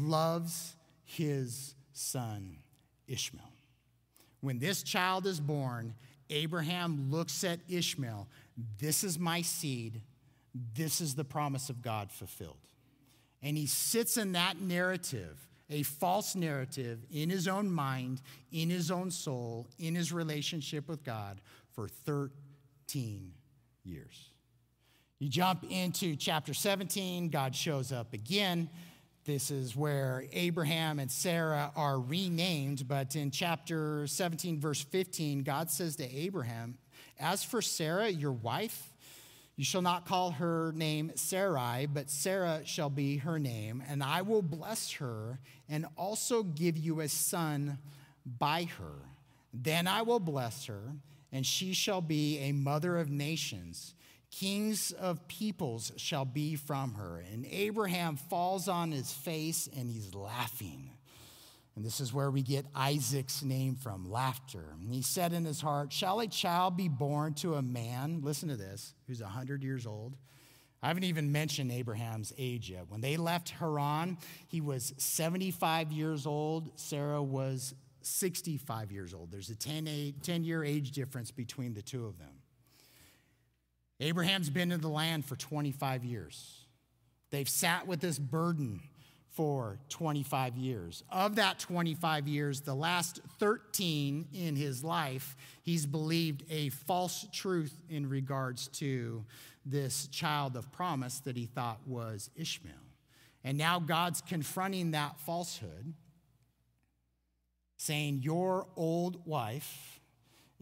loves 0.00 0.74
his 1.04 1.74
son, 1.92 2.56
Ishmael. 3.06 3.52
When 4.40 4.58
this 4.58 4.82
child 4.82 5.26
is 5.26 5.38
born, 5.38 5.94
Abraham 6.30 7.10
looks 7.10 7.44
at 7.44 7.60
Ishmael. 7.68 8.26
This 8.78 9.04
is 9.04 9.18
my 9.18 9.42
seed. 9.42 10.00
This 10.54 11.00
is 11.00 11.14
the 11.14 11.24
promise 11.24 11.70
of 11.70 11.82
God 11.82 12.10
fulfilled. 12.10 12.58
And 13.42 13.56
he 13.56 13.66
sits 13.66 14.16
in 14.16 14.32
that 14.32 14.60
narrative, 14.60 15.38
a 15.68 15.82
false 15.82 16.36
narrative, 16.36 17.04
in 17.10 17.30
his 17.30 17.48
own 17.48 17.70
mind, 17.70 18.20
in 18.52 18.70
his 18.70 18.90
own 18.90 19.10
soul, 19.10 19.66
in 19.78 19.94
his 19.94 20.12
relationship 20.12 20.88
with 20.88 21.02
God 21.02 21.40
for 21.72 21.88
13 21.88 23.32
years. 23.84 24.30
You 25.18 25.28
jump 25.28 25.64
into 25.70 26.16
chapter 26.16 26.52
17, 26.52 27.30
God 27.30 27.54
shows 27.54 27.92
up 27.92 28.12
again. 28.12 28.68
This 29.24 29.52
is 29.52 29.76
where 29.76 30.24
Abraham 30.32 30.98
and 30.98 31.10
Sarah 31.10 31.70
are 31.76 32.00
renamed, 32.00 32.88
but 32.88 33.14
in 33.14 33.30
chapter 33.30 34.06
17, 34.08 34.58
verse 34.58 34.82
15, 34.82 35.44
God 35.44 35.70
says 35.70 35.94
to 35.96 36.16
Abraham, 36.16 36.76
As 37.20 37.44
for 37.44 37.62
Sarah, 37.62 38.08
your 38.08 38.32
wife, 38.32 38.91
you 39.62 39.64
shall 39.64 39.80
not 39.80 40.06
call 40.06 40.32
her 40.32 40.72
name 40.74 41.12
Sarai, 41.14 41.86
but 41.86 42.10
Sarah 42.10 42.62
shall 42.64 42.90
be 42.90 43.18
her 43.18 43.38
name, 43.38 43.80
and 43.88 44.02
I 44.02 44.22
will 44.22 44.42
bless 44.42 44.90
her 44.94 45.38
and 45.68 45.86
also 45.96 46.42
give 46.42 46.76
you 46.76 46.98
a 46.98 47.08
son 47.08 47.78
by 48.26 48.64
her. 48.80 49.06
Then 49.54 49.86
I 49.86 50.02
will 50.02 50.18
bless 50.18 50.66
her, 50.66 50.96
and 51.30 51.46
she 51.46 51.74
shall 51.74 52.00
be 52.00 52.38
a 52.38 52.50
mother 52.50 52.98
of 52.98 53.08
nations. 53.08 53.94
Kings 54.32 54.90
of 54.90 55.28
peoples 55.28 55.92
shall 55.96 56.24
be 56.24 56.56
from 56.56 56.94
her. 56.94 57.22
And 57.32 57.46
Abraham 57.48 58.16
falls 58.16 58.66
on 58.66 58.90
his 58.90 59.12
face 59.12 59.68
and 59.76 59.88
he's 59.88 60.12
laughing. 60.12 60.90
And 61.74 61.84
this 61.84 62.00
is 62.00 62.12
where 62.12 62.30
we 62.30 62.42
get 62.42 62.66
Isaac's 62.74 63.42
name 63.42 63.76
from 63.76 64.10
laughter. 64.10 64.74
And 64.80 64.92
he 64.92 65.00
said 65.00 65.32
in 65.32 65.44
his 65.44 65.60
heart, 65.60 65.92
Shall 65.92 66.20
a 66.20 66.26
child 66.26 66.76
be 66.76 66.88
born 66.88 67.34
to 67.34 67.54
a 67.54 67.62
man? 67.62 68.20
Listen 68.22 68.50
to 68.50 68.56
this, 68.56 68.94
who's 69.06 69.22
100 69.22 69.62
years 69.62 69.86
old. 69.86 70.16
I 70.82 70.88
haven't 70.88 71.04
even 71.04 71.30
mentioned 71.32 71.70
Abraham's 71.70 72.32
age 72.36 72.70
yet. 72.70 72.86
When 72.88 73.00
they 73.00 73.16
left 73.16 73.50
Haran, 73.50 74.18
he 74.48 74.60
was 74.60 74.92
75 74.98 75.92
years 75.92 76.26
old. 76.26 76.72
Sarah 76.74 77.22
was 77.22 77.74
65 78.02 78.90
years 78.90 79.14
old. 79.14 79.30
There's 79.30 79.48
a 79.48 79.54
10, 79.54 80.14
10 80.22 80.44
year 80.44 80.64
age 80.64 80.90
difference 80.90 81.30
between 81.30 81.72
the 81.72 81.82
two 81.82 82.04
of 82.06 82.18
them. 82.18 82.42
Abraham's 84.00 84.50
been 84.50 84.72
in 84.72 84.80
the 84.80 84.88
land 84.88 85.24
for 85.24 85.36
25 85.36 86.04
years. 86.04 86.66
They've 87.30 87.48
sat 87.48 87.86
with 87.86 88.00
this 88.00 88.18
burden 88.18 88.82
for 89.32 89.78
25 89.88 90.56
years. 90.56 91.02
Of 91.10 91.36
that 91.36 91.58
25 91.58 92.28
years, 92.28 92.60
the 92.60 92.74
last 92.74 93.20
13 93.38 94.28
in 94.32 94.56
his 94.56 94.84
life, 94.84 95.36
he's 95.62 95.86
believed 95.86 96.44
a 96.50 96.68
false 96.68 97.26
truth 97.32 97.74
in 97.88 98.08
regards 98.08 98.68
to 98.68 99.24
this 99.64 100.06
child 100.08 100.56
of 100.56 100.70
promise 100.70 101.20
that 101.20 101.36
he 101.36 101.46
thought 101.46 101.80
was 101.86 102.30
Ishmael. 102.36 102.74
And 103.44 103.56
now 103.56 103.80
God's 103.80 104.20
confronting 104.20 104.90
that 104.92 105.18
falsehood, 105.20 105.94
saying, 107.76 108.20
Your 108.22 108.66
old 108.76 109.26
wife 109.26 109.91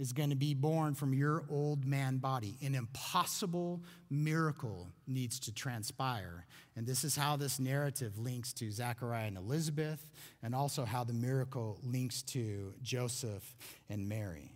is 0.00 0.14
going 0.14 0.30
to 0.30 0.36
be 0.36 0.54
born 0.54 0.94
from 0.94 1.12
your 1.12 1.44
old 1.50 1.84
man 1.84 2.16
body. 2.16 2.56
An 2.62 2.74
impossible 2.74 3.82
miracle 4.08 4.88
needs 5.06 5.38
to 5.40 5.52
transpire. 5.52 6.46
And 6.74 6.86
this 6.86 7.04
is 7.04 7.14
how 7.14 7.36
this 7.36 7.60
narrative 7.60 8.18
links 8.18 8.54
to 8.54 8.70
Zachariah 8.70 9.26
and 9.26 9.36
Elizabeth, 9.36 10.10
and 10.42 10.54
also 10.54 10.86
how 10.86 11.04
the 11.04 11.12
miracle 11.12 11.78
links 11.84 12.22
to 12.22 12.72
Joseph 12.82 13.54
and 13.90 14.08
Mary. 14.08 14.50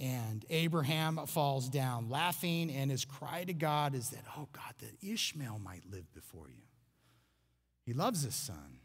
And 0.00 0.46
Abraham 0.48 1.18
falls 1.26 1.68
down 1.68 2.08
laughing, 2.08 2.70
and 2.70 2.90
his 2.90 3.04
cry 3.04 3.44
to 3.44 3.52
God 3.52 3.94
is 3.94 4.08
that, 4.10 4.24
oh 4.38 4.48
God, 4.50 4.74
that 4.78 5.06
Ishmael 5.06 5.60
might 5.62 5.84
live 5.90 6.10
before 6.14 6.48
you. 6.48 6.62
He 7.84 7.92
loves 7.92 8.22
his 8.22 8.34
son, 8.34 8.78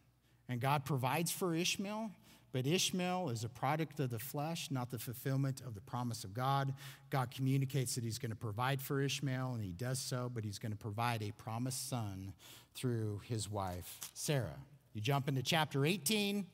and 0.49 0.59
God 0.59 0.83
provides 0.83 1.31
for 1.31 1.55
Ishmael 1.55 2.11
but 2.55 2.65
Ishmael 2.65 3.31
is 3.31 3.43
a 3.43 3.49
product 3.49 3.99
of 3.99 4.11
the 4.11 4.17
flesh, 4.17 4.71
not 4.71 4.89
the 4.89 4.97
fulfillment 4.97 5.59
of 5.67 5.75
the 5.75 5.81
promise 5.81 6.23
of 6.23 6.33
God. 6.33 6.73
God 7.09 7.29
communicates 7.29 7.95
that 7.95 8.03
he's 8.05 8.17
going 8.17 8.31
to 8.31 8.37
provide 8.37 8.81
for 8.81 9.01
Ishmael, 9.01 9.55
and 9.55 9.61
he 9.61 9.73
does 9.73 9.99
so, 9.99 10.31
but 10.33 10.45
he's 10.45 10.57
going 10.57 10.71
to 10.71 10.77
provide 10.77 11.21
a 11.21 11.31
promised 11.31 11.89
son 11.89 12.31
through 12.73 13.19
his 13.25 13.51
wife, 13.51 13.99
Sarah. 14.13 14.55
You 14.93 15.01
jump 15.01 15.27
into 15.27 15.43
chapter 15.43 15.85
18. 15.85 16.45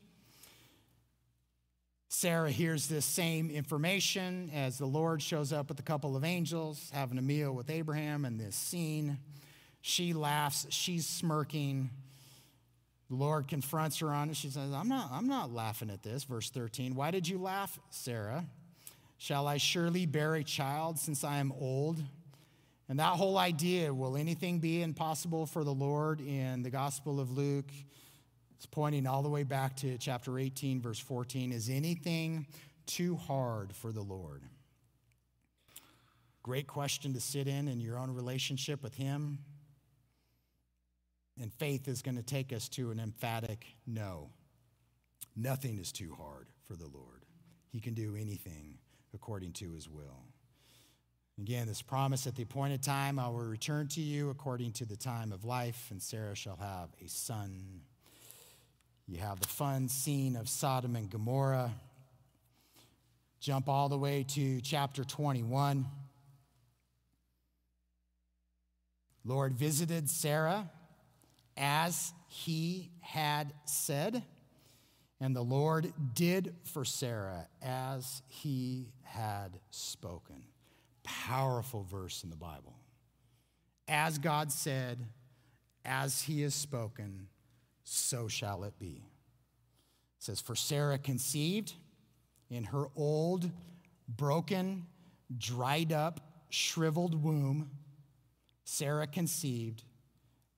Sarah 2.10 2.50
hears 2.50 2.88
this 2.88 3.06
same 3.06 3.52
information 3.52 4.50
as 4.56 4.80
the 4.80 4.88
Lord 4.88 5.22
shows 5.22 5.54
up 5.54 5.70
with 5.70 5.80
a 5.80 5.84
couple 5.84 6.16
of 6.16 6.24
angels 6.24 6.90
having 6.96 7.20
a 7.20 7.22
meal 7.22 7.52
with 7.52 7.70
Abraham 7.70 8.26
in 8.26 8.40
this 8.40 8.56
scene. 8.56 9.20
She 9.82 10.14
laughs, 10.14 10.66
she's 10.72 11.06
smirking. 11.06 11.92
The 13.12 13.18
Lord 13.18 13.50
confronts 13.50 14.00
her 14.00 14.08
on 14.08 14.30
it. 14.30 14.38
She 14.38 14.48
says, 14.48 14.72
I'm 14.72 14.88
not, 14.88 15.10
I'm 15.12 15.28
not 15.28 15.52
laughing 15.52 15.90
at 15.90 16.02
this. 16.02 16.24
Verse 16.24 16.50
13. 16.50 16.96
Why 16.96 17.12
did 17.12 17.28
you 17.28 17.38
laugh, 17.40 17.78
Sarah? 17.90 18.46
Shall 19.18 19.50
I 19.50 19.58
surely 19.58 20.06
bear 20.06 20.36
a 20.36 20.46
child 20.46 20.98
since 20.98 21.26
I 21.26 21.40
am 21.40 21.52
old? 21.60 22.02
And 22.88 23.00
that 23.00 23.18
whole 23.18 23.38
idea, 23.38 23.94
will 23.94 24.16
anything 24.16 24.60
be 24.60 24.82
impossible 24.82 25.46
for 25.46 25.66
the 25.66 25.74
Lord 25.74 26.22
in 26.22 26.64
the 26.64 26.70
Gospel 26.70 27.20
of 27.20 27.38
Luke? 27.38 27.70
It's 28.56 28.66
pointing 28.66 29.06
all 29.06 29.24
the 29.24 29.30
way 29.30 29.44
back 29.44 29.76
to 29.78 29.98
chapter 29.98 30.40
18, 30.40 30.80
verse 30.80 31.00
14. 31.00 31.52
Is 31.52 31.70
anything 31.70 32.48
too 32.86 33.18
hard 33.18 33.76
for 33.76 33.92
the 33.92 34.04
Lord? 34.04 34.42
Great 36.44 36.68
question 36.68 37.14
to 37.16 37.20
sit 37.20 37.50
in 37.50 37.68
in 37.68 37.82
your 37.82 38.00
own 38.00 38.12
relationship 38.12 38.82
with 38.82 38.96
Him. 38.96 39.40
And 41.40 41.52
faith 41.54 41.88
is 41.88 42.02
going 42.02 42.18
to 42.18 42.24
take 42.24 42.54
us 42.54 42.68
to 42.70 42.92
an 42.92 43.00
emphatic 43.00 43.66
no. 43.88 44.30
Nothing 45.36 45.80
is 45.80 45.92
too 45.92 46.16
hard 46.20 46.48
for 46.68 46.76
the 46.76 46.88
Lord. 46.88 47.26
He 47.72 47.80
can 47.80 47.94
do 47.94 48.16
anything 48.16 48.78
according 49.14 49.54
to 49.54 49.72
his 49.72 49.90
will. 49.90 50.26
Again, 51.40 51.68
this 51.68 51.82
promise 51.82 52.28
at 52.28 52.36
the 52.36 52.44
appointed 52.44 52.84
time, 52.84 53.18
I 53.18 53.28
will 53.30 53.40
return 53.40 53.88
to 53.90 54.02
you 54.02 54.30
according 54.30 54.74
to 54.74 54.86
the 54.86 54.98
time 54.98 55.32
of 55.32 55.46
life, 55.46 55.88
and 55.90 56.02
Sarah 56.02 56.36
shall 56.36 56.58
have 56.58 56.90
a 57.04 57.08
son. 57.08 57.82
You 59.08 59.20
have 59.20 59.40
the 59.40 59.48
fun 59.48 59.88
scene 59.88 60.36
of 60.36 60.48
Sodom 60.48 60.96
and 60.96 61.10
Gomorrah. 61.10 61.72
Jump 63.40 63.70
all 63.70 63.90
the 63.90 63.98
way 63.98 64.24
to 64.30 64.62
chapter 64.62 65.04
21. 65.04 65.86
Lord 69.26 69.54
visited 69.54 70.10
Sarah 70.10 70.70
as 71.58 72.14
he 72.28 72.92
had 73.02 73.54
said. 73.66 74.24
And 75.20 75.36
the 75.36 75.44
Lord 75.44 75.94
did 76.14 76.56
for 76.64 76.84
Sarah 76.84 77.48
as 77.62 78.22
he 78.28 78.92
had 79.04 79.60
spoken. 79.70 80.44
Powerful 81.04 81.84
verse 81.84 82.24
in 82.24 82.30
the 82.30 82.36
Bible. 82.36 82.76
As 83.88 84.18
God 84.18 84.52
said, 84.52 84.98
as 85.86 86.22
he 86.22 86.42
has 86.42 86.56
spoken, 86.56 87.28
so 87.84 88.28
shall 88.28 88.64
it 88.64 88.78
be. 88.80 89.04
It 90.18 90.24
says, 90.24 90.40
For 90.40 90.56
Sarah 90.56 90.98
conceived 90.98 91.74
in 92.50 92.66
her 92.66 92.86
old, 92.96 93.50
broken, 94.08 94.86
dried 95.38 95.92
up, 95.92 96.20
shriveled 96.50 97.22
womb. 97.22 97.72
Sarah 98.64 99.08
conceived 99.08 99.84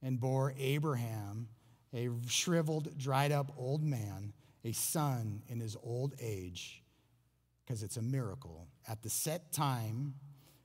and 0.04 0.20
bore 0.20 0.54
Abraham, 0.60 1.48
a 1.94 2.10
shriveled, 2.28 2.98
dried 2.98 3.32
up 3.32 3.52
old 3.58 3.84
man, 3.84 4.34
a 4.66 4.72
son 4.74 5.42
in 5.48 5.60
his 5.60 5.78
old 5.82 6.14
age, 6.20 6.84
because 7.66 7.82
it's 7.84 7.98
a 7.98 8.02
miracle, 8.02 8.68
at 8.88 9.02
the 9.02 9.10
set 9.10 9.52
time 9.52 10.16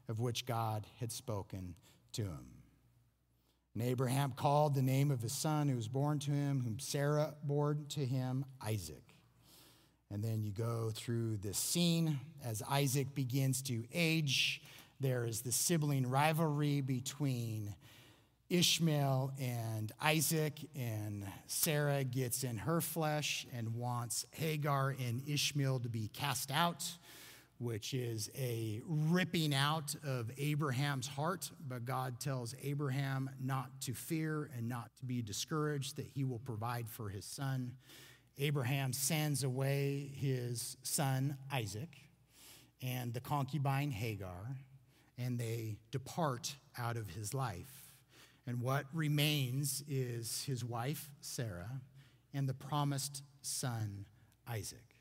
of 0.08 0.20
which 0.20 0.46
God 0.46 0.86
had 0.98 1.12
spoken 1.12 1.74
to 2.12 2.22
him. 2.22 2.46
And 3.74 3.82
Abraham 3.82 4.32
called 4.32 4.74
the 4.74 4.82
name 4.82 5.10
of 5.10 5.22
his 5.22 5.32
son 5.32 5.68
who 5.68 5.76
was 5.76 5.86
born 5.86 6.18
to 6.20 6.30
him, 6.32 6.62
whom 6.64 6.80
Sarah 6.80 7.34
bore 7.44 7.76
to 7.90 8.04
him, 8.04 8.44
Isaac. 8.60 9.14
And 10.10 10.24
then 10.24 10.42
you 10.42 10.50
go 10.50 10.90
through 10.92 11.36
this 11.36 11.58
scene 11.58 12.18
as 12.44 12.62
Isaac 12.68 13.14
begins 13.14 13.62
to 13.62 13.84
age. 13.92 14.62
There 15.00 15.24
is 15.24 15.42
the 15.42 15.52
sibling 15.52 16.08
rivalry 16.08 16.80
between 16.80 17.74
Ishmael 18.50 19.32
and 19.38 19.92
Isaac, 20.00 20.54
and 20.74 21.26
Sarah 21.46 22.02
gets 22.02 22.44
in 22.44 22.56
her 22.56 22.80
flesh 22.80 23.46
and 23.54 23.74
wants 23.74 24.24
Hagar 24.30 24.96
and 24.98 25.22
Ishmael 25.28 25.80
to 25.80 25.90
be 25.90 26.08
cast 26.08 26.50
out, 26.50 26.90
which 27.58 27.92
is 27.92 28.30
a 28.34 28.80
ripping 28.86 29.54
out 29.54 29.94
of 30.02 30.30
Abraham's 30.38 31.06
heart. 31.06 31.50
But 31.68 31.84
God 31.84 32.20
tells 32.20 32.54
Abraham 32.62 33.28
not 33.38 33.82
to 33.82 33.92
fear 33.92 34.50
and 34.56 34.66
not 34.66 34.96
to 35.00 35.04
be 35.04 35.20
discouraged, 35.20 35.96
that 35.96 36.06
he 36.06 36.24
will 36.24 36.38
provide 36.38 36.88
for 36.88 37.10
his 37.10 37.26
son. 37.26 37.72
Abraham 38.38 38.94
sends 38.94 39.44
away 39.44 40.10
his 40.14 40.78
son 40.82 41.36
Isaac 41.52 41.90
and 42.80 43.12
the 43.12 43.20
concubine 43.20 43.90
Hagar, 43.90 44.56
and 45.18 45.38
they 45.38 45.76
depart 45.90 46.54
out 46.78 46.96
of 46.96 47.10
his 47.10 47.34
life. 47.34 47.77
And 48.48 48.62
what 48.62 48.86
remains 48.94 49.84
is 49.86 50.42
his 50.44 50.64
wife 50.64 51.10
Sarah 51.20 51.82
and 52.32 52.48
the 52.48 52.54
promised 52.54 53.22
son 53.42 54.06
Isaac. 54.48 54.96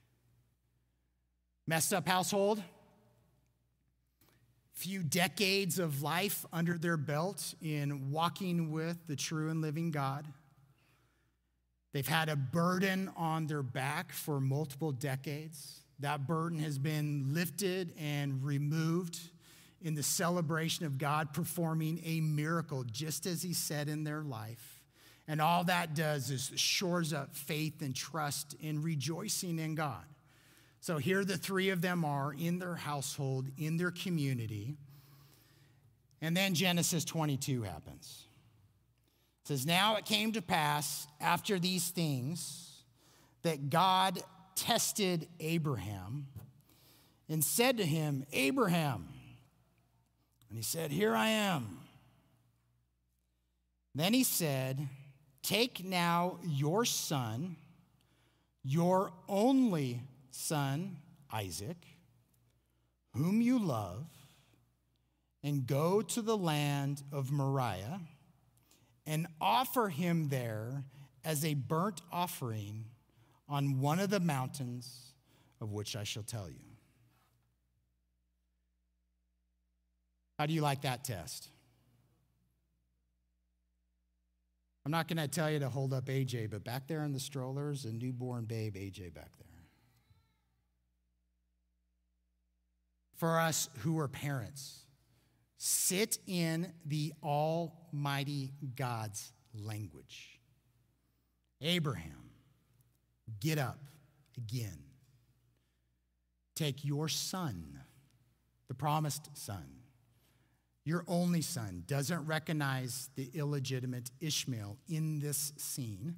Messed 1.66 1.94
up 1.94 2.10
household, 2.10 2.62
few 4.74 5.02
decades 5.02 5.80
of 5.80 6.02
life 6.02 6.46
under 6.52 6.78
their 6.78 6.98
belt 6.98 7.54
in 7.62 8.12
walking 8.12 8.70
with 8.70 9.08
the 9.08 9.16
true 9.16 9.50
and 9.50 9.62
living 9.62 9.92
God. 9.92 10.28
They've 11.94 12.06
had 12.06 12.28
a 12.28 12.36
burden 12.36 13.10
on 13.16 13.48
their 13.48 13.64
back 13.64 14.12
for 14.12 14.42
multiple 14.42 14.92
decades. 14.92 15.84
That 16.00 16.28
burden 16.28 16.60
has 16.60 16.78
been 16.78 17.34
lifted 17.34 17.94
and 17.98 18.44
removed 18.44 19.22
in 19.82 19.96
the 19.96 20.04
celebration 20.04 20.86
of 20.86 20.98
God 20.98 21.34
performing 21.34 22.02
a 22.04 22.22
miracle, 22.22 22.84
just 22.84 23.26
as 23.26 23.42
He 23.42 23.54
said 23.54 23.90
in 23.90 24.04
their 24.04 24.22
life. 24.22 24.82
And 25.28 25.42
all 25.42 25.66
that 25.66 25.94
does 25.94 26.32
is 26.32 26.52
shores 26.56 27.12
up 27.12 27.36
faith 27.36 27.82
and 27.82 27.96
trust 27.96 28.56
in 28.62 28.82
rejoicing 28.82 29.60
in 29.60 29.76
God. 29.76 30.06
So 30.80 30.98
here 30.98 31.26
the 31.26 31.38
three 31.38 31.70
of 31.70 31.82
them 31.82 32.06
are 32.06 32.34
in 32.34 32.60
their 32.60 32.76
household, 32.76 33.48
in 33.58 33.78
their 33.78 33.92
community. 33.92 34.78
And 36.22 36.36
then 36.36 36.54
Genesis 36.54 37.04
22 37.04 37.64
happens. 37.64 38.26
It 39.44 39.48
says, 39.50 39.66
Now 39.66 39.98
it 39.98 40.06
came 40.06 40.32
to 40.32 40.42
pass 40.42 41.08
after 41.20 41.60
these 41.60 41.90
things 41.90 42.84
that 43.44 43.70
God 43.70 44.22
tested 44.56 45.28
Abraham 45.40 46.28
and 47.30 47.44
said 47.44 47.78
to 47.78 47.86
him, 47.86 48.26
Abraham, 48.32 49.10
and 50.50 50.58
he 50.58 50.64
said, 50.64 50.92
Here 50.92 51.16
I 51.16 51.30
am. 51.30 51.80
Then 53.96 54.14
he 54.14 54.24
said, 54.24 54.88
Take 55.42 55.84
now 55.84 56.40
your 56.44 56.86
son, 56.86 57.56
your 58.64 59.12
only 59.28 60.02
son, 60.30 60.98
Isaac, 61.32 61.78
whom 63.16 63.42
you 63.42 63.58
love, 63.60 64.06
and 65.44 65.66
go 65.66 66.02
to 66.02 66.22
the 66.22 66.38
land 66.38 67.02
of 67.12 67.32
Moriah 67.32 68.02
and 69.06 69.28
offer 69.40 69.90
him 69.90 70.28
there 70.30 70.84
as 71.24 71.46
a 71.46 71.54
burnt 71.54 72.02
offering 72.12 72.86
on 73.48 73.80
one 73.80 74.00
of 74.00 74.10
the 74.10 74.20
mountains 74.20 75.14
of 75.62 75.72
which 75.72 75.96
I 75.96 76.04
shall 76.04 76.24
tell 76.24 76.50
you. 76.50 76.77
How 80.38 80.46
do 80.46 80.54
you 80.54 80.62
like 80.62 80.82
that 80.82 81.04
test? 81.04 81.50
I'm 84.86 84.92
not 84.92 85.08
going 85.08 85.18
to 85.18 85.28
tell 85.28 85.52
you 85.52 85.60
to 85.60 85.70
hold 85.70 85.94
up 85.94 86.06
AJ, 86.06 86.50
but 86.50 86.64
back 86.64 86.88
there 86.88 87.04
in 87.04 87.12
the 87.12 87.20
strollers, 87.20 87.84
a 87.84 87.92
newborn 87.92 88.46
babe, 88.46 88.76
AJ 88.76 89.14
back 89.14 89.32
there. 89.38 89.48
For 93.16 93.40
us 93.40 93.68
who 93.80 94.00
are 94.00 94.08
parents, 94.08 94.86
sit 95.58 96.20
in 96.28 96.72
the 96.86 97.12
Almighty 97.24 98.54
God's 98.76 99.34
language. 99.54 100.40
Abraham, 101.62 102.30
get 103.40 103.58
up 103.58 103.80
again. 104.38 104.84
Take 106.56 106.86
your 106.86 107.10
son, 107.10 107.80
the 108.68 108.74
promised 108.74 109.36
son, 109.36 109.66
your 110.88 111.04
only 111.10 111.42
son 111.42 111.84
doesn't 111.86 112.26
recognize 112.28 113.10
the 113.18 113.30
illegitimate 113.34 114.10
Ishmael 114.22 114.78
in 114.88 115.20
this 115.20 115.52
scene 115.58 116.16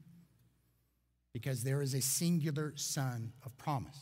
because 1.33 1.63
there 1.63 1.81
is 1.81 1.95
a 1.95 2.01
singular 2.01 2.73
son 2.75 3.33
of 3.43 3.57
promise. 3.57 3.97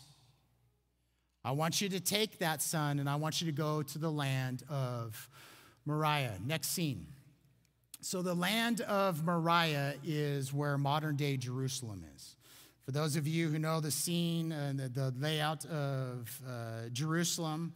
I 1.46 1.52
want 1.52 1.80
you 1.80 1.88
to 1.88 2.02
take 2.02 2.40
that 2.40 2.62
son 2.62 3.00
and 3.00 3.10
I 3.10 3.16
want 3.16 3.40
you 3.40 3.46
to 3.48 3.54
go 3.54 3.82
to 3.82 3.98
the 3.98 4.12
land 4.12 4.64
of 4.68 5.30
Moriah. 5.86 6.38
Next 6.46 6.68
scene. 6.68 7.08
So, 8.02 8.22
the 8.22 8.36
land 8.36 8.82
of 8.82 9.24
Moriah 9.24 9.96
is 10.04 10.54
where 10.54 10.78
modern 10.78 11.16
day 11.16 11.38
Jerusalem 11.38 12.04
is. 12.14 12.36
For 12.84 12.92
those 12.92 13.16
of 13.16 13.26
you 13.26 13.48
who 13.48 13.58
know 13.58 13.80
the 13.80 13.92
scene 13.92 14.52
and 14.52 14.78
the, 14.78 14.90
the 14.90 15.14
layout 15.18 15.66
of 15.66 16.42
uh, 16.46 16.90
Jerusalem, 16.92 17.74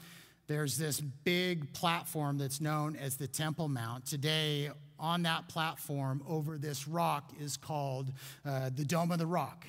there's 0.51 0.77
this 0.77 0.99
big 0.99 1.71
platform 1.71 2.37
that's 2.37 2.59
known 2.59 2.97
as 2.97 3.15
the 3.15 3.25
Temple 3.25 3.69
Mount. 3.69 4.05
Today, 4.05 4.69
on 4.99 5.21
that 5.21 5.47
platform 5.47 6.21
over 6.27 6.57
this 6.57 6.89
rock 6.89 7.31
is 7.39 7.55
called 7.55 8.11
uh, 8.45 8.69
the 8.75 8.83
Dome 8.83 9.13
of 9.13 9.17
the 9.17 9.25
Rock. 9.25 9.65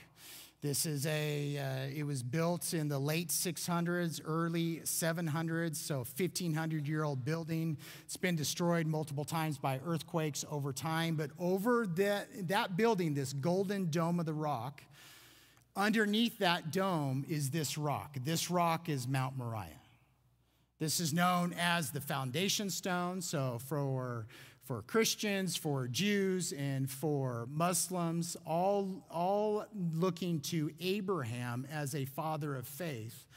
This 0.61 0.85
is 0.85 1.07
a, 1.07 1.57
uh, 1.57 1.97
it 1.97 2.03
was 2.03 2.25
built 2.25 2.75
in 2.75 2.89
the 2.89 2.99
late 2.99 3.29
600s, 3.29 4.21
early 4.25 4.81
700s, 4.83 5.77
so 5.77 5.99
1500 5.99 6.89
year 6.89 7.05
old 7.05 7.25
building. 7.25 7.79
It's 8.05 8.17
been 8.17 8.35
destroyed 8.35 8.89
multiple 8.89 9.25
times 9.25 9.59
by 9.59 9.79
earthquakes 9.87 10.45
over 10.51 10.73
time, 10.73 11.15
but 11.15 11.31
over 11.39 11.87
that, 11.95 12.49
that 12.49 12.77
building, 12.77 13.15
this 13.15 13.33
golden 13.33 13.89
dome 13.89 14.19
of 14.19 14.27
the 14.27 14.35
rock, 14.35 14.83
underneath 15.77 16.39
that 16.39 16.73
dome 16.73 17.25
is 17.29 17.51
this 17.51 17.79
rock. 17.79 18.17
This 18.25 18.51
rock 18.51 18.89
is 18.89 19.07
Mount 19.07 19.39
Moriah. 19.39 19.82
This 20.83 20.99
is 20.99 21.15
known 21.15 21.55
as 21.61 21.93
the 21.93 22.01
foundation 22.01 22.69
stone. 22.69 23.23
So, 23.23 23.61
for, 23.69 24.27
for 24.65 24.83
Christians, 24.83 25.57
for 25.57 25.87
Jews, 25.87 26.51
and 26.51 26.91
for 26.91 27.47
Muslims, 27.49 28.37
all, 28.45 29.07
all 29.09 29.65
looking 29.95 30.41
to 30.41 30.73
Abraham 30.81 31.69
as 31.71 31.95
a 31.95 32.05
father 32.05 32.57
of 32.57 32.67
faith, 32.67 33.29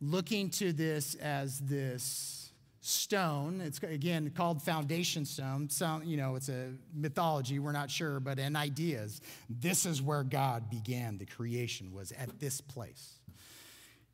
looking 0.00 0.50
to 0.50 0.72
this 0.72 1.14
as 1.14 1.60
this 1.60 2.50
stone. 2.80 3.60
It's 3.60 3.78
again 3.78 4.28
called 4.34 4.60
foundation 4.60 5.24
stone. 5.24 5.70
So, 5.70 6.00
you 6.04 6.16
know, 6.16 6.34
it's 6.34 6.48
a 6.48 6.72
mythology, 6.92 7.60
we're 7.60 7.70
not 7.70 7.92
sure, 7.92 8.18
but 8.18 8.40
in 8.40 8.56
ideas, 8.56 9.20
this 9.48 9.86
is 9.86 10.02
where 10.02 10.24
God 10.24 10.68
began 10.68 11.18
the 11.18 11.26
creation, 11.26 11.92
was 11.92 12.10
at 12.10 12.40
this 12.40 12.60
place. 12.60 13.17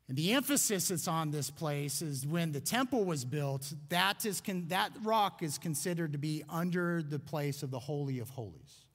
And 0.07 0.17
the 0.17 0.33
emphasis 0.33 0.89
that's 0.89 1.07
on 1.07 1.31
this 1.31 1.49
place 1.49 2.01
is 2.01 2.27
when 2.27 2.51
the 2.51 2.61
temple 2.61 3.05
was 3.05 3.25
built, 3.25 3.73
that, 3.89 4.23
is 4.25 4.39
con- 4.39 4.65
that 4.67 4.91
rock 5.03 5.41
is 5.41 5.57
considered 5.57 6.11
to 6.11 6.19
be 6.19 6.43
under 6.47 7.01
the 7.01 7.17
place 7.17 7.63
of 7.63 7.71
the 7.71 7.79
Holy 7.79 8.19
of 8.19 8.29
Holies. 8.29 8.85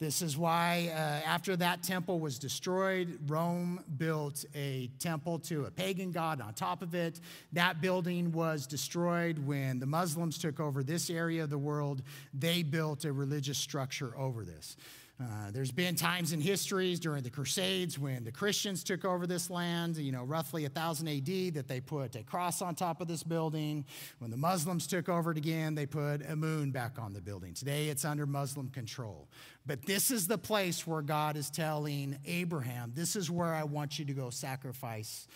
This 0.00 0.22
is 0.22 0.34
why, 0.34 0.90
uh, 0.94 1.28
after 1.28 1.56
that 1.56 1.82
temple 1.82 2.20
was 2.20 2.38
destroyed, 2.38 3.18
Rome 3.26 3.84
built 3.98 4.46
a 4.54 4.88
temple 4.98 5.38
to 5.40 5.66
a 5.66 5.70
pagan 5.70 6.10
god 6.10 6.40
on 6.40 6.54
top 6.54 6.80
of 6.80 6.94
it. 6.94 7.20
That 7.52 7.82
building 7.82 8.32
was 8.32 8.66
destroyed 8.66 9.38
when 9.38 9.78
the 9.78 9.84
Muslims 9.84 10.38
took 10.38 10.58
over 10.58 10.82
this 10.82 11.10
area 11.10 11.44
of 11.44 11.50
the 11.50 11.58
world. 11.58 12.00
They 12.32 12.62
built 12.62 13.04
a 13.04 13.12
religious 13.12 13.58
structure 13.58 14.16
over 14.16 14.42
this. 14.42 14.78
Uh, 15.22 15.50
there's 15.50 15.70
been 15.70 15.94
times 15.94 16.32
in 16.32 16.40
histories 16.40 16.98
during 16.98 17.22
the 17.22 17.28
Crusades 17.28 17.98
when 17.98 18.24
the 18.24 18.32
Christians 18.32 18.82
took 18.82 19.04
over 19.04 19.26
this 19.26 19.50
land, 19.50 19.98
you 19.98 20.12
know, 20.12 20.24
roughly 20.24 20.62
1000 20.62 21.08
AD, 21.08 21.54
that 21.54 21.68
they 21.68 21.78
put 21.78 22.16
a 22.16 22.22
cross 22.22 22.62
on 22.62 22.74
top 22.74 23.02
of 23.02 23.08
this 23.08 23.22
building. 23.22 23.84
When 24.18 24.30
the 24.30 24.38
Muslims 24.38 24.86
took 24.86 25.10
over 25.10 25.32
it 25.32 25.36
again, 25.36 25.74
they 25.74 25.84
put 25.84 26.22
a 26.26 26.36
moon 26.36 26.70
back 26.70 26.98
on 26.98 27.12
the 27.12 27.20
building. 27.20 27.52
Today 27.52 27.88
it's 27.88 28.06
under 28.06 28.24
Muslim 28.24 28.68
control. 28.68 29.28
But 29.66 29.84
this 29.84 30.10
is 30.10 30.26
the 30.26 30.38
place 30.38 30.86
where 30.86 31.02
God 31.02 31.36
is 31.36 31.50
telling 31.50 32.16
Abraham, 32.24 32.92
this 32.94 33.14
is 33.14 33.30
where 33.30 33.52
I 33.52 33.64
want 33.64 33.98
you 33.98 34.06
to 34.06 34.14
go 34.14 34.30
sacrifice 34.30 35.26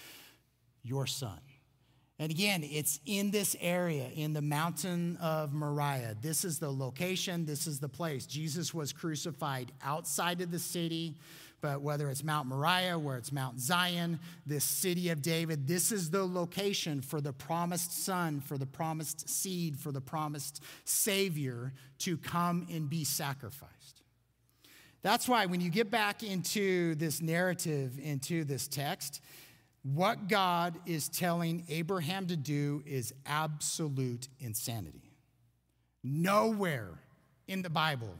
your 0.82 1.06
son. 1.06 1.40
And 2.18 2.30
again, 2.30 2.62
it's 2.62 3.00
in 3.06 3.32
this 3.32 3.56
area, 3.60 4.08
in 4.14 4.34
the 4.34 4.42
mountain 4.42 5.16
of 5.16 5.52
Moriah. 5.52 6.16
This 6.20 6.44
is 6.44 6.60
the 6.60 6.70
location, 6.70 7.44
this 7.44 7.66
is 7.66 7.80
the 7.80 7.88
place. 7.88 8.24
Jesus 8.24 8.72
was 8.72 8.92
crucified 8.92 9.72
outside 9.82 10.40
of 10.40 10.52
the 10.52 10.60
city, 10.60 11.16
but 11.60 11.80
whether 11.80 12.08
it's 12.10 12.22
Mount 12.22 12.46
Moriah, 12.46 12.98
where 12.98 13.16
it's 13.16 13.32
Mount 13.32 13.58
Zion, 13.58 14.20
this 14.46 14.62
city 14.62 15.08
of 15.08 15.22
David, 15.22 15.66
this 15.66 15.90
is 15.90 16.10
the 16.10 16.24
location 16.24 17.00
for 17.00 17.20
the 17.20 17.32
promised 17.32 18.04
son, 18.04 18.40
for 18.40 18.58
the 18.58 18.66
promised 18.66 19.28
seed, 19.28 19.76
for 19.76 19.90
the 19.90 20.00
promised 20.00 20.62
Savior 20.84 21.72
to 21.98 22.16
come 22.16 22.66
and 22.70 22.88
be 22.88 23.02
sacrificed. 23.02 24.02
That's 25.02 25.28
why 25.28 25.46
when 25.46 25.60
you 25.60 25.68
get 25.68 25.90
back 25.90 26.22
into 26.22 26.94
this 26.94 27.20
narrative, 27.20 27.98
into 28.00 28.44
this 28.44 28.68
text, 28.68 29.20
what 29.84 30.28
God 30.28 30.78
is 30.86 31.10
telling 31.10 31.66
Abraham 31.68 32.26
to 32.28 32.36
do 32.36 32.82
is 32.86 33.12
absolute 33.26 34.28
insanity. 34.40 35.12
Nowhere 36.02 36.98
in 37.46 37.60
the 37.60 37.70
Bible 37.70 38.14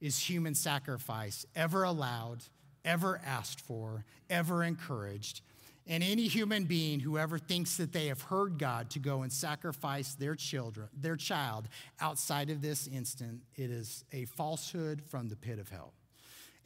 is 0.00 0.18
human 0.18 0.54
sacrifice 0.54 1.46
ever 1.56 1.82
allowed, 1.82 2.44
ever 2.84 3.20
asked 3.26 3.60
for, 3.60 4.04
ever 4.30 4.62
encouraged. 4.62 5.40
And 5.86 6.02
any 6.02 6.28
human 6.28 6.64
being 6.64 7.00
who 7.00 7.18
ever 7.18 7.38
thinks 7.38 7.76
that 7.76 7.92
they 7.92 8.06
have 8.06 8.22
heard 8.22 8.58
God 8.58 8.88
to 8.90 9.00
go 9.00 9.22
and 9.22 9.32
sacrifice 9.32 10.14
their 10.14 10.36
children, 10.36 10.88
their 10.96 11.16
child 11.16 11.66
outside 12.00 12.50
of 12.50 12.62
this 12.62 12.86
instant, 12.86 13.42
it 13.56 13.70
is 13.70 14.04
a 14.12 14.26
falsehood 14.26 15.02
from 15.02 15.28
the 15.28 15.36
pit 15.36 15.58
of 15.58 15.68
hell. 15.68 15.92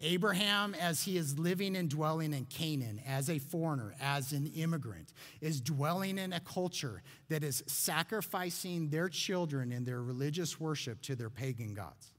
Abraham, 0.00 0.74
as 0.74 1.02
he 1.02 1.16
is 1.16 1.38
living 1.38 1.76
and 1.76 1.90
dwelling 1.90 2.32
in 2.32 2.44
Canaan 2.44 3.00
as 3.06 3.28
a 3.28 3.38
foreigner, 3.38 3.94
as 4.00 4.32
an 4.32 4.46
immigrant, 4.54 5.12
is 5.40 5.60
dwelling 5.60 6.18
in 6.18 6.32
a 6.32 6.40
culture 6.40 7.02
that 7.28 7.42
is 7.42 7.64
sacrificing 7.66 8.90
their 8.90 9.08
children 9.08 9.72
in 9.72 9.84
their 9.84 10.00
religious 10.00 10.60
worship 10.60 11.02
to 11.02 11.16
their 11.16 11.30
pagan 11.30 11.74
gods. 11.74 12.12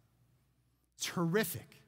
It's 0.98 1.08
horrific. 1.08 1.82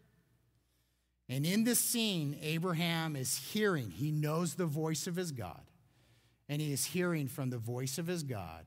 And 1.27 1.45
in 1.45 1.65
this 1.65 1.79
scene, 1.79 2.37
Abraham 2.41 3.15
is 3.15 3.37
hearing, 3.37 3.91
he 3.91 4.11
knows 4.11 4.55
the 4.55 4.65
voice 4.65 5.07
of 5.07 5.17
his 5.17 5.31
God, 5.31 5.63
and 6.47 6.61
he 6.61 6.71
is 6.71 6.85
hearing 6.85 7.27
from 7.27 7.49
the 7.49 7.57
voice 7.57 7.97
of 7.97 8.07
his 8.07 8.23
God 8.23 8.65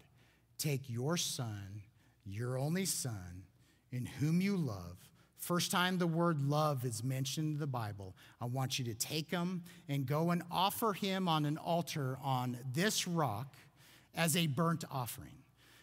take 0.59 0.89
your 0.89 1.16
son, 1.16 1.83
your 2.25 2.59
only 2.59 2.87
son, 2.87 3.45
in 3.91 4.07
whom 4.07 4.41
you 4.41 4.57
love 4.57 5.04
First 5.45 5.70
time 5.70 5.99
the 5.99 6.07
word 6.07 6.40
love 6.40 6.86
is 6.86 7.05
mentioned 7.05 7.53
in 7.53 7.59
the 7.59 7.66
Bible, 7.66 8.16
I 8.40 8.47
want 8.47 8.78
you 8.78 8.84
to 8.86 8.95
take 8.95 9.30
him 9.30 9.62
and 9.90 10.07
go 10.07 10.30
and 10.30 10.42
offer 10.51 10.95
him 10.95 11.28
on 11.28 11.45
an 11.45 11.59
altar 11.59 12.16
on 12.24 12.57
this 12.72 13.07
rock 13.07 13.55
as 14.14 14.38
a 14.38 14.47
burnt 14.47 14.84
offering. 14.90 15.34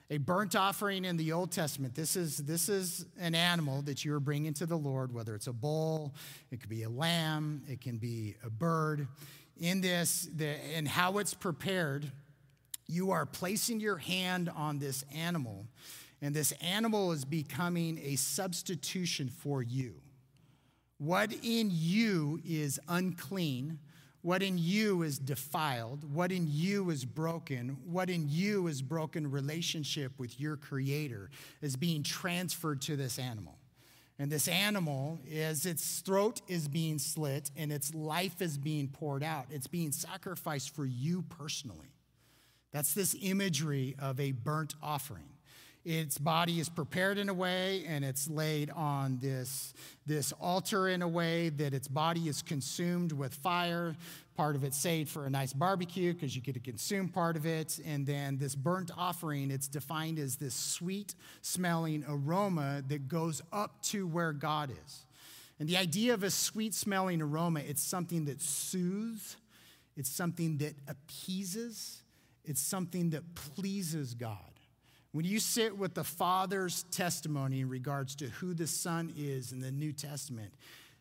A 0.10 0.18
burnt 0.18 0.56
offering 0.56 1.06
in 1.06 1.16
the 1.16 1.32
Old 1.32 1.52
Testament, 1.52 1.94
this 1.94 2.16
is, 2.16 2.38
this 2.38 2.70
is 2.70 3.06
an 3.20 3.36
animal 3.36 3.84
that 3.84 4.04
you're 4.04 4.20
bringing 4.20 4.56
to 4.56 4.66
the 4.66 4.76
Lord, 4.76 5.14
whether 5.14 5.36
it's 5.36 5.46
a 5.46 5.54
bull, 5.54 6.16
it 6.50 6.60
could 6.60 6.70
be 6.70 6.82
a 6.82 6.90
lamb, 6.90 7.62
it 7.70 7.82
can 7.82 7.98
be 7.98 8.38
a 8.44 8.50
bird. 8.50 9.08
In 9.60 9.80
this, 9.80 10.28
the, 10.36 10.56
and 10.74 10.88
how 10.88 11.20
it's 11.20 11.36
prepared, 11.36 12.12
you 12.88 13.12
are 13.12 13.28
placing 13.28 13.80
your 13.80 13.98
hand 13.98 14.50
on 14.56 14.80
this 14.80 15.06
animal 15.16 15.68
and 16.22 16.36
this 16.36 16.52
animal 16.62 17.12
is 17.12 17.26
becoming 17.26 17.98
a 18.04 18.16
substitution 18.16 19.30
for 19.30 19.64
you. 19.64 20.02
What 20.98 21.34
in 21.34 21.70
you 21.72 22.40
is 22.46 22.80
unclean, 22.88 23.80
what 24.22 24.44
in 24.44 24.60
you 24.60 25.02
is 25.02 25.18
defiled, 25.18 26.14
what 26.14 26.32
in 26.32 26.46
you 26.48 26.92
is 26.92 27.06
broken, 27.06 27.78
what 27.86 28.10
in 28.10 28.30
you 28.30 28.68
is 28.68 28.84
broken 28.84 29.32
relationship 29.32 30.12
with 30.20 30.40
your 30.40 30.58
creator 30.58 31.32
is 31.60 31.76
being 31.76 32.04
transferred 32.04 32.82
to 32.82 32.96
this 32.96 33.18
animal. 33.18 33.58
And 34.20 34.32
this 34.32 34.48
animal, 34.48 35.20
as 35.34 35.66
its 35.66 36.02
throat 36.02 36.42
is 36.48 36.68
being 36.68 37.00
slit 37.00 37.50
and 37.58 37.72
its 37.72 37.96
life 37.96 38.40
is 38.40 38.60
being 38.60 38.88
poured 38.88 39.24
out, 39.24 39.48
it's 39.50 39.66
being 39.66 39.92
sacrificed 39.92 40.76
for 40.76 40.86
you 40.86 41.24
personally. 41.24 41.96
That's 42.72 42.94
this 42.94 43.16
imagery 43.20 43.96
of 43.98 44.20
a 44.20 44.34
burnt 44.34 44.76
offering. 44.84 45.31
Its 45.84 46.20
body 46.20 46.60
is 46.60 46.70
prepared 46.70 47.18
in 47.18 47.28
a 47.28 47.34
way 47.34 47.84
and 47.88 48.06
it's 48.06 48.30
laid 48.30 48.70
on 48.70 49.18
this, 49.20 49.74
this 50.06 50.32
altar 50.34 50.88
in 50.88 51.02
a 51.02 51.08
way 51.08 51.50
that 51.50 51.74
its 51.74 51.88
body 51.88 52.28
is 52.28 52.44
consumed 52.44 53.12
with 53.12 53.34
fire. 53.34 53.96
Part 54.38 54.56
of 54.56 54.64
it 54.64 54.76
saved 54.76 55.10
for 55.10 55.26
a 55.26 55.30
nice 55.30 55.54
barbecue 55.54 56.14
because 56.14 56.36
you 56.36 56.42
get 56.42 56.54
to 56.54 56.60
consume 56.60 57.10
part 57.10 57.36
of 57.36 57.48
it. 57.48 57.80
And 57.84 58.06
then 58.06 58.38
this 58.38 58.54
burnt 58.54 58.92
offering, 58.96 59.50
it's 59.50 59.68
defined 59.68 60.20
as 60.20 60.36
this 60.36 60.54
sweet 60.54 61.16
smelling 61.42 62.06
aroma 62.08 62.84
that 62.88 63.08
goes 63.08 63.42
up 63.52 63.82
to 63.84 64.06
where 64.06 64.34
God 64.34 64.70
is. 64.86 65.06
And 65.60 65.68
the 65.68 65.78
idea 65.78 66.14
of 66.14 66.24
a 66.24 66.32
sweet 66.32 66.76
smelling 66.76 67.22
aroma, 67.22 67.62
it's 67.62 67.84
something 67.84 68.26
that 68.26 68.42
soothes, 68.42 69.38
it's 69.98 70.10
something 70.10 70.58
that 70.58 70.76
appeases, 70.88 72.02
it's 72.46 72.62
something 72.62 73.12
that 73.12 73.36
pleases 73.36 74.14
God. 74.14 74.51
When 75.12 75.26
you 75.26 75.40
sit 75.40 75.78
with 75.78 75.94
the 75.94 76.06
Father's 76.06 76.84
testimony 76.84 77.60
in 77.60 77.70
regards 77.70 78.16
to 78.16 78.26
who 78.28 78.54
the 78.54 78.68
Son 78.68 79.14
is 79.18 79.52
in 79.52 79.60
the 79.60 79.72
New 79.72 79.92
Testament, 79.92 80.54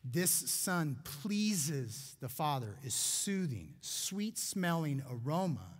this 0.04 0.30
Son 0.30 0.98
pleases 1.04 2.16
the 2.20 2.28
Father, 2.28 2.76
is 2.82 2.94
soothing, 2.94 3.74
sweet 3.80 4.36
smelling 4.36 5.02
aroma, 5.10 5.76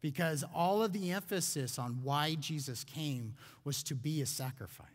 because 0.00 0.44
all 0.54 0.82
of 0.82 0.92
the 0.92 1.10
emphasis 1.12 1.78
on 1.78 2.00
why 2.02 2.36
Jesus 2.36 2.84
came 2.84 3.34
was 3.64 3.82
to 3.82 3.94
be 3.94 4.22
a 4.22 4.26
sacrifice. 4.26 4.88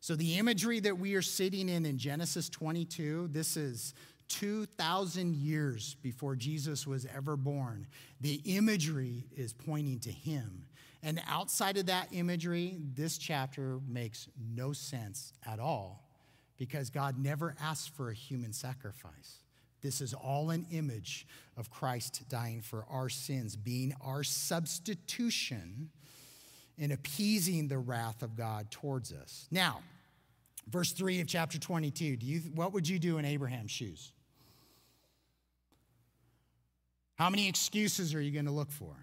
So 0.00 0.14
the 0.14 0.38
imagery 0.38 0.80
that 0.80 0.98
we 0.98 1.14
are 1.14 1.22
sitting 1.22 1.68
in 1.68 1.86
in 1.86 1.96
Genesis 1.96 2.48
22, 2.48 3.28
this 3.28 3.56
is 3.56 3.94
2,000 4.28 5.36
years 5.36 5.94
before 6.02 6.34
Jesus 6.36 6.86
was 6.86 7.06
ever 7.14 7.36
born. 7.36 7.86
The 8.20 8.40
imagery 8.44 9.24
is 9.36 9.52
pointing 9.52 10.00
to 10.00 10.10
him 10.10 10.66
and 11.02 11.20
outside 11.26 11.76
of 11.78 11.86
that 11.86 12.08
imagery, 12.12 12.78
this 12.94 13.18
chapter 13.18 13.80
makes 13.88 14.28
no 14.54 14.72
sense 14.72 15.32
at 15.44 15.58
all 15.58 16.08
because 16.56 16.90
God 16.90 17.18
never 17.18 17.56
asked 17.60 17.90
for 17.96 18.10
a 18.10 18.14
human 18.14 18.52
sacrifice. 18.52 19.42
This 19.80 20.00
is 20.00 20.14
all 20.14 20.50
an 20.50 20.64
image 20.70 21.26
of 21.56 21.70
Christ 21.70 22.22
dying 22.28 22.60
for 22.60 22.86
our 22.88 23.08
sins, 23.08 23.56
being 23.56 23.94
our 24.00 24.22
substitution 24.22 25.90
and 26.78 26.92
appeasing 26.92 27.66
the 27.66 27.78
wrath 27.78 28.22
of 28.22 28.36
God 28.36 28.70
towards 28.70 29.12
us. 29.12 29.48
Now, 29.50 29.80
verse 30.68 30.92
3 30.92 31.20
of 31.20 31.26
chapter 31.26 31.58
22, 31.58 32.16
do 32.16 32.26
you, 32.26 32.40
what 32.54 32.72
would 32.72 32.88
you 32.88 33.00
do 33.00 33.18
in 33.18 33.24
Abraham's 33.24 33.72
shoes? 33.72 34.12
How 37.16 37.28
many 37.28 37.48
excuses 37.48 38.14
are 38.14 38.20
you 38.20 38.30
going 38.30 38.46
to 38.46 38.52
look 38.52 38.70
for? 38.70 38.94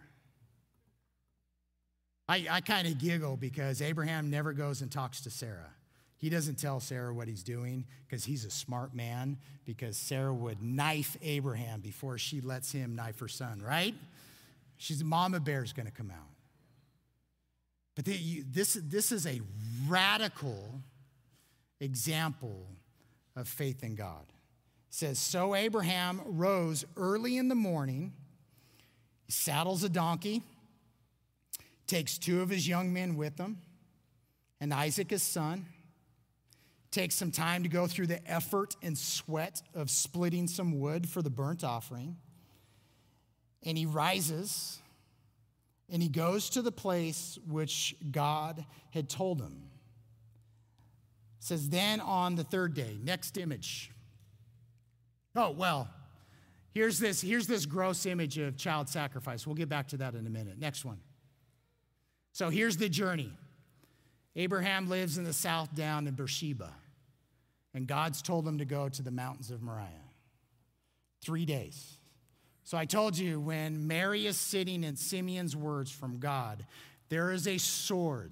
I, 2.29 2.45
I 2.47 2.61
kind 2.61 2.87
of 2.87 2.99
giggle 2.99 3.37
because 3.37 3.81
Abraham 3.81 4.29
never 4.29 4.53
goes 4.53 4.83
and 4.83 4.91
talks 4.91 5.21
to 5.21 5.31
Sarah. 5.31 5.71
He 6.19 6.29
doesn't 6.29 6.59
tell 6.59 6.79
Sarah 6.79 7.11
what 7.11 7.27
he's 7.27 7.41
doing 7.41 7.85
because 8.05 8.23
he's 8.23 8.45
a 8.45 8.51
smart 8.51 8.93
man, 8.93 9.37
because 9.65 9.97
Sarah 9.97 10.33
would 10.33 10.61
knife 10.61 11.17
Abraham 11.23 11.79
before 11.79 12.19
she 12.19 12.39
lets 12.39 12.71
him 12.71 12.95
knife 12.95 13.19
her 13.19 13.27
son, 13.27 13.63
right? 13.65 13.95
She's 14.77 15.03
mama 15.03 15.39
bear's 15.39 15.73
to 15.87 15.91
come 15.91 16.11
out. 16.11 16.29
But 17.95 18.05
the, 18.05 18.13
you, 18.13 18.43
this, 18.47 18.73
this 18.73 19.11
is 19.11 19.25
a 19.25 19.41
radical 19.87 20.81
example 21.79 22.67
of 23.35 23.47
faith 23.47 23.83
in 23.83 23.95
God. 23.95 24.25
It 24.27 24.93
says, 24.93 25.17
So 25.17 25.55
Abraham 25.55 26.21
rose 26.25 26.85
early 26.95 27.37
in 27.37 27.47
the 27.47 27.55
morning, 27.55 28.13
saddles 29.29 29.83
a 29.83 29.89
donkey 29.89 30.43
takes 31.89 32.17
two 32.17 32.41
of 32.41 32.49
his 32.49 32.67
young 32.67 32.93
men 32.93 33.17
with 33.17 33.37
him 33.37 33.57
and 34.61 34.73
Isaac, 34.73 35.09
his 35.09 35.23
son, 35.23 35.65
takes 36.91 37.15
some 37.15 37.31
time 37.31 37.63
to 37.63 37.69
go 37.69 37.87
through 37.87 38.07
the 38.07 38.25
effort 38.29 38.75
and 38.81 38.97
sweat 38.97 39.61
of 39.73 39.89
splitting 39.89 40.47
some 40.47 40.79
wood 40.79 41.07
for 41.07 41.21
the 41.21 41.29
burnt 41.29 41.63
offering. 41.63 42.17
And 43.63 43.77
he 43.77 43.85
rises 43.85 44.79
and 45.91 46.03
he 46.03 46.09
goes 46.09 46.49
to 46.51 46.61
the 46.61 46.71
place 46.71 47.37
which 47.47 47.95
God 48.11 48.65
had 48.91 49.09
told 49.09 49.41
him. 49.41 49.63
It 51.39 51.45
says, 51.45 51.69
then 51.69 51.99
on 51.99 52.35
the 52.35 52.43
third 52.43 52.73
day, 52.73 52.97
next 53.01 53.37
image. 53.37 53.91
Oh, 55.35 55.51
well, 55.51 55.89
here's 56.73 56.99
this, 56.99 57.21
here's 57.21 57.47
this 57.47 57.65
gross 57.65 58.05
image 58.05 58.37
of 58.37 58.57
child 58.57 58.89
sacrifice. 58.89 59.47
We'll 59.47 59.55
get 59.55 59.69
back 59.69 59.87
to 59.89 59.97
that 59.97 60.15
in 60.15 60.27
a 60.27 60.29
minute. 60.29 60.59
Next 60.59 60.83
one. 60.83 60.99
So 62.31 62.49
here's 62.49 62.77
the 62.77 62.89
journey 62.89 63.31
Abraham 64.35 64.89
lives 64.89 65.17
in 65.17 65.23
the 65.23 65.33
south 65.33 65.73
down 65.75 66.07
in 66.07 66.13
Beersheba, 66.13 66.71
and 67.73 67.87
God's 67.87 68.21
told 68.21 68.47
him 68.47 68.59
to 68.59 68.65
go 68.65 68.89
to 68.89 69.01
the 69.01 69.11
mountains 69.11 69.51
of 69.51 69.61
Moriah. 69.61 69.87
Three 71.21 71.45
days. 71.45 71.97
So 72.63 72.77
I 72.77 72.85
told 72.85 73.17
you 73.17 73.39
when 73.39 73.87
Mary 73.87 74.27
is 74.27 74.37
sitting 74.37 74.83
in 74.83 74.95
Simeon's 74.95 75.55
words 75.55 75.91
from 75.91 76.19
God, 76.19 76.65
there 77.09 77.31
is 77.31 77.47
a 77.47 77.57
sword 77.57 78.31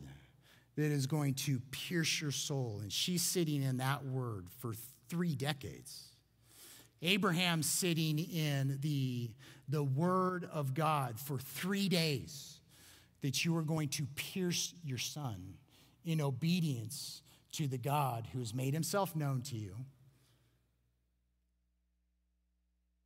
that 0.76 0.91
is 0.91 1.08
going 1.08 1.34
to 1.34 1.60
pierce 1.72 2.22
your 2.22 2.32
soul. 2.32 2.80
And 2.82 2.93
she's 2.93 3.24
sitting 3.24 3.64
in 3.64 3.78
that 3.78 4.06
word 4.06 4.45
for 4.60 4.74
three 5.10 5.36
decades. 5.36 6.12
Abraham 7.02 7.64
sitting 7.64 8.20
in 8.20 8.78
the, 8.82 9.32
the 9.68 9.84
word 9.84 10.48
of 10.52 10.74
God 10.74 11.20
for 11.20 11.39
three 11.39 11.89
days 11.89 12.57
that 13.28 13.43
you 13.43 13.57
are 13.57 13.61
going 13.61 13.89
to 13.89 14.05
pierce 14.15 14.73
your 14.86 14.97
son 14.97 15.55
in 16.05 16.21
obedience 16.21 17.21
to 17.51 17.67
the 17.67 17.78
God 17.78 18.25
who 18.32 18.39
has 18.39 18.53
made 18.53 18.73
himself 18.73 19.17
known 19.17 19.41
to 19.41 19.57
you, 19.57 19.75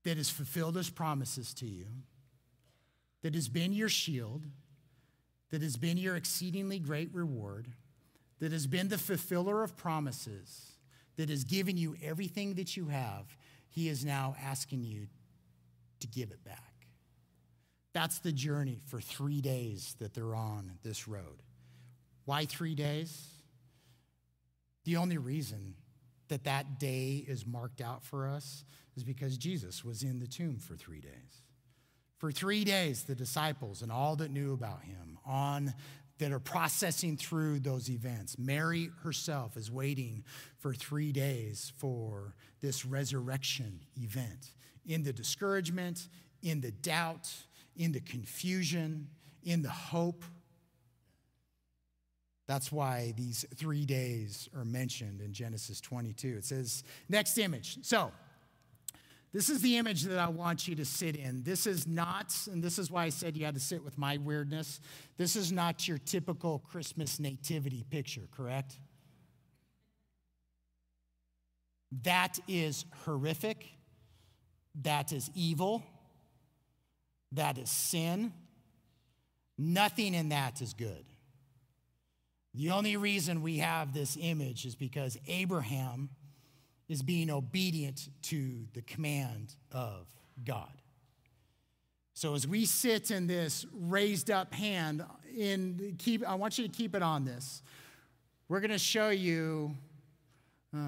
that 0.03 0.17
has 0.17 0.30
fulfilled 0.30 0.76
his 0.76 0.91
promises 0.91 1.55
to 1.55 1.65
you, 1.65 1.88
that 3.24 3.34
has 3.34 3.49
been 3.49 3.74
your 3.74 3.89
shield, 3.89 4.45
that 5.49 5.63
has 5.63 5.76
been 5.76 5.97
your 5.97 6.15
exceedingly 6.15 6.78
great 6.78 7.09
reward, 7.11 7.69
that 8.41 8.51
has 8.51 8.67
been 8.67 8.89
the 8.89 8.99
fulfiller 8.99 9.63
of 9.63 9.76
promises, 9.76 10.74
that 11.15 11.30
has 11.30 11.45
given 11.45 11.78
you 11.78 11.95
everything 12.03 12.53
that 12.53 12.78
you 12.78 12.89
have, 12.89 13.26
he 13.69 13.89
is 13.89 14.05
now 14.05 14.36
asking 14.39 14.84
you 14.84 15.07
to 15.99 16.05
give 16.05 16.30
it 16.30 16.43
back. 16.43 16.70
That's 17.94 18.20
the 18.20 18.32
journey 18.32 18.82
for 18.86 19.02
three 19.02 19.42
days 19.42 19.96
that 20.00 20.14
they're 20.14 20.36
on 20.36 20.74
this 20.84 21.08
road. 21.08 21.44
Why 22.26 22.46
three 22.46 22.76
days? 22.76 23.28
The 24.86 24.98
only 24.98 25.18
reason 25.18 25.76
that 26.30 26.46
that 26.46 26.80
day 26.80 27.26
is 27.28 27.46
marked 27.46 27.82
out 27.82 28.04
for 28.04 28.28
us 28.28 28.64
is 28.96 29.04
because 29.04 29.38
Jesus 29.38 29.84
was 29.84 30.04
in 30.04 30.20
the 30.20 30.28
tomb 30.28 30.58
for 30.58 30.76
three 30.76 31.02
days. 31.02 31.44
For 32.18 32.32
three 32.32 32.64
days, 32.64 33.04
the 33.04 33.16
disciples 33.16 33.82
and 33.82 33.92
all 33.92 34.16
that 34.18 34.32
knew 34.32 34.54
about 34.54 34.84
him 34.84 35.18
on 35.26 35.74
that 36.20 36.32
are 36.32 36.39
processing 36.39 37.18
through 37.18 37.60
those 37.60 37.89
events. 37.89 38.38
Mary 38.38 38.92
herself 39.02 39.58
is 39.58 39.72
waiting 39.72 40.24
for 40.60 40.74
three 40.74 41.12
days 41.12 41.74
for 41.78 42.36
this 42.62 42.86
resurrection 42.86 43.80
event. 44.00 44.52
In 44.86 45.02
the 45.02 45.12
discouragement, 45.12 46.08
in 46.44 46.62
the 46.62 46.72
doubt, 46.72 47.28
in 47.82 47.91
the 47.91 47.99
confusion, 47.99 49.07
in 49.43 49.63
the 49.63 49.69
hope. 49.69 50.23
That's 52.47 52.71
why 52.71 53.13
these 53.17 53.43
three 53.55 53.86
days 53.86 54.47
are 54.55 54.63
mentioned 54.63 55.19
in 55.19 55.34
Genesis 55.34 55.82
22. 55.82 56.36
It 56.38 56.45
says, 56.45 56.84
next 57.09 57.39
image. 57.39 57.79
So, 57.82 58.11
this 59.34 59.49
is 59.49 59.61
the 59.61 59.77
image 59.77 60.03
that 60.03 60.19
I 60.19 60.27
want 60.27 60.67
you 60.67 60.75
to 60.75 60.86
sit 60.86 61.15
in. 61.15 61.41
This 61.41 61.65
is 61.65 61.88
not, 61.88 62.36
and 62.51 62.61
this 62.61 62.77
is 62.77 62.91
why 62.91 63.05
I 63.05 63.09
said 63.09 63.36
you 63.36 63.45
had 63.45 63.55
to 63.55 63.61
sit 63.61 63.84
with 63.84 63.97
my 63.97 64.17
weirdness. 64.17 64.79
This 65.17 65.36
is 65.36 65.51
not 65.51 65.88
your 65.88 65.97
typical 65.97 66.59
Christmas 66.59 67.19
nativity 67.19 67.84
picture, 67.89 68.27
correct? 68.29 68.77
That 72.03 72.38
is 72.47 72.86
horrific. 73.05 73.65
That 74.84 75.13
is 75.13 75.32
evil. 75.34 75.84
That 77.34 77.57
is 77.57 77.69
sin. 77.69 78.34
Nothing 79.57 80.13
in 80.13 80.29
that 80.29 80.61
is 80.61 80.73
good. 80.73 81.05
The 82.53 82.71
only 82.71 82.97
reason 82.97 83.41
we 83.41 83.59
have 83.59 83.93
this 83.93 84.17
image 84.19 84.65
is 84.65 84.75
because 84.75 85.17
Abraham 85.27 86.09
is 86.89 87.01
being 87.01 87.29
obedient 87.29 88.09
to 88.23 88.65
the 88.73 88.82
command 88.82 89.55
of 89.71 90.07
God. 90.43 90.82
So 92.13 92.36
as 92.36 92.45
we 92.45 92.65
sit 92.65 93.09
in 93.09 93.27
this 93.27 93.65
raised 93.71 94.29
up 94.29 94.53
hand, 94.53 95.03
in 95.36 95.95
keep, 95.97 96.27
I 96.27 96.36
want 96.36 96.57
you 96.57 96.67
to 96.67 96.71
keep 96.71 96.93
it 96.93 97.01
on 97.01 97.23
this. 97.23 97.63
We're 98.49 98.59
going 98.59 98.71
to 98.71 98.77
show 98.77 99.09
you. 99.09 99.75
Uh, 100.75 100.79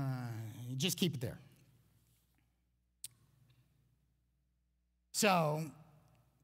just 0.75 0.97
keep 0.97 1.15
it 1.15 1.21
there. 1.21 1.39
So, 5.13 5.61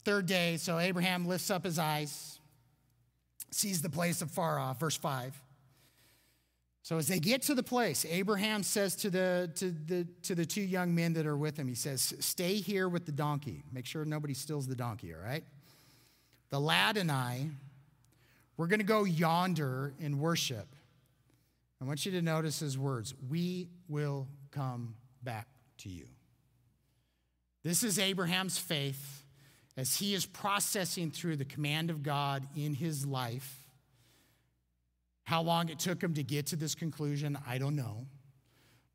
third 0.03 0.25
day. 0.25 0.57
So 0.57 0.77
Abraham 0.77 1.27
lifts 1.27 1.49
up 1.49 1.63
his 1.63 1.79
eyes, 1.79 2.39
sees 3.51 3.81
the 3.81 3.89
place 3.89 4.21
afar 4.21 4.59
off. 4.59 4.79
Verse 4.79 4.97
five. 4.97 5.39
So 6.81 6.97
as 6.97 7.07
they 7.07 7.19
get 7.19 7.43
to 7.43 7.53
the 7.53 7.61
place, 7.61 8.03
Abraham 8.09 8.63
says 8.63 8.95
to 8.95 9.11
the, 9.11 9.51
to, 9.57 9.69
the, 9.69 10.07
to 10.23 10.33
the 10.33 10.45
two 10.45 10.61
young 10.61 10.95
men 10.95 11.13
that 11.13 11.27
are 11.27 11.37
with 11.37 11.55
him, 11.55 11.67
he 11.67 11.75
says, 11.75 12.15
Stay 12.19 12.55
here 12.55 12.89
with 12.89 13.05
the 13.05 13.11
donkey. 13.11 13.63
Make 13.71 13.85
sure 13.85 14.05
nobody 14.05 14.33
steals 14.33 14.65
the 14.65 14.75
donkey, 14.75 15.13
all 15.13 15.21
right? 15.21 15.43
The 16.49 16.59
lad 16.59 16.97
and 16.97 17.11
I, 17.11 17.49
we're 18.57 18.65
going 18.65 18.79
to 18.79 18.85
go 18.85 19.03
yonder 19.03 19.93
and 20.01 20.19
worship. 20.19 20.67
I 21.79 21.85
want 21.85 22.05
you 22.07 22.11
to 22.13 22.21
notice 22.23 22.59
his 22.59 22.75
words 22.75 23.13
We 23.29 23.69
will 23.87 24.27
come 24.51 24.95
back 25.21 25.47
to 25.79 25.89
you. 25.89 26.07
This 27.63 27.83
is 27.83 27.99
Abraham's 27.99 28.57
faith 28.57 29.18
as 29.79 29.95
he 29.95 30.13
is 30.13 30.25
processing 30.25 31.09
through 31.09 31.37
the 31.37 31.45
command 31.45 31.89
of 31.89 32.03
God 32.03 32.45
in 32.53 32.73
his 32.73 33.05
life 33.05 33.63
how 35.23 35.41
long 35.41 35.69
it 35.69 35.79
took 35.79 36.03
him 36.03 36.15
to 36.15 36.23
get 36.23 36.47
to 36.47 36.57
this 36.57 36.75
conclusion, 36.75 37.37
I 37.47 37.59
don't 37.59 37.77
know. 37.77 38.05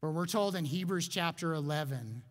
But 0.03 0.11
we're 0.11 0.27
told 0.27 0.55
in 0.55 0.67
Hebrews 0.67 1.09
chapter 1.09 1.55
11 1.55 2.23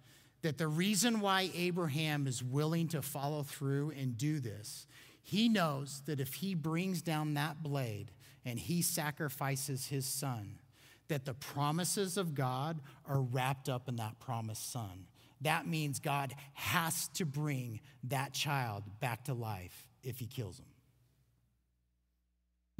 that 0.43 0.59
the 0.59 0.67
reason 0.67 1.19
why 1.19 1.49
Abraham 1.55 2.27
is 2.27 2.43
willing 2.43 2.89
to 2.89 3.01
follow 3.01 3.41
through 3.41 3.93
and 3.99 4.15
do 4.17 4.39
this, 4.39 4.85
he 5.23 5.49
knows 5.49 6.03
that 6.05 6.19
if 6.19 6.35
he 6.35 6.53
brings 6.53 7.01
down 7.01 7.33
that 7.33 7.63
blade 7.63 8.11
and 8.45 8.59
he 8.59 8.83
sacrifices 8.83 9.87
his 9.87 10.05
son, 10.05 10.59
that 11.07 11.25
the 11.25 11.33
promises 11.33 12.17
of 12.17 12.35
God 12.35 12.81
are 13.07 13.21
wrapped 13.21 13.67
up 13.67 13.89
in 13.89 13.95
that 13.95 14.19
promised 14.19 14.71
son. 14.71 15.07
That 15.43 15.67
means 15.67 15.99
God 15.99 16.33
has 16.53 17.07
to 17.15 17.25
bring 17.25 17.79
that 18.05 18.33
child 18.33 18.83
back 18.99 19.25
to 19.25 19.33
life 19.33 19.87
if 20.03 20.19
he 20.19 20.25
kills 20.25 20.59
him. 20.59 20.65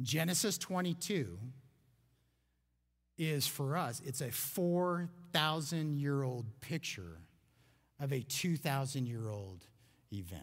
Genesis 0.02 0.58
22 0.58 1.38
is 3.16 3.46
for 3.46 3.76
us, 3.76 4.02
it's 4.04 4.20
a 4.20 4.30
4,000 4.30 5.98
year 5.98 6.22
old 6.22 6.46
picture 6.60 7.18
of 8.00 8.12
a 8.12 8.20
2,000 8.20 9.06
year 9.06 9.28
old 9.28 9.66
event. 10.12 10.42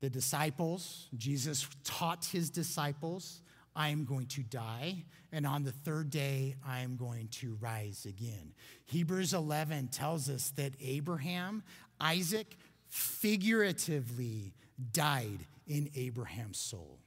The 0.00 0.10
disciples, 0.10 1.08
Jesus 1.16 1.66
taught 1.82 2.24
his 2.26 2.50
disciples, 2.50 3.42
I 3.76 3.88
am 3.88 4.04
going 4.04 4.26
to 4.26 4.42
die, 4.42 5.04
and 5.32 5.46
on 5.46 5.62
the 5.62 5.72
third 5.72 6.10
day, 6.10 6.56
I 6.66 6.80
am 6.80 6.96
going 6.96 7.28
to 7.28 7.56
rise 7.60 8.06
again. 8.06 8.52
Hebrews 8.86 9.34
11 9.34 9.88
tells 9.88 10.28
us 10.28 10.50
that 10.56 10.72
Abraham, 10.80 11.62
Isaac, 12.00 12.56
figuratively 12.88 14.54
died 14.92 15.46
in 15.66 15.90
Abraham's 15.94 16.58
soul. 16.58 16.98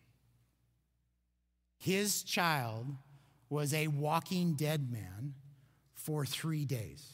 His 1.78 2.24
child 2.24 2.88
was 3.50 3.74
a 3.74 3.88
walking 3.88 4.54
dead 4.54 4.92
man 4.92 5.34
for 5.94 6.26
three 6.26 6.66
days. 6.66 7.06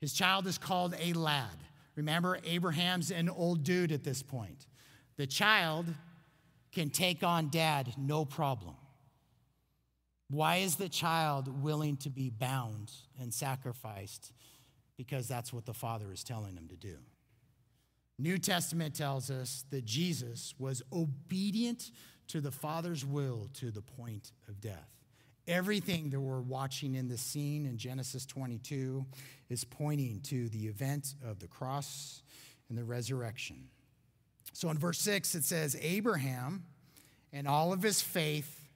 His 0.00 0.12
child 0.12 0.46
is 0.46 0.58
called 0.58 0.94
a 1.00 1.12
lad. 1.14 1.56
Remember, 1.96 2.38
Abraham's 2.44 3.10
an 3.10 3.28
old 3.28 3.64
dude 3.64 3.92
at 3.92 4.04
this 4.04 4.22
point. 4.22 4.66
The 5.16 5.26
child 5.26 5.86
can 6.72 6.90
take 6.90 7.22
on 7.22 7.48
dad 7.48 7.94
no 7.98 8.24
problem. 8.24 8.74
Why 10.30 10.56
is 10.56 10.76
the 10.76 10.88
child 10.88 11.62
willing 11.62 11.98
to 11.98 12.10
be 12.10 12.30
bound 12.30 12.90
and 13.20 13.32
sacrificed? 13.32 14.32
Because 14.96 15.28
that's 15.28 15.52
what 15.52 15.66
the 15.66 15.74
father 15.74 16.10
is 16.12 16.24
telling 16.24 16.56
him 16.56 16.68
to 16.68 16.76
do. 16.76 16.96
New 18.18 18.38
Testament 18.38 18.94
tells 18.94 19.30
us 19.30 19.64
that 19.70 19.84
Jesus 19.84 20.54
was 20.58 20.82
obedient 20.92 21.90
to 22.28 22.40
the 22.40 22.52
Father's 22.52 23.04
will 23.04 23.50
to 23.54 23.70
the 23.70 23.82
point 23.82 24.32
of 24.48 24.60
death. 24.60 24.88
Everything 25.46 26.10
that 26.10 26.20
we're 26.20 26.40
watching 26.40 26.94
in 26.94 27.08
the 27.08 27.18
scene 27.18 27.66
in 27.66 27.76
Genesis 27.76 28.24
22 28.24 29.04
is 29.50 29.64
pointing 29.64 30.20
to 30.20 30.48
the 30.50 30.66
event 30.66 31.14
of 31.26 31.40
the 31.40 31.48
cross 31.48 32.22
and 32.68 32.78
the 32.78 32.84
resurrection. 32.84 33.68
So 34.52 34.70
in 34.70 34.78
verse 34.78 34.98
6, 35.00 35.34
it 35.34 35.44
says, 35.44 35.76
Abraham 35.80 36.64
and 37.32 37.48
all 37.48 37.72
of 37.72 37.82
his 37.82 38.02
faith 38.02 38.68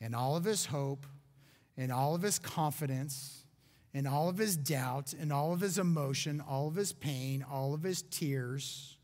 and 0.00 0.14
all 0.14 0.36
of 0.36 0.44
his 0.44 0.66
hope 0.66 1.06
and 1.76 1.92
all 1.92 2.14
of 2.14 2.22
his 2.22 2.38
confidence 2.38 3.44
and 3.92 4.06
all 4.06 4.28
of 4.28 4.38
his 4.38 4.56
doubt 4.56 5.12
and 5.12 5.32
all 5.32 5.52
of 5.52 5.60
his 5.60 5.78
emotion, 5.78 6.42
all 6.48 6.68
of 6.68 6.74
his 6.74 6.92
pain, 6.92 7.44
all 7.50 7.74
of 7.74 7.82
his 7.82 8.02
tears, 8.02 8.98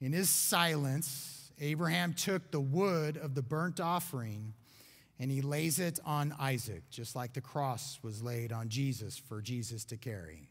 in 0.00 0.12
his 0.12 0.28
silence, 0.28 1.50
Abraham 1.60 2.12
took 2.12 2.50
the 2.50 2.60
wood 2.60 3.16
of 3.16 3.34
the 3.34 3.42
burnt 3.42 3.80
offering 3.80 4.52
and 5.18 5.30
he 5.30 5.40
lays 5.40 5.78
it 5.78 6.00
on 6.04 6.34
Isaac, 6.38 6.82
just 6.90 7.14
like 7.14 7.32
the 7.32 7.40
cross 7.40 7.98
was 8.02 8.22
laid 8.22 8.52
on 8.52 8.68
Jesus 8.68 9.16
for 9.16 9.40
Jesus 9.40 9.84
to 9.86 9.96
carry. 9.96 10.50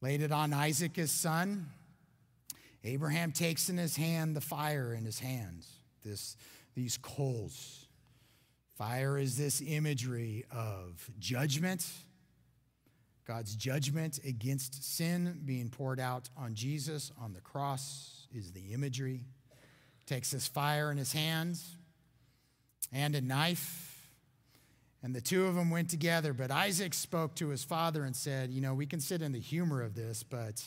laid 0.00 0.20
it 0.20 0.32
on 0.32 0.52
Isaac, 0.52 0.96
his 0.96 1.12
son. 1.12 1.68
Abraham 2.84 3.32
takes 3.32 3.68
in 3.68 3.78
his 3.78 3.96
hand 3.96 4.34
the 4.34 4.40
fire 4.40 4.92
in 4.92 5.04
his 5.04 5.20
hands, 5.20 5.68
this, 6.04 6.36
these 6.74 6.98
coals. 6.98 7.86
Fire 8.76 9.18
is 9.18 9.36
this 9.36 9.62
imagery 9.64 10.44
of 10.50 11.08
judgment, 11.18 11.86
God's 13.24 13.54
judgment 13.54 14.18
against 14.26 14.82
sin 14.84 15.40
being 15.44 15.68
poured 15.68 16.00
out 16.00 16.28
on 16.36 16.54
Jesus 16.54 17.12
on 17.20 17.32
the 17.32 17.40
cross 17.40 18.26
is 18.34 18.52
the 18.52 18.72
imagery. 18.72 19.24
Takes 20.06 20.32
this 20.32 20.48
fire 20.48 20.90
in 20.90 20.98
his 20.98 21.12
hands 21.12 21.76
and 22.92 23.14
a 23.14 23.20
knife 23.20 23.92
and 25.02 25.14
the 25.14 25.20
two 25.20 25.46
of 25.46 25.54
them 25.54 25.70
went 25.70 25.90
together. 25.90 26.32
But 26.32 26.50
Isaac 26.50 26.94
spoke 26.94 27.34
to 27.36 27.48
his 27.48 27.64
father 27.64 28.04
and 28.04 28.14
said, 28.14 28.50
You 28.50 28.60
know, 28.60 28.74
we 28.74 28.86
can 28.86 29.00
sit 29.00 29.20
in 29.20 29.32
the 29.32 29.40
humor 29.40 29.82
of 29.82 29.94
this, 29.94 30.22
but 30.22 30.62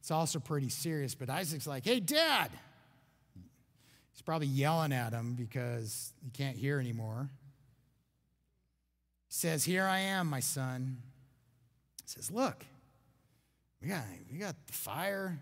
it's 0.00 0.10
also 0.10 0.38
pretty 0.38 0.68
serious. 0.68 1.14
But 1.14 1.30
Isaac's 1.30 1.66
like, 1.66 1.84
Hey, 1.84 2.00
dad. 2.00 2.50
He's 4.12 4.22
probably 4.22 4.48
yelling 4.48 4.92
at 4.92 5.12
him 5.12 5.34
because 5.34 6.12
he 6.24 6.30
can't 6.30 6.56
hear 6.56 6.80
anymore. 6.80 7.28
He 9.28 9.34
says, 9.34 9.64
Here 9.64 9.84
I 9.84 10.00
am, 10.00 10.28
my 10.28 10.40
son. 10.40 10.98
He 12.02 12.08
says, 12.08 12.30
Look, 12.30 12.64
we 13.80 13.88
got, 13.88 14.02
we 14.32 14.38
got 14.38 14.56
the 14.66 14.72
fire, 14.72 15.38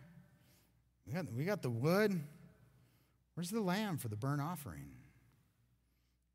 we 1.07 1.13
got, 1.15 1.33
we 1.33 1.45
got 1.45 1.63
the 1.63 1.71
wood. 1.71 2.21
Where's 3.35 3.51
the 3.51 3.61
lamb 3.61 3.99
for 3.99 4.09
the 4.09 4.17
burnt 4.17 4.41
offering? 4.41 4.91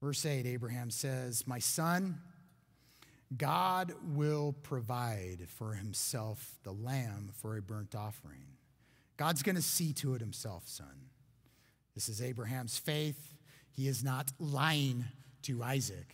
Verse 0.01 0.25
8, 0.25 0.45
Abraham 0.45 0.89
says, 0.89 1.45
My 1.45 1.59
son, 1.59 2.19
God 3.37 3.93
will 4.13 4.53
provide 4.63 5.47
for 5.47 5.73
himself 5.73 6.55
the 6.63 6.71
lamb 6.71 7.31
for 7.33 7.57
a 7.57 7.61
burnt 7.61 7.95
offering. 7.95 8.45
God's 9.17 9.43
going 9.43 9.55
to 9.55 9.61
see 9.61 9.93
to 9.93 10.15
it 10.15 10.21
himself, 10.21 10.67
son. 10.67 11.09
This 11.95 12.09
is 12.09 12.21
Abraham's 12.21 12.77
faith. 12.77 13.33
He 13.71 13.87
is 13.87 14.03
not 14.03 14.31
lying 14.39 15.05
to 15.43 15.63
Isaac. 15.63 16.13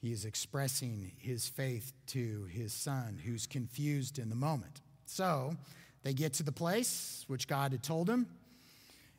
He 0.00 0.12
is 0.12 0.24
expressing 0.24 1.12
his 1.18 1.48
faith 1.48 1.92
to 2.08 2.46
his 2.50 2.72
son, 2.72 3.20
who's 3.24 3.46
confused 3.46 4.18
in 4.18 4.28
the 4.28 4.36
moment. 4.36 4.82
So 5.06 5.56
they 6.02 6.12
get 6.12 6.34
to 6.34 6.42
the 6.42 6.52
place 6.52 7.24
which 7.26 7.48
God 7.48 7.72
had 7.72 7.82
told 7.82 8.08
him. 8.08 8.26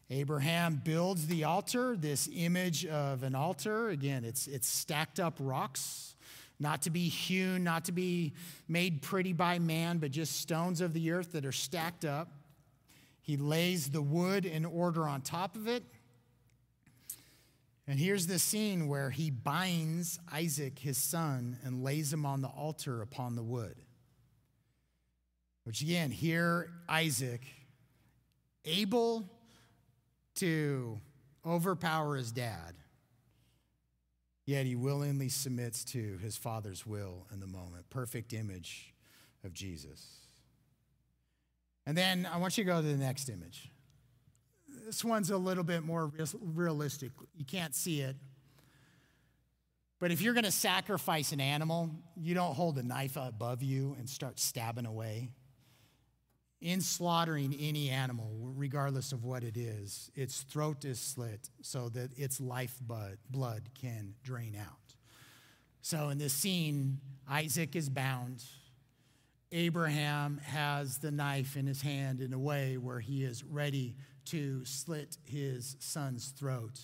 Abraham 0.09 0.81
builds 0.85 1.27
the 1.27 1.43
altar, 1.43 1.97
this 1.97 2.29
image 2.33 2.85
of 2.85 3.23
an 3.23 3.35
altar. 3.35 3.89
Again, 3.89 4.23
it's, 4.23 4.47
it's 4.47 4.67
stacked 4.67 5.19
up 5.19 5.35
rocks, 5.39 6.15
not 6.59 6.83
to 6.83 6.89
be 6.89 7.07
hewn, 7.07 7.63
not 7.63 7.85
to 7.85 7.91
be 7.91 8.33
made 8.67 9.01
pretty 9.01 9.33
by 9.33 9.59
man, 9.59 9.99
but 9.99 10.11
just 10.11 10.39
stones 10.39 10.81
of 10.81 10.93
the 10.93 11.11
earth 11.11 11.33
that 11.33 11.45
are 11.45 11.51
stacked 11.51 12.05
up. 12.05 12.31
He 13.21 13.37
lays 13.37 13.89
the 13.89 14.01
wood 14.01 14.45
in 14.45 14.65
order 14.65 15.07
on 15.07 15.21
top 15.21 15.55
of 15.55 15.67
it. 15.67 15.83
And 17.87 17.99
here's 17.99 18.27
the 18.27 18.39
scene 18.39 18.87
where 18.87 19.09
he 19.09 19.29
binds 19.29 20.19
Isaac, 20.31 20.79
his 20.79 20.97
son, 20.97 21.57
and 21.63 21.83
lays 21.83 22.11
him 22.11 22.25
on 22.25 22.41
the 22.41 22.49
altar 22.49 23.01
upon 23.01 23.35
the 23.35 23.43
wood. 23.43 23.75
Which 25.63 25.81
again, 25.81 26.11
here 26.11 26.69
Isaac, 26.89 27.41
able 28.65 29.29
to 30.35 30.99
overpower 31.45 32.15
his 32.15 32.31
dad, 32.31 32.75
yet 34.47 34.65
he 34.65 34.75
willingly 34.75 35.29
submits 35.29 35.83
to 35.83 36.17
his 36.23 36.37
father's 36.37 36.87
will 36.87 37.27
in 37.31 37.39
the 37.41 37.45
moment. 37.45 37.87
Perfect 37.91 38.33
image 38.33 38.95
of 39.43 39.53
Jesus. 39.53 40.07
And 41.85 41.95
then 41.95 42.27
I 42.31 42.37
want 42.37 42.57
you 42.57 42.63
to 42.63 42.69
go 42.69 42.81
to 42.81 42.87
the 42.87 42.97
next 42.97 43.29
image. 43.29 43.69
This 44.85 45.03
one's 45.03 45.29
a 45.29 45.37
little 45.37 45.65
bit 45.65 45.83
more 45.83 46.11
realistic. 46.41 47.11
You 47.35 47.45
can't 47.45 47.75
see 47.75 48.01
it. 48.01 48.15
But 49.99 50.11
if 50.11 50.21
you're 50.21 50.33
going 50.33 50.45
to 50.45 50.51
sacrifice 50.51 51.33
an 51.33 51.41
animal, 51.41 51.89
you 52.15 52.33
don't 52.33 52.53
hold 52.53 52.77
a 52.77 52.83
knife 52.83 53.17
above 53.17 53.63
you 53.63 53.95
and 53.99 54.09
start 54.09 54.39
stabbing 54.39 54.85
away 54.85 55.29
in 56.59 56.81
slaughtering 56.81 57.55
any 57.59 57.89
animal, 57.89 58.51
regardless 58.55 59.11
of 59.11 59.23
what 59.23 59.43
it 59.43 59.57
is, 59.57 60.09
its 60.15 60.41
throat 60.41 60.85
is 60.85 60.99
slit 60.99 61.49
so 61.61 61.89
that 61.89 62.17
its 62.17 62.41
life 62.41 62.79
blood 63.29 63.61
can 63.79 64.15
drain 64.23 64.55
out. 64.59 64.95
So 65.81 66.09
in 66.09 66.17
this 66.17 66.33
scene, 66.33 66.99
Isaac 67.29 67.75
is 67.75 67.89
bound. 67.89 68.43
Abraham 69.51 70.39
has 70.39 70.97
the 70.97 71.11
knife 71.11 71.55
in 71.55 71.67
his 71.67 71.81
hand 71.81 72.21
in 72.21 72.33
a 72.33 72.39
way 72.39 72.77
where 72.77 72.99
he 72.99 73.23
is 73.23 73.43
ready 73.43 73.95
to 74.25 74.65
slit 74.65 75.17
his 75.23 75.77
son's 75.79 76.29
throat. 76.29 76.79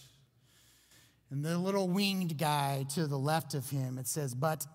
And 1.29 1.43
the 1.43 1.57
little 1.57 1.89
winged 1.89 2.37
guy 2.37 2.85
to 2.93 3.07
the 3.07 3.17
left 3.17 3.55
of 3.55 3.69
him, 3.69 3.97
it 3.97 4.07
says, 4.07 4.35
But 4.35 4.65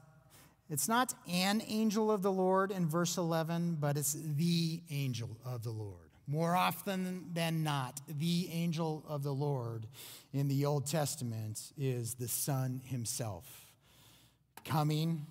it's 0.70 0.88
not 0.88 1.14
an 1.28 1.62
angel 1.66 2.10
of 2.10 2.22
the 2.22 2.32
Lord 2.32 2.70
in 2.70 2.86
verse 2.86 3.16
11, 3.16 3.78
but 3.80 3.96
it's 3.96 4.12
the 4.14 4.82
angel 4.90 5.36
of 5.44 5.62
the 5.62 5.70
Lord. 5.70 6.08
More 6.26 6.54
often 6.54 7.30
than 7.32 7.62
not, 7.62 8.02
the 8.06 8.50
angel 8.52 9.02
of 9.08 9.22
the 9.22 9.32
Lord 9.32 9.86
in 10.34 10.46
the 10.48 10.66
Old 10.66 10.86
Testament 10.86 11.72
is 11.78 12.14
the 12.14 12.28
Son 12.28 12.82
himself 12.84 13.46
coming 14.64 15.26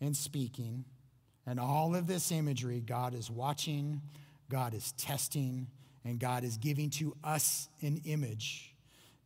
and 0.00 0.16
speaking. 0.16 0.84
And 1.46 1.60
all 1.60 1.94
of 1.94 2.08
this 2.08 2.32
imagery, 2.32 2.82
God 2.84 3.14
is 3.14 3.30
watching, 3.30 4.00
God 4.50 4.74
is 4.74 4.90
testing, 4.92 5.68
and 6.04 6.18
God 6.18 6.42
is 6.42 6.56
giving 6.56 6.90
to 6.90 7.16
us 7.22 7.68
an 7.80 8.00
image. 8.04 8.74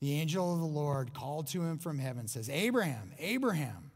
The 0.01 0.20
angel 0.20 0.53
of 0.53 0.61
the 0.61 0.66
Lord 0.66 1.14
called 1.14 1.46
to 1.49 1.62
him 1.62 1.78
from 1.78 1.99
heaven 1.99 2.28
says, 2.28 2.51
Abraham, 2.51 3.12
Abraham 3.18 3.88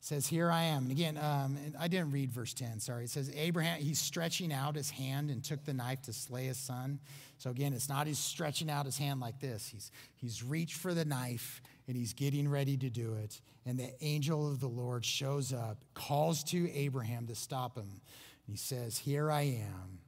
says, 0.00 0.26
Here 0.26 0.50
I 0.50 0.64
am. 0.64 0.84
And 0.84 0.92
again, 0.92 1.18
um, 1.18 1.56
I 1.78 1.88
didn't 1.88 2.10
read 2.10 2.32
verse 2.32 2.54
10, 2.54 2.80
sorry. 2.80 3.04
It 3.04 3.10
says, 3.10 3.30
Abraham, 3.36 3.80
he's 3.80 4.00
stretching 4.00 4.52
out 4.52 4.74
his 4.74 4.90
hand 4.90 5.30
and 5.30 5.44
took 5.44 5.64
the 5.64 5.74
knife 5.74 6.02
to 6.02 6.12
slay 6.12 6.46
his 6.46 6.56
son. 6.56 6.98
So 7.38 7.50
again, 7.50 7.72
it's 7.72 7.88
not 7.88 8.06
he's 8.06 8.18
stretching 8.18 8.70
out 8.70 8.86
his 8.86 8.98
hand 8.98 9.20
like 9.20 9.40
this. 9.40 9.68
He's, 9.68 9.90
he's 10.16 10.42
reached 10.42 10.76
for 10.76 10.92
the 10.92 11.04
knife 11.04 11.62
and 11.86 11.96
he's 11.96 12.12
getting 12.12 12.48
ready 12.48 12.76
to 12.76 12.90
do 12.90 13.14
it. 13.14 13.40
And 13.66 13.78
the 13.78 13.92
angel 14.02 14.46
of 14.48 14.60
the 14.60 14.68
Lord 14.68 15.04
shows 15.04 15.52
up, 15.52 15.84
calls 15.94 16.44
to 16.44 16.70
Abraham 16.72 17.26
to 17.26 17.34
stop 17.34 17.76
him. 17.76 18.00
And 18.46 18.48
He 18.48 18.56
says, 18.56 18.98
Here 18.98 19.30
I 19.30 19.42
am. 19.42 19.98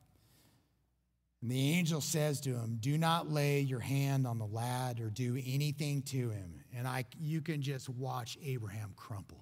And 1.43 1.51
the 1.51 1.73
angel 1.73 2.01
says 2.01 2.41
to 2.43 2.51
him, 2.51 2.79
Do 2.81 2.97
not 2.97 3.31
lay 3.31 3.61
your 3.61 3.81
hand 3.81 4.27
on 4.27 4.39
the 4.39 4.47
lad 4.47 5.01
or 5.01 5.11
do 5.11 5.37
anything 5.45 6.03
to 6.03 6.31
him. 6.31 6.61
And 6.75 6.87
I, 6.87 7.05
you 7.21 7.41
can 7.41 7.63
just 7.63 7.89
watch 7.89 8.39
Abraham 8.45 8.93
crumple. 8.97 9.42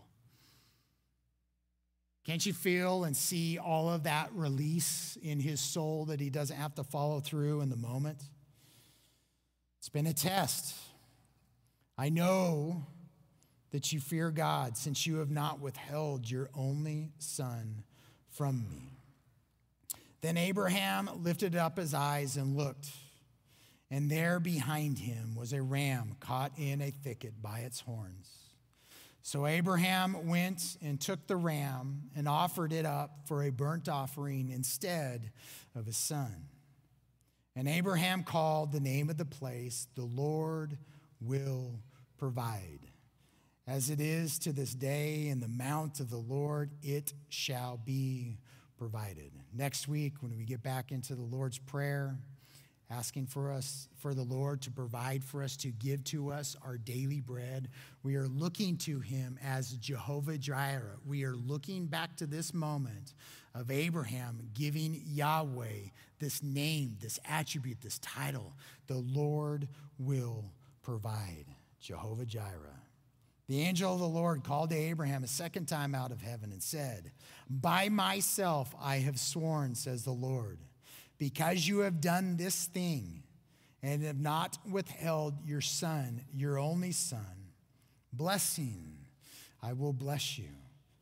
Can't 2.30 2.46
you 2.46 2.52
feel 2.52 3.02
and 3.02 3.16
see 3.16 3.58
all 3.58 3.90
of 3.90 4.04
that 4.04 4.30
release 4.32 5.18
in 5.20 5.40
his 5.40 5.58
soul 5.58 6.04
that 6.04 6.20
he 6.20 6.30
doesn't 6.30 6.54
have 6.54 6.72
to 6.76 6.84
follow 6.84 7.18
through 7.18 7.60
in 7.60 7.70
the 7.70 7.76
moment? 7.76 8.22
It's 9.80 9.88
been 9.88 10.06
a 10.06 10.12
test. 10.12 10.76
I 11.98 12.08
know 12.08 12.86
that 13.72 13.92
you 13.92 13.98
fear 13.98 14.30
God 14.30 14.76
since 14.76 15.08
you 15.08 15.16
have 15.16 15.32
not 15.32 15.58
withheld 15.58 16.30
your 16.30 16.50
only 16.54 17.10
son 17.18 17.82
from 18.28 18.64
me. 18.70 18.92
Then 20.20 20.36
Abraham 20.36 21.10
lifted 21.24 21.56
up 21.56 21.78
his 21.78 21.94
eyes 21.94 22.36
and 22.36 22.56
looked, 22.56 22.90
and 23.90 24.08
there 24.08 24.38
behind 24.38 25.00
him 25.00 25.34
was 25.34 25.52
a 25.52 25.62
ram 25.62 26.14
caught 26.20 26.52
in 26.56 26.80
a 26.80 26.92
thicket 26.92 27.42
by 27.42 27.58
its 27.66 27.80
horns. 27.80 28.49
So 29.22 29.46
Abraham 29.46 30.28
went 30.28 30.76
and 30.82 31.00
took 31.00 31.26
the 31.26 31.36
ram 31.36 32.10
and 32.16 32.26
offered 32.26 32.72
it 32.72 32.86
up 32.86 33.26
for 33.26 33.42
a 33.42 33.50
burnt 33.50 33.88
offering 33.88 34.50
instead 34.50 35.30
of 35.74 35.86
his 35.86 35.96
son. 35.96 36.48
And 37.54 37.68
Abraham 37.68 38.22
called 38.22 38.72
the 38.72 38.80
name 38.80 39.10
of 39.10 39.18
the 39.18 39.24
place, 39.24 39.86
The 39.94 40.04
Lord 40.04 40.78
Will 41.20 41.80
Provide. 42.16 42.86
As 43.66 43.90
it 43.90 44.00
is 44.00 44.38
to 44.40 44.52
this 44.52 44.74
day 44.74 45.28
in 45.28 45.40
the 45.40 45.48
mount 45.48 46.00
of 46.00 46.10
the 46.10 46.16
Lord, 46.16 46.70
it 46.82 47.12
shall 47.28 47.76
be 47.76 48.38
provided. 48.78 49.30
Next 49.52 49.86
week, 49.86 50.14
when 50.20 50.36
we 50.36 50.44
get 50.44 50.62
back 50.62 50.90
into 50.90 51.14
the 51.14 51.22
Lord's 51.22 51.58
Prayer, 51.58 52.16
asking 52.90 53.26
for 53.26 53.52
us, 53.52 53.88
for 53.98 54.14
the 54.14 54.22
Lord 54.22 54.62
to 54.62 54.70
provide 54.70 55.22
for 55.22 55.42
us, 55.42 55.56
to 55.58 55.68
give 55.68 56.02
to 56.04 56.30
us 56.30 56.56
our 56.64 56.76
daily 56.76 57.20
bread. 57.20 57.68
We 58.02 58.16
are 58.16 58.26
looking 58.26 58.76
to 58.78 59.00
him 59.00 59.38
as 59.44 59.72
Jehovah 59.72 60.38
Jireh. 60.38 60.98
We 61.06 61.24
are 61.24 61.36
looking 61.36 61.86
back 61.86 62.16
to 62.16 62.26
this 62.26 62.52
moment 62.52 63.14
of 63.54 63.70
Abraham 63.70 64.40
giving 64.54 65.00
Yahweh 65.06 65.90
this 66.18 66.42
name, 66.42 66.96
this 67.00 67.18
attribute, 67.28 67.80
this 67.80 67.98
title. 68.00 68.54
The 68.86 68.98
Lord 68.98 69.68
will 69.98 70.44
provide. 70.82 71.46
Jehovah 71.80 72.26
Jireh. 72.26 72.82
The 73.48 73.62
angel 73.62 73.94
of 73.94 73.98
the 73.98 74.06
Lord 74.06 74.44
called 74.44 74.70
to 74.70 74.76
Abraham 74.76 75.24
a 75.24 75.26
second 75.28 75.66
time 75.66 75.94
out 75.94 76.12
of 76.12 76.22
heaven 76.22 76.52
and 76.52 76.62
said, 76.62 77.10
By 77.48 77.88
myself 77.88 78.72
I 78.80 78.98
have 78.98 79.18
sworn, 79.18 79.74
says 79.74 80.04
the 80.04 80.12
Lord, 80.12 80.60
because 81.20 81.68
you 81.68 81.80
have 81.80 82.00
done 82.00 82.38
this 82.38 82.64
thing 82.64 83.22
and 83.82 84.02
have 84.02 84.18
not 84.18 84.56
withheld 84.68 85.34
your 85.44 85.60
son, 85.60 86.22
your 86.32 86.58
only 86.58 86.92
son, 86.92 87.50
blessing, 88.10 88.96
I 89.62 89.74
will 89.74 89.92
bless 89.92 90.38
you. 90.38 90.48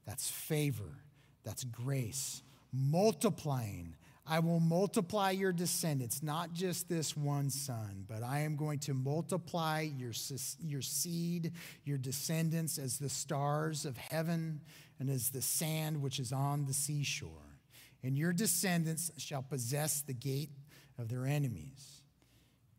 That's 0.06 0.28
favor, 0.28 1.04
that's 1.44 1.62
grace, 1.62 2.42
multiplying. 2.72 3.94
I 4.26 4.40
will 4.40 4.60
multiply 4.60 5.30
your 5.30 5.52
descendants, 5.52 6.22
not 6.22 6.52
just 6.52 6.88
this 6.88 7.16
one 7.16 7.48
son, 7.48 8.04
but 8.08 8.22
I 8.24 8.40
am 8.40 8.56
going 8.56 8.80
to 8.80 8.94
multiply 8.94 9.82
your, 9.82 10.12
your 10.60 10.82
seed, 10.82 11.52
your 11.84 11.96
descendants, 11.96 12.76
as 12.76 12.98
the 12.98 13.08
stars 13.08 13.86
of 13.86 13.96
heaven 13.96 14.60
and 14.98 15.08
as 15.08 15.30
the 15.30 15.40
sand 15.40 16.02
which 16.02 16.18
is 16.18 16.32
on 16.32 16.66
the 16.66 16.74
seashore. 16.74 17.47
And 18.02 18.16
your 18.16 18.32
descendants 18.32 19.10
shall 19.16 19.42
possess 19.42 20.02
the 20.02 20.14
gate 20.14 20.50
of 20.98 21.08
their 21.08 21.26
enemies. 21.26 22.02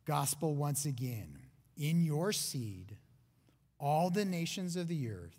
Gospel 0.06 0.56
once 0.56 0.86
again. 0.86 1.40
In 1.78 2.04
your 2.04 2.32
seed, 2.32 2.98
all 3.80 4.10
the 4.10 4.26
nations 4.26 4.76
of 4.76 4.88
the 4.88 5.10
earth 5.10 5.36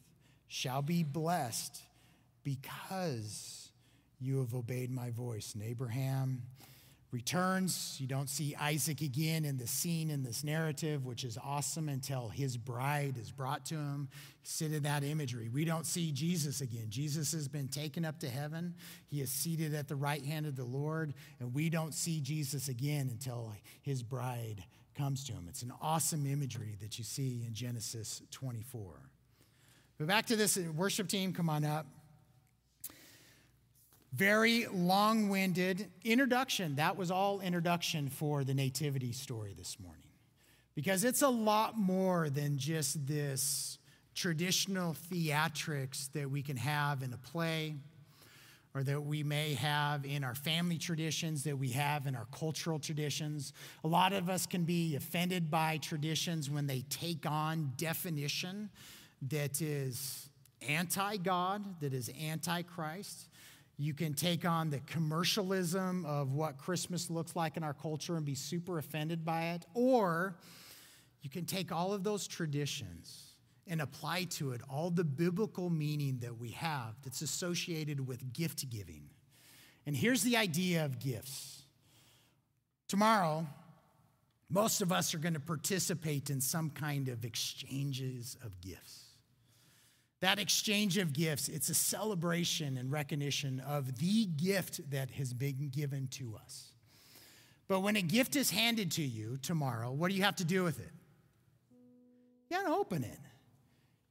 shall 0.49 0.83
be 0.83 1.03
blessed 1.03 1.83
because 2.43 3.69
you 4.19 4.39
have 4.39 4.55
obeyed 4.55 4.91
my 4.91 5.11
voice. 5.11 5.55
And 5.55 5.63
Abraham 5.63 6.43
returns. 7.13 7.97
You 7.99 8.07
don't 8.07 8.29
see 8.29 8.55
Isaac 8.55 9.01
again 9.01 9.45
in 9.45 9.57
the 9.57 9.67
scene 9.67 10.11
in 10.11 10.23
this 10.23 10.45
narrative, 10.45 11.05
which 11.05 11.25
is 11.25 11.37
awesome 11.43 11.89
until 11.89 12.29
his 12.29 12.57
bride 12.57 13.17
is 13.21 13.31
brought 13.31 13.67
to 13.67 13.75
him. 13.75 14.09
Sit 14.43 14.73
in 14.73 14.85
that 14.85 15.03
imagery. 15.03 15.49
We 15.49 15.65
don't 15.65 15.87
see 15.87 16.13
Jesus 16.13 16.61
again. 16.61 16.87
Jesus 16.89 17.33
has 17.33 17.49
been 17.49 17.69
taken 17.69 18.05
up 18.05 18.21
to 18.21 18.29
heaven. 18.29 18.75
He 19.07 19.21
is 19.21 19.31
seated 19.31 19.75
at 19.75 19.89
the 19.89 19.97
right 19.97 20.25
hand 20.25 20.47
of 20.47 20.57
the 20.57 20.65
Lord, 20.65 21.15
and 21.41 21.53
we 21.53 21.69
don't 21.69 21.95
see 21.95 22.21
Jesus 22.21 22.69
again 22.69 23.09
until 23.11 23.53
his 23.83 24.03
bride 24.03 24.65
comes 24.97 25.25
to 25.25 25.33
him. 25.33 25.47
It's 25.49 25.63
an 25.63 25.73
awesome 25.81 26.27
imagery 26.27 26.77
that 26.81 26.99
you 26.99 27.05
see 27.05 27.45
in 27.47 27.55
Genesis 27.55 28.23
24. 28.31 28.93
But 29.99 30.07
back 30.07 30.27
to 30.27 30.37
this 30.37 30.57
worship 30.57 31.09
team, 31.09 31.33
come 31.33 31.51
on 31.51 31.65
up 31.65 31.87
very 34.13 34.67
long 34.67 35.29
winded 35.29 35.89
introduction. 36.05 36.77
That 36.77 36.97
was 36.97 37.11
all 37.11 37.41
introduction 37.41 38.09
for 38.09 38.45
the 38.45 38.55
Nativity 38.55 39.13
story 39.13 39.55
this 39.57 39.79
morning. 39.79 40.01
Because 40.75 41.05
it's 41.05 41.23
a 41.23 41.29
lot 41.29 41.79
more 41.79 42.31
than 42.31 42.59
just 42.59 43.07
this 43.07 43.79
traditional 44.15 44.97
theatrics 45.11 46.11
that 46.13 46.31
we 46.31 46.43
can 46.43 46.57
have 46.57 47.03
in 47.03 47.13
a 47.13 47.17
play 47.17 47.75
or 48.75 48.83
that 48.85 49.01
we 49.01 49.23
may 49.23 49.55
have 49.55 50.05
in 50.05 50.23
our 50.23 50.35
family 50.35 50.79
traditions, 50.79 51.43
that 51.45 51.59
we 51.59 51.71
have 51.71 52.07
in 52.07 52.15
our 52.15 52.27
cultural 52.33 52.79
traditions. 52.79 53.53
A 53.83 53.89
lot 53.89 54.13
of 54.13 54.29
us 54.29 54.47
can 54.47 54.65
be 54.65 54.95
offended 54.95 55.51
by 55.51 55.79
traditions 55.79 56.49
when 56.49 56.67
they 56.67 56.85
take 56.89 57.27
on 57.27 57.73
definition 57.77 58.71
that 59.29 59.61
is 59.61 60.29
anti 60.67 61.17
God, 61.17 61.81
that 61.81 61.93
is 61.93 62.11
anti 62.21 62.63
Christ. 62.63 63.29
You 63.81 63.95
can 63.95 64.13
take 64.13 64.45
on 64.45 64.69
the 64.69 64.81
commercialism 64.81 66.05
of 66.05 66.35
what 66.35 66.59
Christmas 66.59 67.09
looks 67.09 67.35
like 67.35 67.57
in 67.57 67.65
our 67.65 67.73
culture 67.73 68.15
and 68.15 68.27
be 68.27 68.35
super 68.35 68.77
offended 68.77 69.25
by 69.25 69.53
it. 69.53 69.65
Or 69.73 70.37
you 71.23 71.31
can 71.31 71.47
take 71.47 71.73
all 71.73 71.95
of 71.95 72.05
those 72.05 72.29
traditions 72.29 73.31
and 73.67 73.81
apply 73.81 74.25
to 74.25 74.53
it 74.53 74.61
all 74.69 74.91
the 74.91 75.03
biblical 75.03 75.71
meaning 75.71 76.19
that 76.19 76.39
we 76.39 76.51
have 76.51 76.95
that's 77.03 77.23
associated 77.23 78.07
with 78.07 78.35
gift 78.35 78.69
giving. 78.69 79.09
And 79.87 79.97
here's 79.97 80.23
the 80.23 80.37
idea 80.37 80.85
of 80.85 80.99
gifts. 80.99 81.63
Tomorrow, 82.87 83.47
most 84.51 84.83
of 84.83 84.93
us 84.93 85.15
are 85.15 85.19
going 85.19 85.33
to 85.33 85.41
participate 85.41 86.29
in 86.29 86.43
some 86.43 86.69
kind 86.69 87.09
of 87.09 87.25
exchanges 87.25 88.37
of 88.45 88.61
gifts. 88.61 89.10
That 90.21 90.39
exchange 90.39 90.99
of 90.99 91.13
gifts, 91.13 91.49
it's 91.49 91.71
a 91.71 91.75
celebration 91.75 92.77
and 92.77 92.93
recognition 92.93 93.61
of 93.61 93.99
the 93.99 94.27
gift 94.27 94.91
that 94.91 95.11
has 95.13 95.33
been 95.33 95.71
given 95.71 96.09
to 96.13 96.37
us. 96.43 96.73
But 97.69 97.81
when 97.81 97.97
a 97.97 98.03
gift 98.03 98.37
is 98.37 98.51
handed 98.51 98.91
to 98.93 99.03
you 99.03 99.39
tomorrow, 99.41 99.91
what 99.93 100.11
do 100.11 100.17
you 100.17 100.23
have 100.23 100.37
to 100.37 100.45
do 100.45 100.65
with 100.65 100.79
it? 100.79 100.91
You 102.51 102.57
got 102.57 102.67
to 102.67 102.75
open 102.75 103.05
it. 103.05 103.19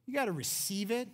You 0.05 0.14
got 0.14 0.26
to 0.26 0.32
receive 0.32 0.89
it. 0.89 1.07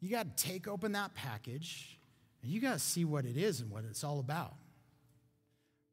You 0.00 0.10
got 0.10 0.36
to 0.36 0.42
take 0.42 0.66
open 0.66 0.92
that 0.92 1.14
package 1.14 1.98
and 2.42 2.50
you 2.50 2.60
got 2.60 2.72
to 2.72 2.78
see 2.78 3.04
what 3.04 3.26
it 3.26 3.36
is 3.36 3.60
and 3.60 3.70
what 3.70 3.84
it's 3.84 4.02
all 4.02 4.18
about. 4.18 4.54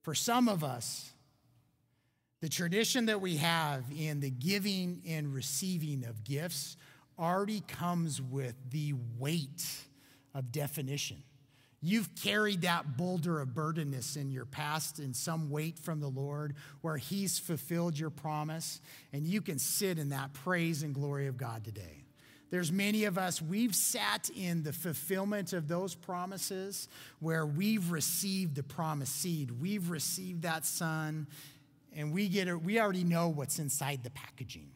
For 0.03 0.15
some 0.15 0.47
of 0.47 0.63
us, 0.63 1.11
the 2.39 2.49
tradition 2.49 3.07
that 3.07 3.19
we 3.19 3.37
have 3.37 3.83
in 3.95 4.21
the 4.21 4.29
giving 4.29 5.01
and 5.05 5.33
receiving 5.33 6.05
of 6.05 6.23
gifts 6.23 6.77
already 7.19 7.61
comes 7.61 8.21
with 8.21 8.55
the 8.69 8.93
weight 9.17 9.65
of 10.33 10.51
definition. 10.51 11.23
You've 11.81 12.15
carried 12.15 12.61
that 12.61 12.97
boulder 12.97 13.39
of 13.39 13.53
burdenness 13.53 14.15
in 14.15 14.31
your 14.31 14.45
past 14.45 14.99
in 14.99 15.13
some 15.13 15.49
weight 15.49 15.77
from 15.77 15.99
the 15.99 16.07
Lord 16.07 16.55
where 16.81 16.97
He's 16.97 17.37
fulfilled 17.37 17.97
your 17.97 18.09
promise, 18.09 18.81
and 19.13 19.27
you 19.27 19.41
can 19.41 19.59
sit 19.59 19.99
in 19.99 20.09
that 20.09 20.33
praise 20.33 20.81
and 20.81 20.93
glory 20.93 21.27
of 21.27 21.37
God 21.37 21.63
today. 21.63 22.03
There's 22.49 22.71
many 22.71 23.03
of 23.03 23.17
us, 23.17 23.41
we've 23.41 23.75
sat 23.75 24.29
in 24.35 24.63
the 24.63 24.71
fulfillment 24.71 25.53
of 25.53 25.67
those 25.67 25.95
promises 25.95 26.87
where 27.19 27.45
we've 27.45 27.91
received 27.91 28.55
the 28.55 28.63
promised 28.63 29.15
seed. 29.21 29.51
We've 29.51 29.89
received 29.89 30.43
that 30.43 30.65
son, 30.65 31.27
and 31.93 32.13
we 32.13 32.29
get 32.29 32.47
it, 32.47 32.61
we 32.61 32.79
already 32.79 33.03
know 33.03 33.27
what's 33.27 33.59
inside 33.59 34.03
the 34.03 34.11
packaging. 34.11 34.69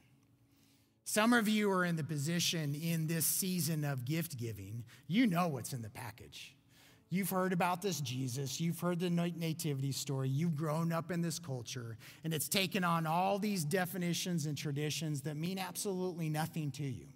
Some 1.04 1.34
of 1.34 1.50
you 1.50 1.70
are 1.72 1.84
in 1.84 1.96
the 1.96 2.04
position 2.04 2.76
in 2.76 3.08
this 3.08 3.26
season 3.26 3.84
of 3.84 4.06
gift 4.06 4.38
giving, 4.38 4.84
you 5.08 5.28
know 5.28 5.48
what's 5.48 5.74
in 5.74 5.82
the 5.82 5.90
package. 5.90 6.56
You've 7.10 7.30
heard 7.30 7.52
about 7.52 7.82
this 7.82 8.00
Jesus. 8.00 8.62
You've 8.62 8.80
heard 8.80 9.00
the 9.02 9.10
nativity 9.10 9.92
story. 9.92 10.30
You've 10.30 10.56
grown 10.56 10.94
up 10.94 11.12
in 11.12 11.22
this 11.22 11.40
culture, 11.40 11.98
and 12.24 12.34
it's 12.34 12.48
taken 12.48 12.86
on 12.86 13.06
all 13.06 13.38
these 13.38 13.66
definitions 13.66 14.46
and 14.46 14.58
traditions 14.58 15.22
that 15.24 15.36
mean 15.36 15.60
absolutely 15.60 16.30
nothing 16.30 16.72
to 16.72 16.84
you. 16.84 17.08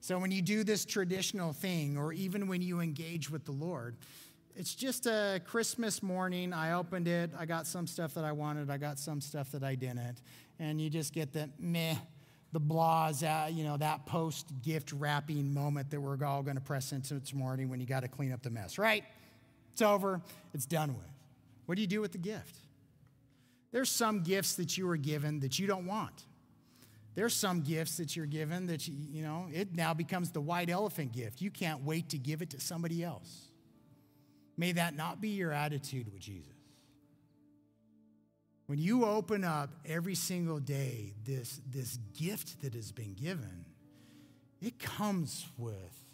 So 0.00 0.18
when 0.18 0.30
you 0.30 0.40
do 0.40 0.64
this 0.64 0.86
traditional 0.86 1.52
thing, 1.52 1.98
or 1.98 2.14
even 2.14 2.48
when 2.48 2.62
you 2.62 2.80
engage 2.80 3.28
with 3.28 3.44
the 3.44 3.52
Lord, 3.52 3.96
it's 4.56 4.74
just 4.74 5.06
a 5.06 5.40
Christmas 5.44 6.02
morning. 6.02 6.54
I 6.54 6.72
opened 6.72 7.06
it. 7.06 7.30
I 7.38 7.44
got 7.44 7.66
some 7.66 7.86
stuff 7.86 8.14
that 8.14 8.24
I 8.24 8.32
wanted. 8.32 8.70
I 8.70 8.78
got 8.78 8.98
some 8.98 9.20
stuff 9.20 9.52
that 9.52 9.62
I 9.62 9.74
didn't. 9.74 10.22
And 10.58 10.80
you 10.80 10.88
just 10.88 11.12
get 11.12 11.34
that 11.34 11.50
meh 11.60 11.96
the 12.52 12.60
blahs, 12.60 13.22
uh, 13.22 13.48
you 13.48 13.64
know, 13.64 13.76
that 13.78 14.06
post 14.06 14.46
gift 14.62 14.92
wrapping 14.92 15.52
moment 15.52 15.90
that 15.90 16.00
we're 16.00 16.22
all 16.24 16.42
going 16.42 16.56
to 16.56 16.62
press 16.62 16.92
into 16.92 17.14
this 17.14 17.32
morning 17.32 17.68
when 17.70 17.80
you 17.80 17.86
got 17.86 18.00
to 18.00 18.08
clean 18.08 18.32
up 18.32 18.42
the 18.42 18.50
mess, 18.50 18.78
right? 18.78 19.04
It's 19.72 19.82
over, 19.82 20.20
it's 20.52 20.66
done 20.66 20.94
with. 20.94 21.06
What 21.66 21.76
do 21.76 21.80
you 21.80 21.86
do 21.86 22.00
with 22.00 22.12
the 22.12 22.18
gift? 22.18 22.56
There's 23.72 23.88
some 23.88 24.22
gifts 24.22 24.56
that 24.56 24.76
you 24.76 24.86
were 24.86 24.98
given 24.98 25.40
that 25.40 25.58
you 25.58 25.66
don't 25.66 25.86
want. 25.86 26.24
There's 27.14 27.34
some 27.34 27.62
gifts 27.62 27.96
that 27.96 28.16
you're 28.16 28.26
given 28.26 28.66
that, 28.66 28.86
you, 28.86 28.94
you 29.10 29.22
know, 29.22 29.48
it 29.52 29.74
now 29.74 29.94
becomes 29.94 30.30
the 30.30 30.40
white 30.40 30.68
elephant 30.68 31.12
gift. 31.12 31.40
You 31.40 31.50
can't 31.50 31.84
wait 31.84 32.10
to 32.10 32.18
give 32.18 32.42
it 32.42 32.50
to 32.50 32.60
somebody 32.60 33.02
else. 33.02 33.48
May 34.58 34.72
that 34.72 34.94
not 34.94 35.20
be 35.20 35.30
your 35.30 35.52
attitude 35.52 36.12
with 36.12 36.20
Jesus. 36.20 36.51
When 38.72 38.80
you 38.80 39.04
open 39.04 39.44
up 39.44 39.68
every 39.84 40.14
single 40.14 40.58
day 40.58 41.12
this, 41.26 41.60
this 41.68 41.98
gift 42.18 42.62
that 42.62 42.72
has 42.72 42.90
been 42.90 43.12
given, 43.12 43.66
it 44.62 44.78
comes 44.78 45.46
with 45.58 46.06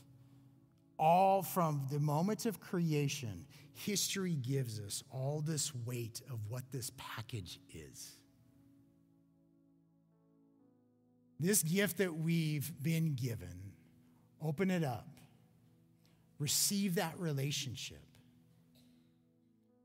all 0.99 1.45
from 1.45 1.87
the 1.89 2.01
moment 2.01 2.47
of 2.47 2.59
creation. 2.59 3.47
History 3.75 4.35
gives 4.35 4.81
us 4.81 5.05
all 5.09 5.41
this 5.41 5.73
weight 5.73 6.21
of 6.33 6.41
what 6.49 6.65
this 6.73 6.91
package 6.97 7.61
is. 7.73 8.17
This 11.39 11.63
gift 11.63 11.99
that 11.99 12.13
we've 12.13 12.73
been 12.83 13.15
given, 13.15 13.71
open 14.43 14.73
it 14.73 14.83
up, 14.83 15.21
receive 16.41 16.97
that 16.97 17.21
relationship, 17.21 18.03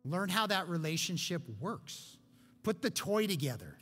learn 0.03 0.30
how 0.30 0.47
that 0.47 0.67
relationship 0.67 1.43
works. 1.59 2.17
Put 2.64 2.82
the 2.82 2.89
toy 2.89 3.28
together. 3.28 3.78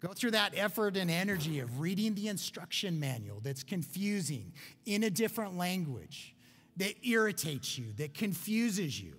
Go 0.00 0.12
through 0.12 0.32
that 0.32 0.52
effort 0.56 0.96
and 0.96 1.10
energy 1.10 1.58
of 1.58 1.80
reading 1.80 2.14
the 2.14 2.28
instruction 2.28 3.00
manual 3.00 3.40
that's 3.40 3.62
confusing 3.62 4.52
in 4.84 5.02
a 5.02 5.10
different 5.10 5.56
language, 5.56 6.34
that 6.76 6.94
irritates 7.06 7.78
you, 7.78 7.92
that 7.96 8.14
confuses 8.14 9.00
you. 9.00 9.14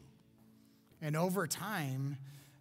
And 1.01 1.17
over 1.17 1.47
time, 1.47 2.17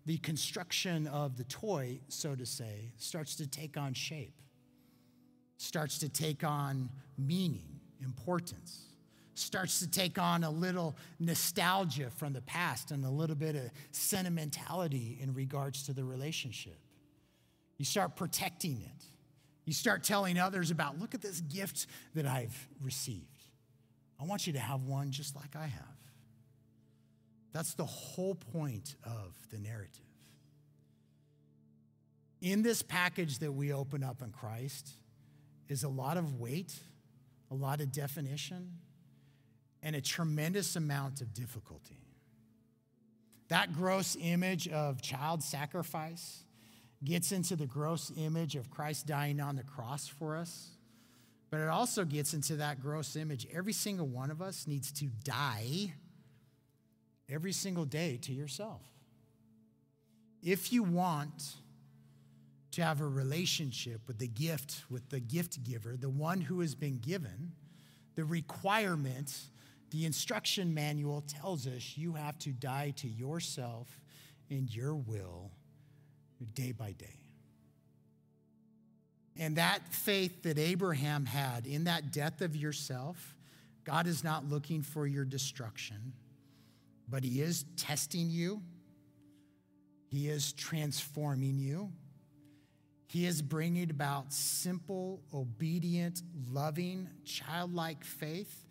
the 0.06 0.18
construction 0.18 1.06
of 1.06 1.36
the 1.36 1.44
toy, 1.44 2.00
so 2.08 2.34
to 2.34 2.46
say, 2.46 2.92
starts 2.96 3.36
to 3.36 3.46
take 3.46 3.76
on 3.76 3.92
shape. 3.92 4.34
starts 5.58 5.98
to 5.98 6.08
take 6.08 6.44
on 6.44 6.90
meaning, 7.16 7.80
importance, 8.02 8.85
starts 9.38 9.80
to 9.80 9.90
take 9.90 10.18
on 10.18 10.44
a 10.44 10.50
little 10.50 10.96
nostalgia 11.18 12.10
from 12.10 12.32
the 12.32 12.40
past 12.42 12.90
and 12.90 13.04
a 13.04 13.10
little 13.10 13.36
bit 13.36 13.54
of 13.54 13.70
sentimentality 13.92 15.18
in 15.20 15.34
regards 15.34 15.84
to 15.84 15.92
the 15.92 16.04
relationship. 16.04 16.78
You 17.78 17.84
start 17.84 18.16
protecting 18.16 18.80
it. 18.82 19.04
You 19.64 19.72
start 19.72 20.04
telling 20.04 20.38
others 20.38 20.70
about, 20.70 20.98
look 20.98 21.14
at 21.14 21.20
this 21.20 21.40
gift 21.40 21.86
that 22.14 22.26
I've 22.26 22.68
received. 22.80 23.24
I 24.20 24.24
want 24.24 24.46
you 24.46 24.54
to 24.54 24.58
have 24.58 24.84
one 24.84 25.10
just 25.10 25.36
like 25.36 25.54
I 25.54 25.66
have. 25.66 25.96
That's 27.52 27.74
the 27.74 27.84
whole 27.84 28.34
point 28.34 28.96
of 29.04 29.34
the 29.50 29.58
narrative. 29.58 30.02
In 32.40 32.62
this 32.62 32.82
package 32.82 33.38
that 33.40 33.52
we 33.52 33.72
open 33.72 34.04
up 34.04 34.22
in 34.22 34.30
Christ 34.30 34.90
is 35.68 35.82
a 35.82 35.88
lot 35.88 36.16
of 36.16 36.38
weight, 36.38 36.74
a 37.50 37.54
lot 37.54 37.80
of 37.80 37.92
definition, 37.92 38.72
and 39.86 39.94
a 39.94 40.00
tremendous 40.00 40.74
amount 40.74 41.20
of 41.20 41.32
difficulty. 41.32 42.00
That 43.46 43.72
gross 43.72 44.16
image 44.20 44.66
of 44.66 45.00
child 45.00 45.44
sacrifice 45.44 46.42
gets 47.04 47.30
into 47.30 47.54
the 47.54 47.66
gross 47.66 48.10
image 48.16 48.56
of 48.56 48.68
Christ 48.68 49.06
dying 49.06 49.38
on 49.38 49.54
the 49.54 49.62
cross 49.62 50.08
for 50.08 50.34
us, 50.34 50.70
but 51.50 51.60
it 51.60 51.68
also 51.68 52.04
gets 52.04 52.34
into 52.34 52.56
that 52.56 52.82
gross 52.82 53.14
image. 53.14 53.46
Every 53.54 53.72
single 53.72 54.08
one 54.08 54.32
of 54.32 54.42
us 54.42 54.66
needs 54.66 54.90
to 54.90 55.06
die 55.22 55.92
every 57.30 57.52
single 57.52 57.84
day 57.84 58.18
to 58.22 58.32
yourself. 58.32 58.82
If 60.42 60.72
you 60.72 60.82
want 60.82 61.54
to 62.72 62.82
have 62.82 63.00
a 63.00 63.06
relationship 63.06 64.00
with 64.08 64.18
the 64.18 64.26
gift, 64.26 64.82
with 64.90 65.10
the 65.10 65.20
gift 65.20 65.62
giver, 65.62 65.96
the 65.96 66.10
one 66.10 66.40
who 66.40 66.58
has 66.58 66.74
been 66.74 66.98
given, 66.98 67.52
the 68.16 68.24
requirement, 68.24 69.32
the 69.96 70.04
instruction 70.04 70.74
manual 70.74 71.22
tells 71.22 71.66
us 71.66 71.94
you 71.96 72.12
have 72.12 72.38
to 72.38 72.50
die 72.50 72.92
to 72.96 73.08
yourself 73.08 73.88
and 74.50 74.74
your 74.74 74.94
will 74.94 75.50
day 76.52 76.72
by 76.72 76.92
day. 76.92 77.18
And 79.38 79.56
that 79.56 79.80
faith 79.94 80.42
that 80.42 80.58
Abraham 80.58 81.24
had 81.24 81.66
in 81.66 81.84
that 81.84 82.12
death 82.12 82.42
of 82.42 82.54
yourself, 82.54 83.34
God 83.84 84.06
is 84.06 84.22
not 84.22 84.44
looking 84.44 84.82
for 84.82 85.06
your 85.06 85.24
destruction, 85.24 86.12
but 87.08 87.24
He 87.24 87.40
is 87.40 87.64
testing 87.78 88.28
you, 88.28 88.60
He 90.08 90.28
is 90.28 90.52
transforming 90.52 91.58
you. 91.58 91.90
He 93.06 93.24
is 93.24 93.40
bringing 93.40 93.88
about 93.88 94.30
simple, 94.30 95.22
obedient, 95.32 96.20
loving, 96.50 97.08
childlike 97.24 98.04
faith 98.04 98.65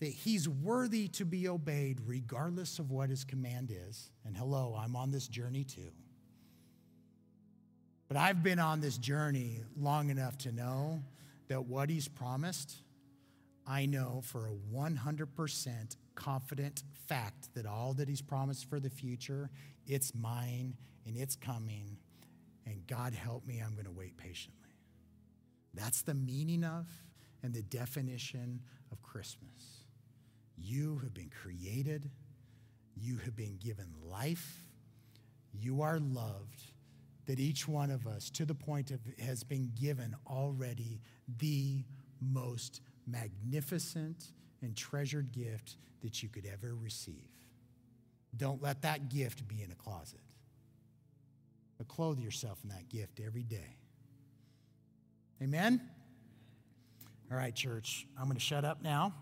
that 0.00 0.08
he's 0.08 0.48
worthy 0.48 1.08
to 1.08 1.24
be 1.24 1.46
obeyed 1.46 2.00
regardless 2.06 2.78
of 2.78 2.90
what 2.90 3.10
his 3.10 3.22
command 3.22 3.70
is. 3.70 4.10
And 4.24 4.36
hello, 4.36 4.76
I'm 4.78 4.96
on 4.96 5.10
this 5.10 5.28
journey 5.28 5.64
too. 5.64 5.92
But 8.08 8.16
I've 8.16 8.42
been 8.42 8.58
on 8.58 8.80
this 8.80 8.98
journey 8.98 9.60
long 9.76 10.10
enough 10.10 10.36
to 10.38 10.52
know 10.52 11.02
that 11.48 11.66
what 11.66 11.90
he's 11.90 12.08
promised, 12.08 12.74
I 13.66 13.86
know 13.86 14.22
for 14.24 14.48
a 14.48 14.74
100% 14.74 15.96
confident 16.14 16.82
fact 17.06 17.54
that 17.54 17.66
all 17.66 17.94
that 17.94 18.08
he's 18.08 18.22
promised 18.22 18.68
for 18.68 18.80
the 18.80 18.90
future, 18.90 19.50
it's 19.86 20.14
mine 20.14 20.76
and 21.06 21.16
it's 21.16 21.36
coming. 21.36 21.98
And 22.66 22.86
God 22.86 23.14
help 23.14 23.46
me, 23.46 23.62
I'm 23.64 23.74
going 23.74 23.84
to 23.84 23.92
wait 23.92 24.16
patiently. 24.16 24.56
That's 25.74 26.02
the 26.02 26.14
meaning 26.14 26.64
of 26.64 26.86
and 27.42 27.54
the 27.54 27.62
definition 27.62 28.60
of 28.90 29.02
Christmas. 29.02 29.79
You 30.62 30.98
have 31.02 31.14
been 31.14 31.30
created, 31.42 32.10
you 32.96 33.16
have 33.18 33.36
been 33.36 33.56
given 33.56 33.86
life, 34.04 34.64
you 35.52 35.82
are 35.82 35.98
loved 35.98 36.62
that 37.26 37.38
each 37.38 37.68
one 37.68 37.90
of 37.90 38.06
us, 38.06 38.28
to 38.30 38.44
the 38.44 38.54
point 38.54 38.90
of, 38.90 39.00
has 39.18 39.44
been 39.44 39.70
given 39.80 40.16
already 40.26 41.00
the 41.38 41.84
most 42.20 42.80
magnificent 43.06 44.32
and 44.62 44.76
treasured 44.76 45.32
gift 45.32 45.76
that 46.02 46.22
you 46.22 46.28
could 46.28 46.46
ever 46.46 46.74
receive. 46.74 47.28
Don't 48.36 48.62
let 48.62 48.82
that 48.82 49.08
gift 49.08 49.46
be 49.46 49.62
in 49.62 49.70
a 49.70 49.74
closet, 49.74 50.20
but 51.78 51.88
clothe 51.88 52.18
yourself 52.18 52.58
in 52.62 52.70
that 52.70 52.88
gift 52.88 53.20
every 53.24 53.42
day. 53.42 53.76
Amen? 55.42 55.80
All 57.30 57.36
right, 57.36 57.54
church, 57.54 58.06
I'm 58.18 58.24
going 58.24 58.36
to 58.36 58.40
shut 58.40 58.64
up 58.64 58.82
now. 58.82 59.14